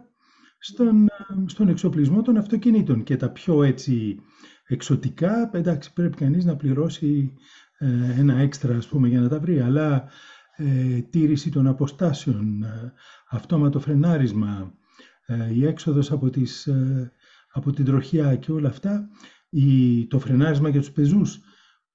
[0.59, 1.07] στον,
[1.45, 4.19] στον εξοπλισμό των αυτοκινήτων και τα πιο έτσι
[4.67, 7.33] εξωτικά, εντάξει πρέπει κανείς να πληρώσει
[8.17, 10.09] ένα έξτρα ας πούμε για να τα βρει, αλλά
[11.09, 12.65] τήρηση των αποστάσεων,
[13.29, 14.73] αυτόματο φρενάρισμα,
[15.53, 16.69] η έξοδος από, τις,
[17.51, 19.09] από την τροχιά και όλα αυτά,
[19.49, 21.39] η, το φρενάρισμα για τους πεζούς,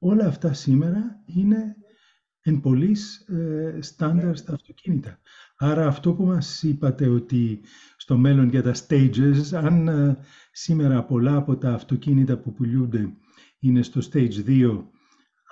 [0.05, 1.77] όλα αυτά σήμερα είναι
[2.41, 5.21] εν πολλής ε, στάνταρ στα αυτοκίνητα.
[5.57, 7.61] Άρα αυτό που μας είπατε ότι
[7.97, 10.19] στο μέλλον για τα stages, αν ε,
[10.53, 13.13] σήμερα πολλά από τα αυτοκίνητα που πουλούνται
[13.59, 14.85] είναι στο stage 2,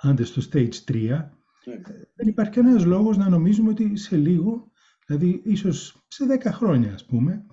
[0.01, 1.73] άντε στο stage 3, ναι.
[1.73, 1.81] ε,
[2.15, 4.71] δεν υπάρχει κανένας λόγος να νομίζουμε ότι σε λίγο,
[5.05, 7.45] δηλαδή ίσως σε 10 χρόνια ας πούμε,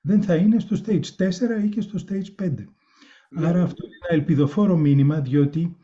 [0.00, 2.54] δεν θα είναι στο stage 4 ή και στο stage 5.
[3.30, 3.46] Ναι.
[3.46, 5.76] Άρα αυτό είναι ένα ελπιδοφόρο μήνυμα, διότι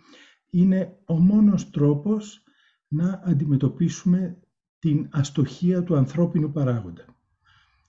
[0.50, 2.42] είναι ο μόνος τρόπος
[2.88, 4.38] να αντιμετωπίσουμε
[4.78, 7.04] την αστοχία του ανθρώπινου παράγοντα.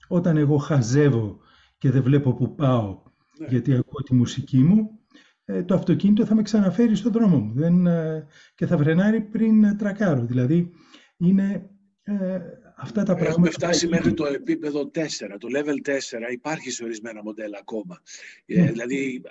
[0.08, 1.40] Όταν εγώ χαζεύω
[1.78, 3.02] και δεν βλέπω που πάω
[3.38, 3.48] ναι.
[3.48, 5.00] γιατί ακούω τη μουσική μου,
[5.46, 9.78] ε, το αυτοκίνητο θα με ξαναφέρει στον δρόμο μου δεν, ε, και θα βρενάρει πριν
[9.78, 10.26] τρακάρω.
[10.26, 10.72] Δηλαδή,
[11.18, 11.70] είναι
[12.04, 12.40] ε,
[12.76, 13.30] αυτά τα πράγματα...
[13.30, 15.00] Έχουμε φτάσει μέχρι το επίπεδο 4,
[15.40, 18.02] το level 4 υπάρχει σε ορισμένα μοντέλα ακόμα.
[18.46, 18.72] Ναι.
[18.72, 19.22] δηλαδή,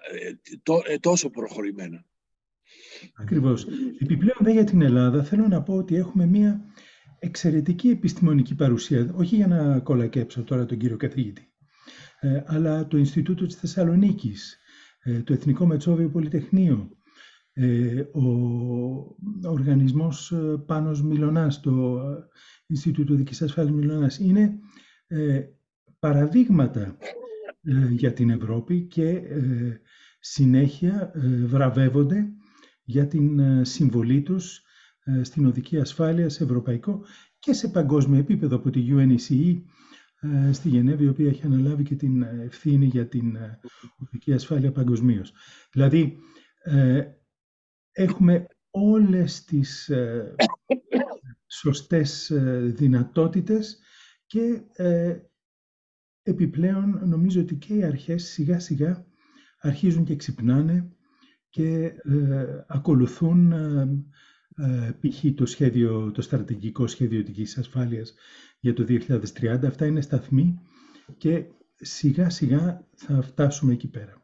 [1.01, 2.05] τόσο προχωρημένα.
[3.15, 3.67] Ακριβώς.
[3.99, 6.65] Επιπλέον δε για την Ελλάδα θέλω να πω ότι έχουμε μία
[7.21, 11.53] εξαιρετική επιστημονική παρουσία, όχι για να κολακέψω τώρα τον κύριο καθηγητή,
[12.21, 14.59] ε, αλλά το Ινστιτούτο της Θεσσαλονίκης,
[15.03, 16.91] ε, το Εθνικό Μετσόβιο Πολυτεχνείο,
[17.53, 18.25] ε, ο
[19.45, 20.35] οργανισμός
[20.67, 22.01] Πάνος Μιλωνάς, το
[22.67, 24.59] Ινστιτούτο Δικής Ασφάλειας Μιλωνάς, είναι
[25.99, 26.97] παραδείγματα
[27.91, 29.23] για την Ευρώπη και
[30.21, 31.13] συνέχεια
[31.45, 32.29] βραβεύονται
[32.91, 34.63] για την ε, συμβολή τους
[35.05, 37.05] ε, στην οδική ασφάλεια σε ευρωπαϊκό
[37.39, 39.63] και σε παγκόσμιο επίπεδο από τη UNECE
[40.21, 43.37] ε, στη Γενέβη, η οποία έχει αναλάβει και την ευθύνη για την
[43.99, 45.33] οδική ασφάλεια παγκοσμίως.
[45.73, 46.19] Δηλαδή,
[47.93, 49.91] έχουμε όλες τις
[51.47, 52.33] σωστές
[52.67, 53.79] δυνατότητες
[54.27, 54.63] και
[56.23, 59.07] επιπλέον νομίζω ότι και οι αρχές σιγά σιγά
[59.61, 60.93] αρχίζουν και ξυπνάνε
[61.51, 63.89] και ε, ακολουθούν ε,
[64.57, 65.25] ε, π.χ.
[65.35, 68.15] το, σχέδιο, το στρατηγικό σχέδιο της ασφάλειας
[68.61, 69.67] για το 2030.
[69.67, 70.61] Αυτά είναι σταθμοί
[71.17, 71.45] και
[71.75, 74.19] σιγά σιγά θα φτάσουμε εκεί πέρα.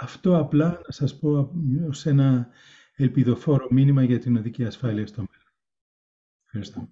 [0.00, 1.52] Αυτό απλά να σας πω
[1.88, 2.48] ως ένα
[2.96, 5.52] ελπιδοφόρο μήνυμα για την οδική ασφάλεια στο μέλλον.
[6.44, 6.88] Ευχαριστώ.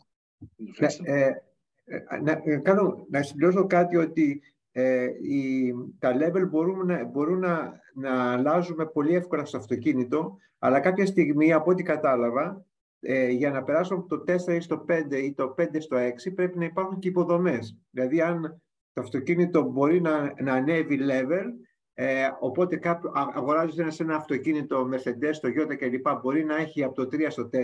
[2.22, 2.40] Να,
[2.74, 4.42] να, να συμπληρώσω κάτι ότι
[4.72, 10.80] ε, οι, τα level μπορούν, να, μπορούν να, να αλλάζουμε πολύ εύκολα στο αυτοκίνητο, αλλά
[10.80, 12.64] κάποια στιγμή, από ό,τι κατάλαβα,
[13.00, 16.58] ε, για να περάσουμε από το 4 στο 5 ή το 5 στο 6, πρέπει
[16.58, 17.78] να υπάρχουν και υποδομές.
[17.90, 18.62] Δηλαδή, αν
[18.92, 21.46] το αυτοκίνητο μπορεί να, να ανέβει level,
[21.94, 26.08] ε, οπότε κάποιο, αγοράζεις ένα, ένα αυτοκίνητο Mercedes, το Toyota κλπ.
[26.22, 27.56] μπορεί να έχει από το 3 στο 4,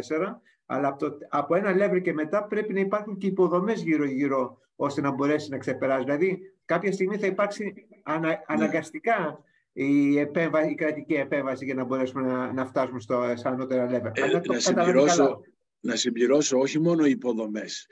[0.67, 5.01] αλλά από, το, από ένα level και μετά πρέπει να υπάρχουν και υποδομές γύρω-γύρω ώστε
[5.01, 6.05] να μπορέσεις να ξεπεράσεις.
[6.05, 12.23] Δηλαδή, κάποια στιγμή θα υπάρξει ανα, αναγκαστικά η, επέμβα, η κρατική επέμβαση για να μπορέσουμε
[12.23, 14.11] να, να φτάσουμε στο, σε ανώτερα level.
[14.15, 15.41] Ε, να, συμπληρώσω,
[15.81, 17.87] να συμπληρώσω όχι μόνο οι υποδομές.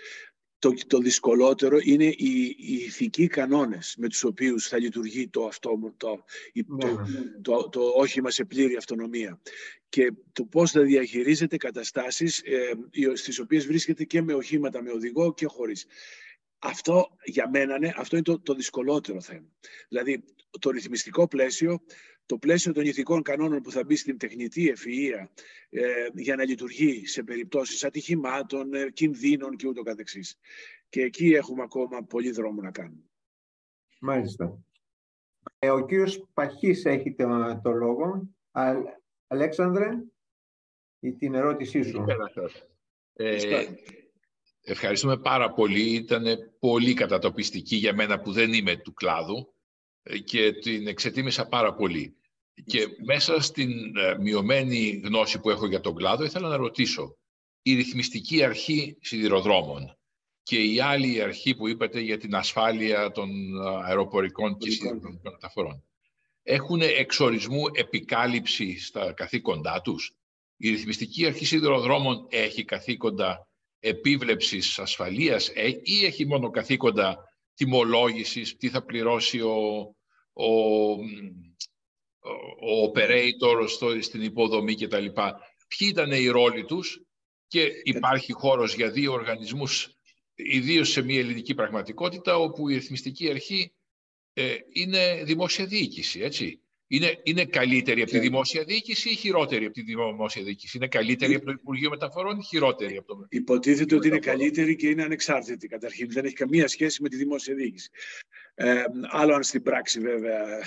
[0.58, 5.94] Το, το δυσκολότερο είναι οι, οι ηθικοί κανόνες με τους οποίους θα λειτουργεί το, αυτό,
[5.96, 7.40] το, ναι, το, ναι.
[7.42, 9.40] το, το, όχημα σε πλήρη αυτονομία
[9.88, 12.72] και το πώς θα διαχειρίζεται καταστάσεις ε,
[13.14, 15.86] στις οποίες βρίσκεται και με οχήματα με οδηγό και χωρίς.
[16.58, 19.52] Αυτό για μένα ναι, αυτό είναι το, το δυσκολότερο θέμα.
[19.88, 20.24] Δηλαδή
[20.60, 21.80] το ρυθμιστικό πλαίσιο,
[22.26, 25.26] το πλαίσιο των ηθικών κανόνων που θα μπει στην τεχνητή ευφυΐα
[25.68, 30.38] ε, για να λειτουργεί σε περιπτώσεις ατυχημάτων, ε, κινδύνων και ούτω καθεξής.
[30.88, 33.02] Και εκεί έχουμε ακόμα πολύ δρόμο να κάνουμε.
[34.00, 34.58] Μάλιστα.
[35.58, 38.28] Ε, ο κύριος Παχής έχει το, το λόγο.
[38.50, 38.72] Α,
[39.26, 39.88] Αλέξανδρε,
[41.18, 42.04] την ερώτησή σου.
[43.12, 43.66] Ε,
[44.68, 45.94] Ευχαριστούμε πάρα πολύ.
[45.94, 46.24] Ήταν
[46.58, 49.55] πολύ κατατοπιστική για μένα που δεν είμαι του κλάδου ε,
[50.24, 52.16] και την εξετίμησα πάρα πολύ.
[52.64, 57.16] Και μέσα στην ε, μειωμένη γνώση που έχω για τον κλάδο ήθελα να ρωτήσω
[57.62, 59.98] η ρυθμιστική αρχή σιδηροδρόμων
[60.42, 65.84] και η άλλη αρχή που είπατε για την ασφάλεια των ε, αεροπορικών και σιδηροδρομικών μεταφορών
[66.48, 70.16] έχουν εξορισμού επικάλυψη στα καθήκοντά τους;
[70.56, 73.48] Η ρυθμιστική αρχή σιδηροδρόμων έχει καθήκοντα
[73.80, 77.18] επίβλεψης ασφαλείας ε, ή έχει μόνο καθήκοντα
[77.56, 79.56] τιμολόγησης, τι θα πληρώσει ο,
[80.32, 80.50] ο,
[82.60, 85.06] ο operator στο, στην υποδομή κτλ.
[85.68, 87.00] Ποιοι ήταν οι ρόλοι τους
[87.46, 89.96] και υπάρχει χώρος για δύο οργανισμούς,
[90.34, 93.74] ιδίως σε μια ελληνική πραγματικότητα, όπου η ρυθμιστική αρχή
[94.32, 96.60] ε, είναι δημόσια διοίκηση, έτσι.
[96.88, 101.34] Είναι, είναι καλύτερη από τη δημόσια διοίκηση ή χειρότερη από τη δημόσια διοίκηση; Είναι καλύτερη
[101.34, 105.66] από το Υπουργείο Μεταφορών ή χειρότερη από το Υποτίθεται ότι είναι καλύτερη και είναι ανεξάρτητη
[105.66, 106.10] καταρχήν.
[106.10, 107.90] Δεν έχει καμία σχέση με τη δημόσια διοίκηση.
[108.54, 110.58] Ε, άλλο αν στην πράξη βέβαια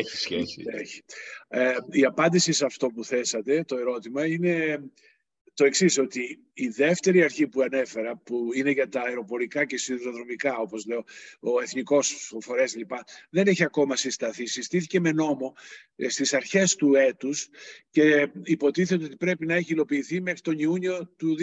[0.00, 0.64] έχει σχέση.
[0.66, 1.02] έχει.
[1.48, 4.82] Ε, η απάντηση σε αυτό που θέσατε, το ερώτημα, είναι
[5.60, 10.56] το εξής, ότι η δεύτερη αρχή που ανέφερα, που είναι για τα αεροπορικά και σιδηροδρομικά,
[10.58, 11.04] όπως λέω,
[11.40, 14.46] ο εθνικός φορέα λοιπά, δεν έχει ακόμα συσταθεί.
[14.46, 15.54] Συστήθηκε με νόμο
[15.96, 17.48] ε, στις αρχές του έτους
[17.90, 21.36] και υποτίθεται ότι πρέπει να έχει υλοποιηθεί μέχρι τον Ιούνιο του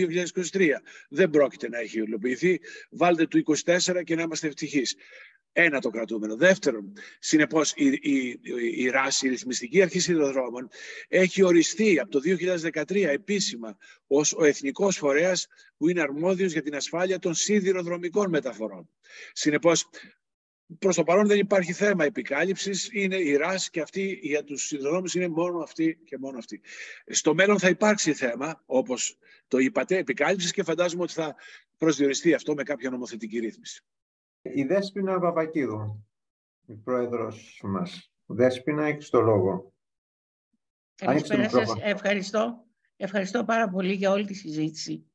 [0.52, 0.68] 2023.
[1.10, 2.60] Δεν πρόκειται να έχει υλοποιηθεί.
[2.92, 4.96] Βάλτε του 24 και να είμαστε ευτυχείς.
[5.60, 6.36] Ένα το κρατούμενο.
[6.36, 8.40] Δεύτερον, συνεπώς, η, η,
[8.76, 10.70] η, ΡΑΣ, η Ρυθμιστική Αρχή Σιδηροδρόμων,
[11.08, 12.20] έχει οριστεί από το
[12.74, 13.78] 2013 επίσημα
[14.08, 15.48] ως ο εθνικός φορέας
[15.78, 18.90] που είναι αρμόδιος για την ασφάλεια των σιδηροδρομικών μεταφορών.
[19.34, 19.90] Συνεπώς,
[20.80, 22.90] προς το παρόν δεν υπάρχει θέμα επικάλυψης.
[22.92, 26.62] Είναι η ΡΑΣ και αυτή για τους σιδηροδρόμους είναι μόνο αυτή και μόνο αυτή.
[27.08, 29.18] Στο μέλλον θα υπάρξει θέμα, όπως
[29.48, 31.36] το είπατε, επικάλυψης και φαντάζομαι ότι θα
[31.78, 33.84] προσδιοριστεί αυτό με κάποια νομοθετική ρύθμιση.
[34.54, 36.06] Η Δέσποινα Παπακίδου,
[36.66, 38.12] η πρόεδρος μας.
[38.26, 39.74] Δέσποινα, έχεις το λόγο.
[40.96, 41.76] Καλησπέρα σας.
[41.82, 42.66] Ευχαριστώ.
[42.96, 45.06] Ευχαριστώ πάρα πολύ για όλη τη συζήτηση.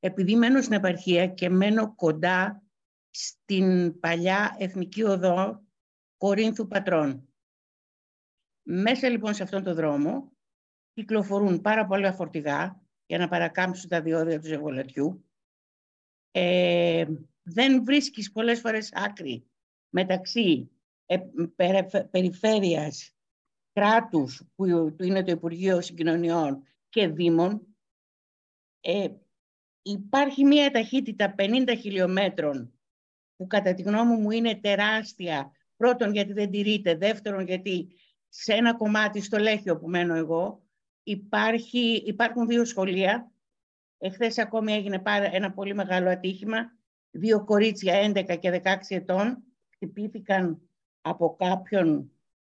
[0.00, 2.62] Επειδή μένω στην επαρχία και μένω κοντά
[3.10, 5.62] στην παλιά Εθνική Οδό
[6.16, 7.28] Κορίνθου Πατρών.
[8.62, 10.32] Μέσα λοιπόν σε αυτόν τον δρόμο
[10.92, 15.24] κυκλοφορούν πάρα πολλά φορτηγά για να παρακάμψουν τα διόδια του ζευγολατιού.
[16.30, 17.06] Ε,
[17.42, 19.50] δεν βρίσκεις πολλές φορές άκρη
[19.88, 20.70] μεταξύ
[21.06, 21.18] ε,
[22.10, 23.14] περιφέρειας,
[23.72, 24.64] κράτους που
[25.00, 27.76] είναι το Υπουργείο Συγκοινωνιών και Δήμων.
[28.80, 29.08] Ε,
[29.82, 32.72] υπάρχει μία ταχύτητα 50 χιλιόμετρων
[33.36, 35.52] που κατά τη γνώμη μου είναι τεράστια.
[35.76, 37.88] Πρώτον γιατί δεν τηρείται, δεύτερον γιατί
[38.28, 40.62] σε ένα κομμάτι στο Λέχιο που μένω εγώ
[41.02, 43.32] υπάρχει, υπάρχουν δύο σχολεία.
[43.98, 45.02] Εχθές ακόμη έγινε
[45.32, 46.78] ένα πολύ μεγάλο ατύχημα
[47.10, 50.60] δύο κορίτσια 11 και 16 ετών χτυπήθηκαν
[51.00, 52.10] από κάποιον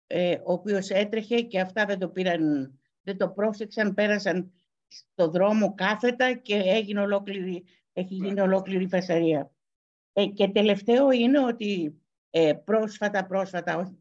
[0.08, 4.52] ε, ο οποίος έτρεχε και αυτά δεν το πήραν, δεν το πρόσεξαν, πέρασαν
[4.88, 7.64] στο δρόμο κάθετα και έγινε ολόκληρη,
[7.94, 9.52] έχει γίνει ολόκληρη φασαρία.
[10.14, 13.98] Ε, και τελευταίο είναι ότι ε, πρόσφατα, πρόσφατα,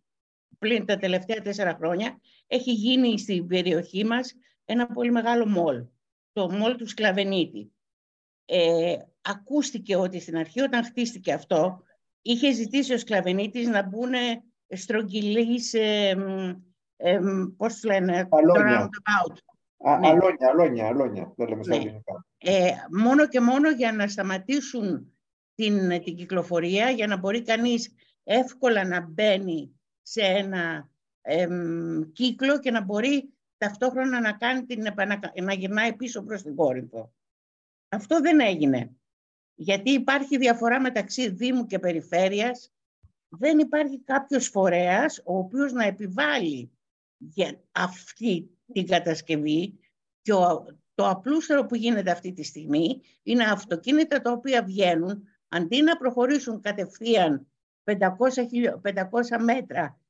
[0.59, 4.35] πλην τα τελευταία τέσσερα χρόνια, έχει γίνει στην περιοχή μας
[4.65, 5.85] ένα πολύ μεγάλο μόλ,
[6.33, 7.73] το μόλ του Σκλαβενίτη.
[8.45, 8.97] Ε,
[9.27, 11.83] ακούστηκε ότι στην αρχή όταν χτίστηκε αυτό
[12.23, 14.13] είχε ζητήσει ο Σκλαβενίτης να μπουν
[14.69, 16.17] στρογγυλείς, ε,
[16.97, 17.21] ε,
[17.57, 18.89] πώς λένε, αλόνια.
[19.79, 20.09] Α, ναι.
[20.09, 22.01] αλόνια, αλόνια, αλόνια, δεν λέμε ναι.
[22.39, 25.17] Ε, μόνο και μόνο για να σταματήσουν
[25.55, 27.95] την, την κυκλοφορία, για να μπορεί κανείς
[28.25, 30.89] εύκολα να μπαίνει σε ένα
[32.13, 34.95] κύκλο και να μπορεί ταυτόχρονα να, κάνει την,
[35.43, 37.13] να γυρνάει πίσω προς την Κόρινθο.
[37.89, 38.91] Αυτό δεν έγινε.
[39.59, 42.73] Γιατί υπάρχει διαφορά μεταξύ Δήμου και Περιφέρειας.
[43.29, 46.71] Δεν υπάρχει κάποιος φορέας ο οποίος να επιβάλλει
[47.17, 49.79] για αυτή την κατασκευή
[50.23, 50.33] και
[50.95, 56.61] το απλούστερο που γίνεται αυτή τη στιγμή είναι αυτοκίνητα τα οποία βγαίνουν αντί να προχωρήσουν
[56.61, 57.47] κατευθείαν
[57.85, 57.97] 500,
[58.83, 60.01] 500 μέτρα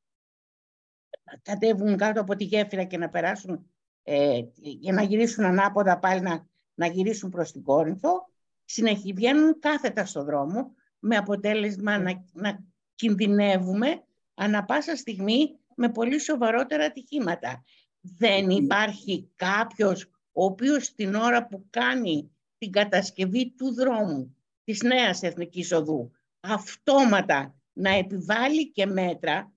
[1.42, 3.70] κατέβουν κάτω από τη γέφυρα και να περάσουν
[4.02, 6.46] ε, για να γυρίσουν ανάποδα πάλι να
[6.76, 8.30] να γυρίσουν προς την Κόρινθο,
[8.66, 12.64] συνεχί, βγαίνουν κάθετα στο δρόμο, με αποτέλεσμα να, να
[12.94, 14.02] κινδυνεύουμε
[14.34, 17.64] ανα πάσα στιγμή με πολύ σοβαρότερα ατυχήματα.
[18.00, 25.22] Δεν υπάρχει κάποιος ο οποίος την ώρα που κάνει την κατασκευή του δρόμου της νέας
[25.22, 26.10] Εθνικής Οδού
[26.40, 29.52] αυτόματα να επιβάλλει και μέτρα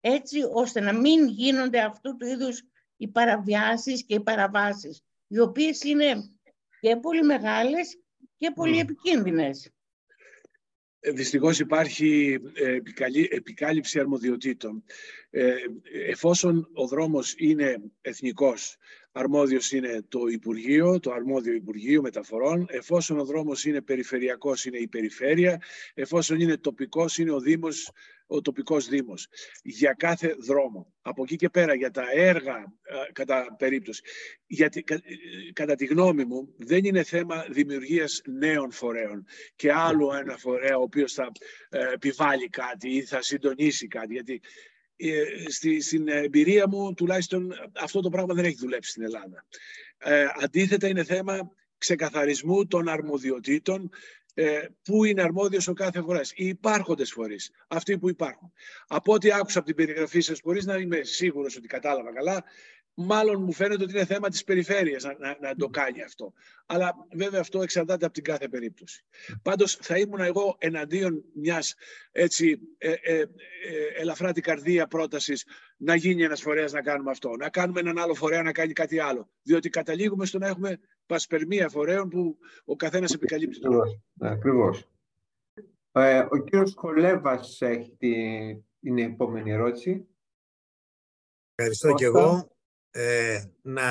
[0.00, 2.62] έτσι ώστε να μην γίνονται αυτού του είδους
[2.96, 6.14] οι παραβιάσεις και οι παραβάσεις οι οποίες είναι
[6.80, 8.01] και πολύ μεγάλες
[8.42, 9.70] και πολύ επικίνδυνες.
[11.00, 12.78] Ε, δυστυχώς υπάρχει ε,
[13.30, 14.84] επικάλυψη αρμοδιοτήτων.
[15.30, 15.54] Ε,
[16.08, 18.76] εφόσον ο δρόμος είναι εθνικός,
[19.12, 22.66] αρμόδιος είναι το Υπουργείο, το αρμόδιο Υπουργείο Μεταφορών.
[22.68, 25.62] Εφόσον ο δρόμος είναι περιφερειακός, είναι η περιφέρεια.
[25.94, 27.90] Εφόσον είναι τοπικός, είναι ο Δήμος,
[28.32, 29.28] ο τοπικός Δήμος.
[29.62, 30.92] Για κάθε δρόμο.
[31.02, 32.72] Από εκεί και πέρα, για τα έργα,
[33.12, 34.02] κατά περίπτωση.
[34.46, 34.84] Γιατί,
[35.52, 39.26] κατά τη γνώμη μου, δεν είναι θέμα δημιουργίας νέων φορέων
[39.56, 41.32] και άλλου ένα φορέα ο οποίος θα
[41.92, 44.12] επιβάλλει κάτι ή θα συντονίσει κάτι.
[44.12, 44.40] Γιατί
[44.96, 49.46] ε, στη, στην εμπειρία μου τουλάχιστον αυτό το πράγμα δεν έχει δουλέψει στην Ελλάδα.
[49.98, 53.90] Ε, αντίθετα είναι θέμα ξεκαθαρισμού των αρμοδιοτήτων
[54.34, 56.32] ε, πού είναι αρμόδιος ο κάθε φοράς.
[56.34, 58.52] Οι υπάρχοντες φορείς, αυτοί που υπάρχουν.
[58.86, 62.44] Από ό,τι άκουσα από την περιγραφή σας, μπορείς να είμαι σίγουρος ότι κατάλαβα καλά,
[62.94, 66.32] μάλλον μου φαίνεται ότι είναι θέμα της περιφέρειας να, να, να το κάνει αυτό.
[66.66, 69.04] Αλλά βέβαια αυτό εξαρτάται από την κάθε περίπτωση.
[69.42, 71.74] Πάντως θα ήμουν εγώ εναντίον μιας
[72.12, 73.26] έτσι ε, ε, ε,
[73.96, 75.46] ελαφρά την καρδία πρότασης
[75.76, 77.36] να γίνει ένας φορέας να κάνουμε αυτό.
[77.36, 79.30] Να κάνουμε έναν άλλο φορέα να κάνει κάτι άλλο.
[79.42, 80.78] Διότι καταλήγουμε στο να έχουμε
[81.12, 83.58] πασπερμία φορέων που ο καθένας επικαλύπτει.
[84.20, 84.88] Ακριβώς.
[85.92, 87.96] Ε, ο κύριος Χολέβας έχει
[88.80, 90.06] την επόμενη ερώτηση.
[91.54, 92.56] Ευχαριστώ και εγώ.
[92.90, 93.82] Ε, να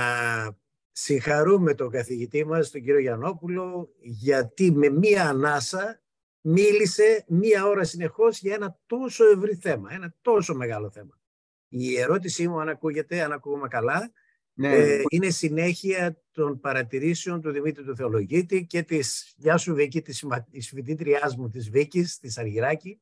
[0.91, 6.01] συγχαρούμε τον καθηγητή μας, τον κύριο Γιαννόπουλο, γιατί με μία ανάσα
[6.41, 11.19] μίλησε μία ώρα συνεχώς για ένα τόσο ευρύ θέμα, ένα τόσο μεγάλο θέμα.
[11.67, 14.11] Η ερώτησή μου, αν ακούγεται, αν ακούγουμε καλά,
[14.53, 14.75] ναι.
[14.75, 20.25] ε, είναι συνέχεια των παρατηρήσεων του Δημήτρη του Θεολογίτη και της, γεια σου Βίκη, της,
[20.51, 23.01] της φοιτήτριάς μου, της Βίκης, της Αργυράκη,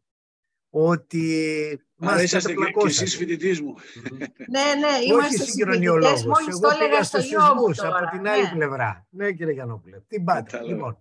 [0.69, 3.75] ότι μας είσαστε και, εσείς φοιτητής μου.
[4.49, 6.25] ναι, ναι, είμαστε συγκοινωνιολόγος.
[6.25, 8.51] Μόλις το έλεγα στο γιο μου Από την άλλη ναι.
[8.53, 9.07] πλευρά.
[9.09, 9.99] Ναι, κύριε Γιαννόπουλε.
[10.07, 10.63] Τι πάτε.
[10.63, 10.97] Λοιπόν,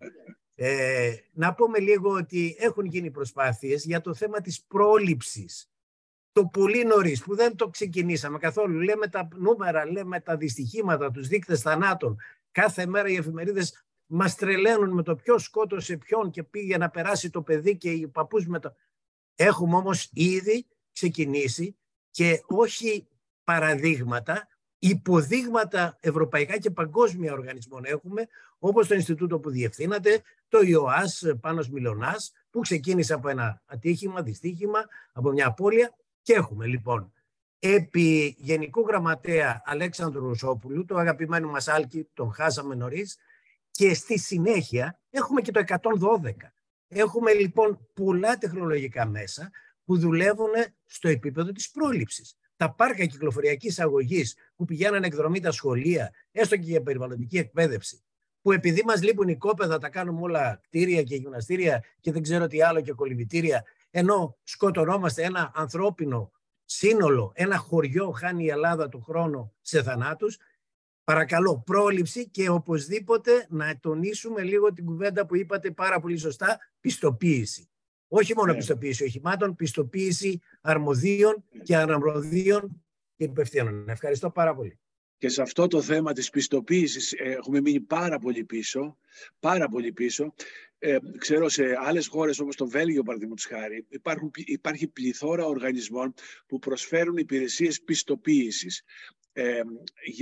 [0.54, 5.70] ε, να πούμε λίγο ότι έχουν γίνει προσπάθειες για το θέμα της πρόληψης.
[6.32, 8.80] Το πολύ νωρίς που δεν το ξεκινήσαμε καθόλου.
[8.80, 12.16] Λέμε τα νούμερα, λέμε τα δυστυχήματα, τους δείκτες θανάτων.
[12.52, 17.30] Κάθε μέρα οι εφημερίδες μας τρελαίνουν με το ποιο σκότωσε ποιον και πήγε να περάσει
[17.30, 18.74] το παιδί και οι παππούς με το...
[19.34, 21.76] Έχουμε όμως ήδη ξεκινήσει
[22.10, 23.08] και όχι
[23.44, 24.48] παραδείγματα,
[24.78, 28.26] υποδείγματα ευρωπαϊκά και παγκόσμια οργανισμών έχουμε,
[28.58, 34.84] όπως το Ινστιτούτο που διευθύνατε, το ΙΟΑΣ Πάνος Μιλωνάς, που ξεκίνησε από ένα ατύχημα, δυστύχημα,
[35.12, 35.96] από μια απώλεια
[36.28, 37.12] και έχουμε λοιπόν
[37.58, 43.16] επί Γενικού Γραμματέα Αλέξανδρου Ρουσόπουλου, το αγαπημένο μας Άλκη, τον χάσαμε νωρίς,
[43.70, 46.32] και στη συνέχεια έχουμε και το 112
[46.88, 49.50] Έχουμε λοιπόν πολλά τεχνολογικά μέσα
[49.84, 50.50] που δουλεύουν
[50.84, 52.36] στο επίπεδο της πρόληψης.
[52.56, 58.02] Τα πάρκα κυκλοφοριακής αγωγής που πηγαίνουν εκδρομή τα σχολεία, έστω και για περιβαλλοντική εκπαίδευση,
[58.42, 62.46] που επειδή μας λείπουν οι κόπεδα τα κάνουμε όλα κτίρια και γυμναστήρια και δεν ξέρω
[62.46, 66.32] τι άλλο και κολυβητήρια, ενώ σκοτωνόμαστε ένα ανθρώπινο
[66.64, 70.38] σύνολο, ένα χωριό χάνει η Ελλάδα του χρόνο σε θανάτους,
[71.08, 77.70] Παρακαλώ, πρόληψη και οπωσδήποτε να τονίσουμε λίγο την κουβέντα που είπατε πάρα πολύ σωστά, πιστοποίηση.
[78.08, 78.58] Όχι μόνο ναι.
[78.58, 82.84] πιστοποίηση οχημάτων, πιστοποίηση αρμοδίων και αναμροδίων
[83.16, 83.88] και υπευθύνων.
[83.88, 84.78] Ευχαριστώ πάρα πολύ.
[85.18, 88.98] Και σε αυτό το θέμα της πιστοποίησης ε, έχουμε μείνει πάρα πολύ πίσω,
[89.40, 90.34] πάρα πολύ πίσω.
[90.78, 96.14] Ε, ξέρω σε άλλες χώρες όπως το Βέλγιο παραδείγματος χάρη υπάρχουν, υπάρχει πληθώρα οργανισμών
[96.46, 98.82] που προσφέρουν υπηρεσίες πιστοποίησης
[99.38, 99.60] ε,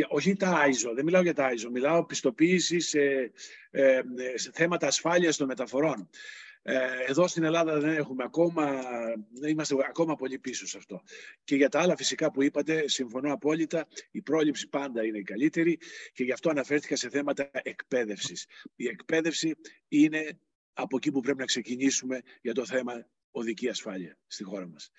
[0.08, 3.32] όχι τα ISO, δεν μιλάω για τα ISO, μιλάω πιστοποίησης σε,
[3.70, 4.00] ε,
[4.34, 6.08] σε θέματα ασφάλειας των μεταφορών.
[6.68, 8.82] Ε, εδώ στην Ελλάδα δεν έχουμε ακόμα,
[9.48, 11.02] είμαστε ακόμα πολύ πίσω σε αυτό.
[11.44, 15.78] Και για τα άλλα φυσικά που είπατε, συμφωνώ απόλυτα, η πρόληψη πάντα είναι η καλύτερη
[16.12, 18.46] και γι' αυτό αναφέρθηκα σε θέματα εκπαίδευσης.
[18.76, 19.54] Η εκπαίδευση
[19.88, 20.38] είναι
[20.72, 24.90] από εκεί που πρέπει να ξεκινήσουμε για το θέμα οδική ασφάλεια στη χώρα μας.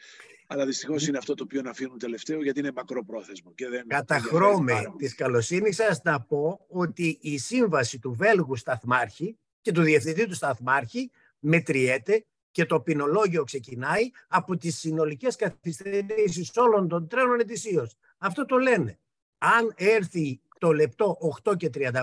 [0.48, 3.54] Αλλά δυστυχώς είναι αυτό το οποίο να αφήνουν τελευταίο γιατί είναι μακροπρόθεσμο.
[3.54, 9.72] Και δεν Καταχρώμε της καλοσύνης σας να πω ότι η σύμβαση του Βέλγου Σταθμάρχη και
[9.72, 17.08] του Διευθυντή του Σταθμάρχη μετριέται και το ποινολόγιο ξεκινάει από τις συνολικές καθυστερήσεις όλων των
[17.08, 17.96] τρένων ετησίως.
[18.18, 19.00] Αυτό το λένε.
[19.38, 21.94] Αν έρθει το λεπτό 8 και 35,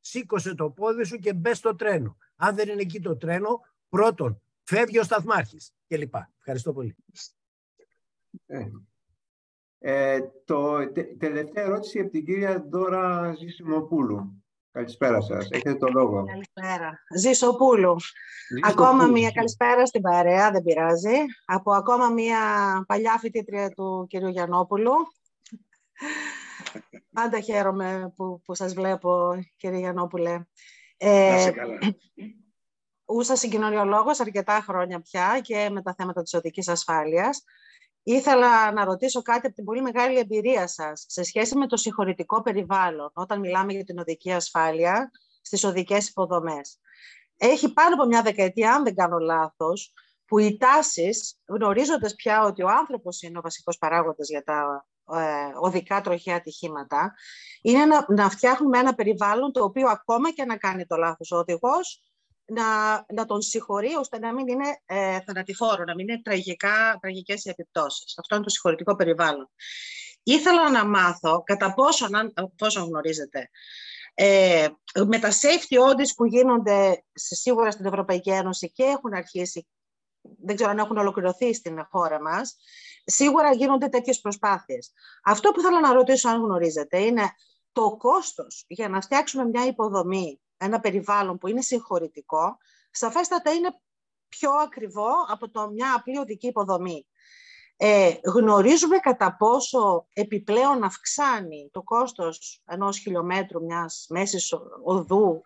[0.00, 2.16] σήκωσε το πόδι σου και μπες στο τρένο.
[2.36, 6.14] Αν δεν είναι εκεί το τρένο, πρώτον, φεύγει ο σταθμάρχης κλπ.
[6.38, 6.96] Ευχαριστώ πολύ.
[8.46, 8.68] Ε,
[9.78, 14.44] ε, το τε, τελευταία ερώτηση από την κυρία Δώρα Ζησιμοπούλου.
[14.76, 15.48] Καλησπέρα σας.
[15.50, 16.24] Έχετε το λόγο.
[16.24, 16.98] Καλησπέρα.
[17.16, 17.96] Ζησοπούλου.
[18.62, 21.16] Ακόμα μία καλησπέρα στην παρέα, δεν πειράζει.
[21.44, 22.38] Από ακόμα μία
[22.86, 24.92] παλιά φοιτήτρια του κυρίου Γιαννόπουλου.
[27.12, 30.46] Πάντα χαίρομαι που, που σας βλέπω, κύριε Γιαννόπουλε.
[30.96, 31.78] Ε, καλά.
[33.04, 37.44] Ούσα συγκοινωνιολόγος αρκετά χρόνια πια και με τα θέματα της οδικής ασφάλειας.
[38.08, 42.42] Ήθελα να ρωτήσω κάτι από την πολύ μεγάλη εμπειρία σας σε σχέση με το συγχωρητικό
[42.42, 45.10] περιβάλλον, όταν μιλάμε για την οδική ασφάλεια
[45.40, 46.78] στις οδικές υποδομές.
[47.36, 49.92] Έχει πάνω από μια δεκαετία, αν δεν κάνω λάθος,
[50.24, 55.22] που οι τάσεις, γνωρίζοντας πια ότι ο άνθρωπος είναι ο βασικός παράγοντας για τα ε,
[55.60, 57.14] οδικά τροχαία ατυχήματα,
[57.62, 61.36] είναι να, να φτιάχνουμε ένα περιβάλλον το οποίο ακόμα και να κάνει το λάθος ο
[61.36, 62.02] οδηγός,
[62.46, 67.44] να, να τον συγχωρεί ώστε να μην είναι ε, θανατηφόρο, να μην είναι τραγικά, τραγικές
[67.44, 68.18] οι επιπτώσεις.
[68.18, 69.50] Αυτό είναι το συγχωρητικό περιβάλλον.
[70.22, 72.06] Ήθελα να μάθω κατά πόσο,
[72.56, 73.50] πόσο γνωρίζετε,
[74.14, 74.68] ε,
[75.06, 79.66] με τα safety audits που γίνονται σίγουρα στην Ευρωπαϊκή Ένωση και έχουν αρχίσει
[80.38, 82.56] δεν ξέρω αν έχουν ολοκληρωθεί στην χώρα μας,
[83.04, 84.92] σίγουρα γίνονται τέτοιες προσπάθειες.
[85.24, 87.30] Αυτό που θέλω να ρωτήσω αν γνωρίζετε είναι
[87.72, 92.56] το κόστος για να φτιάξουμε μια υποδομή, ένα περιβάλλον που είναι συγχωρητικό,
[92.90, 93.80] σαφέστατα είναι
[94.28, 97.06] πιο ακριβό από το μια απλή οδική υποδομή.
[97.78, 104.52] Ε, γνωρίζουμε κατά πόσο επιπλέον αυξάνει το κόστος ενός χιλιόμετρου μιας μέσης
[104.84, 105.42] οδού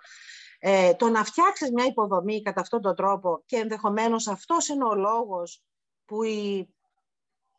[0.62, 4.94] ε, το να φτιάξεις μια υποδομή κατά αυτόν τον τρόπο και ενδεχομένως αυτός είναι ο
[4.94, 5.64] λόγος
[6.04, 6.74] που οι,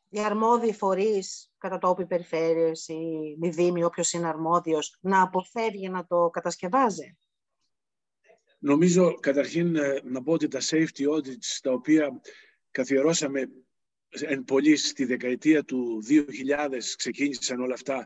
[0.09, 6.05] οι αρμόδιοι φορείς κατά τόποι περιφέρειες ή μη δήμοι, όποιος είναι αρμόδιος, να αποφεύγει να
[6.05, 7.17] το κατασκευάζει.
[8.63, 12.21] Νομίζω καταρχήν ε, να πω ότι τα safety audits τα οποία
[12.71, 13.49] καθιερώσαμε
[14.09, 16.17] εν πολύ στη δεκαετία του 2000
[16.97, 18.05] ξεκίνησαν όλα αυτά.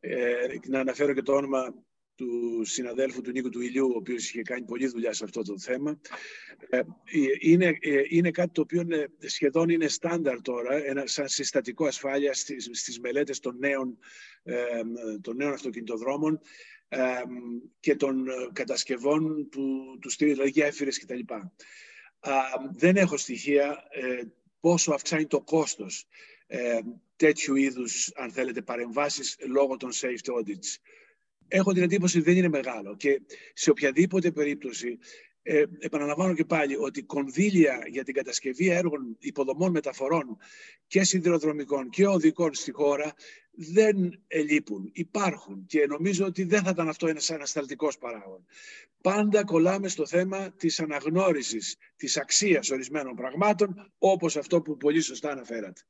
[0.00, 1.74] Ε, να αναφέρω και το όνομα
[2.14, 5.58] του συναδέλφου του Νίκου του Ηλιού, ο οποίος είχε κάνει πολλή δουλειά σε αυτό το
[5.58, 6.00] θέμα.
[6.68, 6.80] Ε,
[7.40, 8.82] είναι, ε, είναι κάτι το οποίο
[9.18, 13.98] σχεδόν είναι στάνταρ τώρα, ένα, σαν συστατικό ασφάλεια στις, στις μελέτες των νέων,
[15.20, 16.40] των νέων αυτοκινητοδρόμων
[17.80, 21.20] και των κατασκευών του, τους στήριου, δηλαδή γέφυρες κτλ.
[22.76, 23.82] δεν έχω στοιχεία
[24.60, 26.06] πόσο αυξάνει το κόστος
[26.46, 26.78] ε,
[27.16, 30.76] τέτοιου είδους, αν θέλετε, παρεμβάσεις λόγω των safety audits.
[31.48, 33.20] Έχω την εντύπωση ότι δεν είναι μεγάλο και
[33.52, 34.98] σε οποιαδήποτε περίπτωση
[35.42, 40.36] ε, επαναλαμβάνω και πάλι ότι κονδύλια για την κατασκευή έργων υποδομών μεταφορών
[40.86, 43.14] και σιδηροδρομικών και οδικών στη χώρα
[43.52, 48.46] δεν ελείπουν, υπάρχουν και νομίζω ότι δεν θα ήταν αυτό ένας ανασταλτικός παράγον.
[49.00, 55.30] Πάντα κολλάμε στο θέμα της αναγνώρισης της αξίας ορισμένων πραγμάτων όπως αυτό που πολύ σωστά
[55.30, 55.80] αναφέρατε.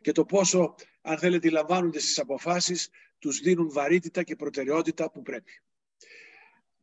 [0.00, 2.88] Και το πόσο, αν θέλετε, λαμβάνονται στις αποφάσεις,
[3.18, 5.52] τους δίνουν βαρύτητα και προτεραιότητα που πρέπει.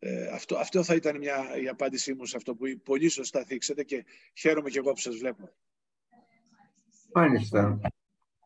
[0.06, 3.84] Ε, αυτό, αυτό θα ήταν μια, η απάντησή μου σε αυτό που πολύ σωστά θίξετε
[3.84, 5.50] και χαίρομαι και εγώ που σας βλέπω.
[7.14, 7.80] Μάλιστα.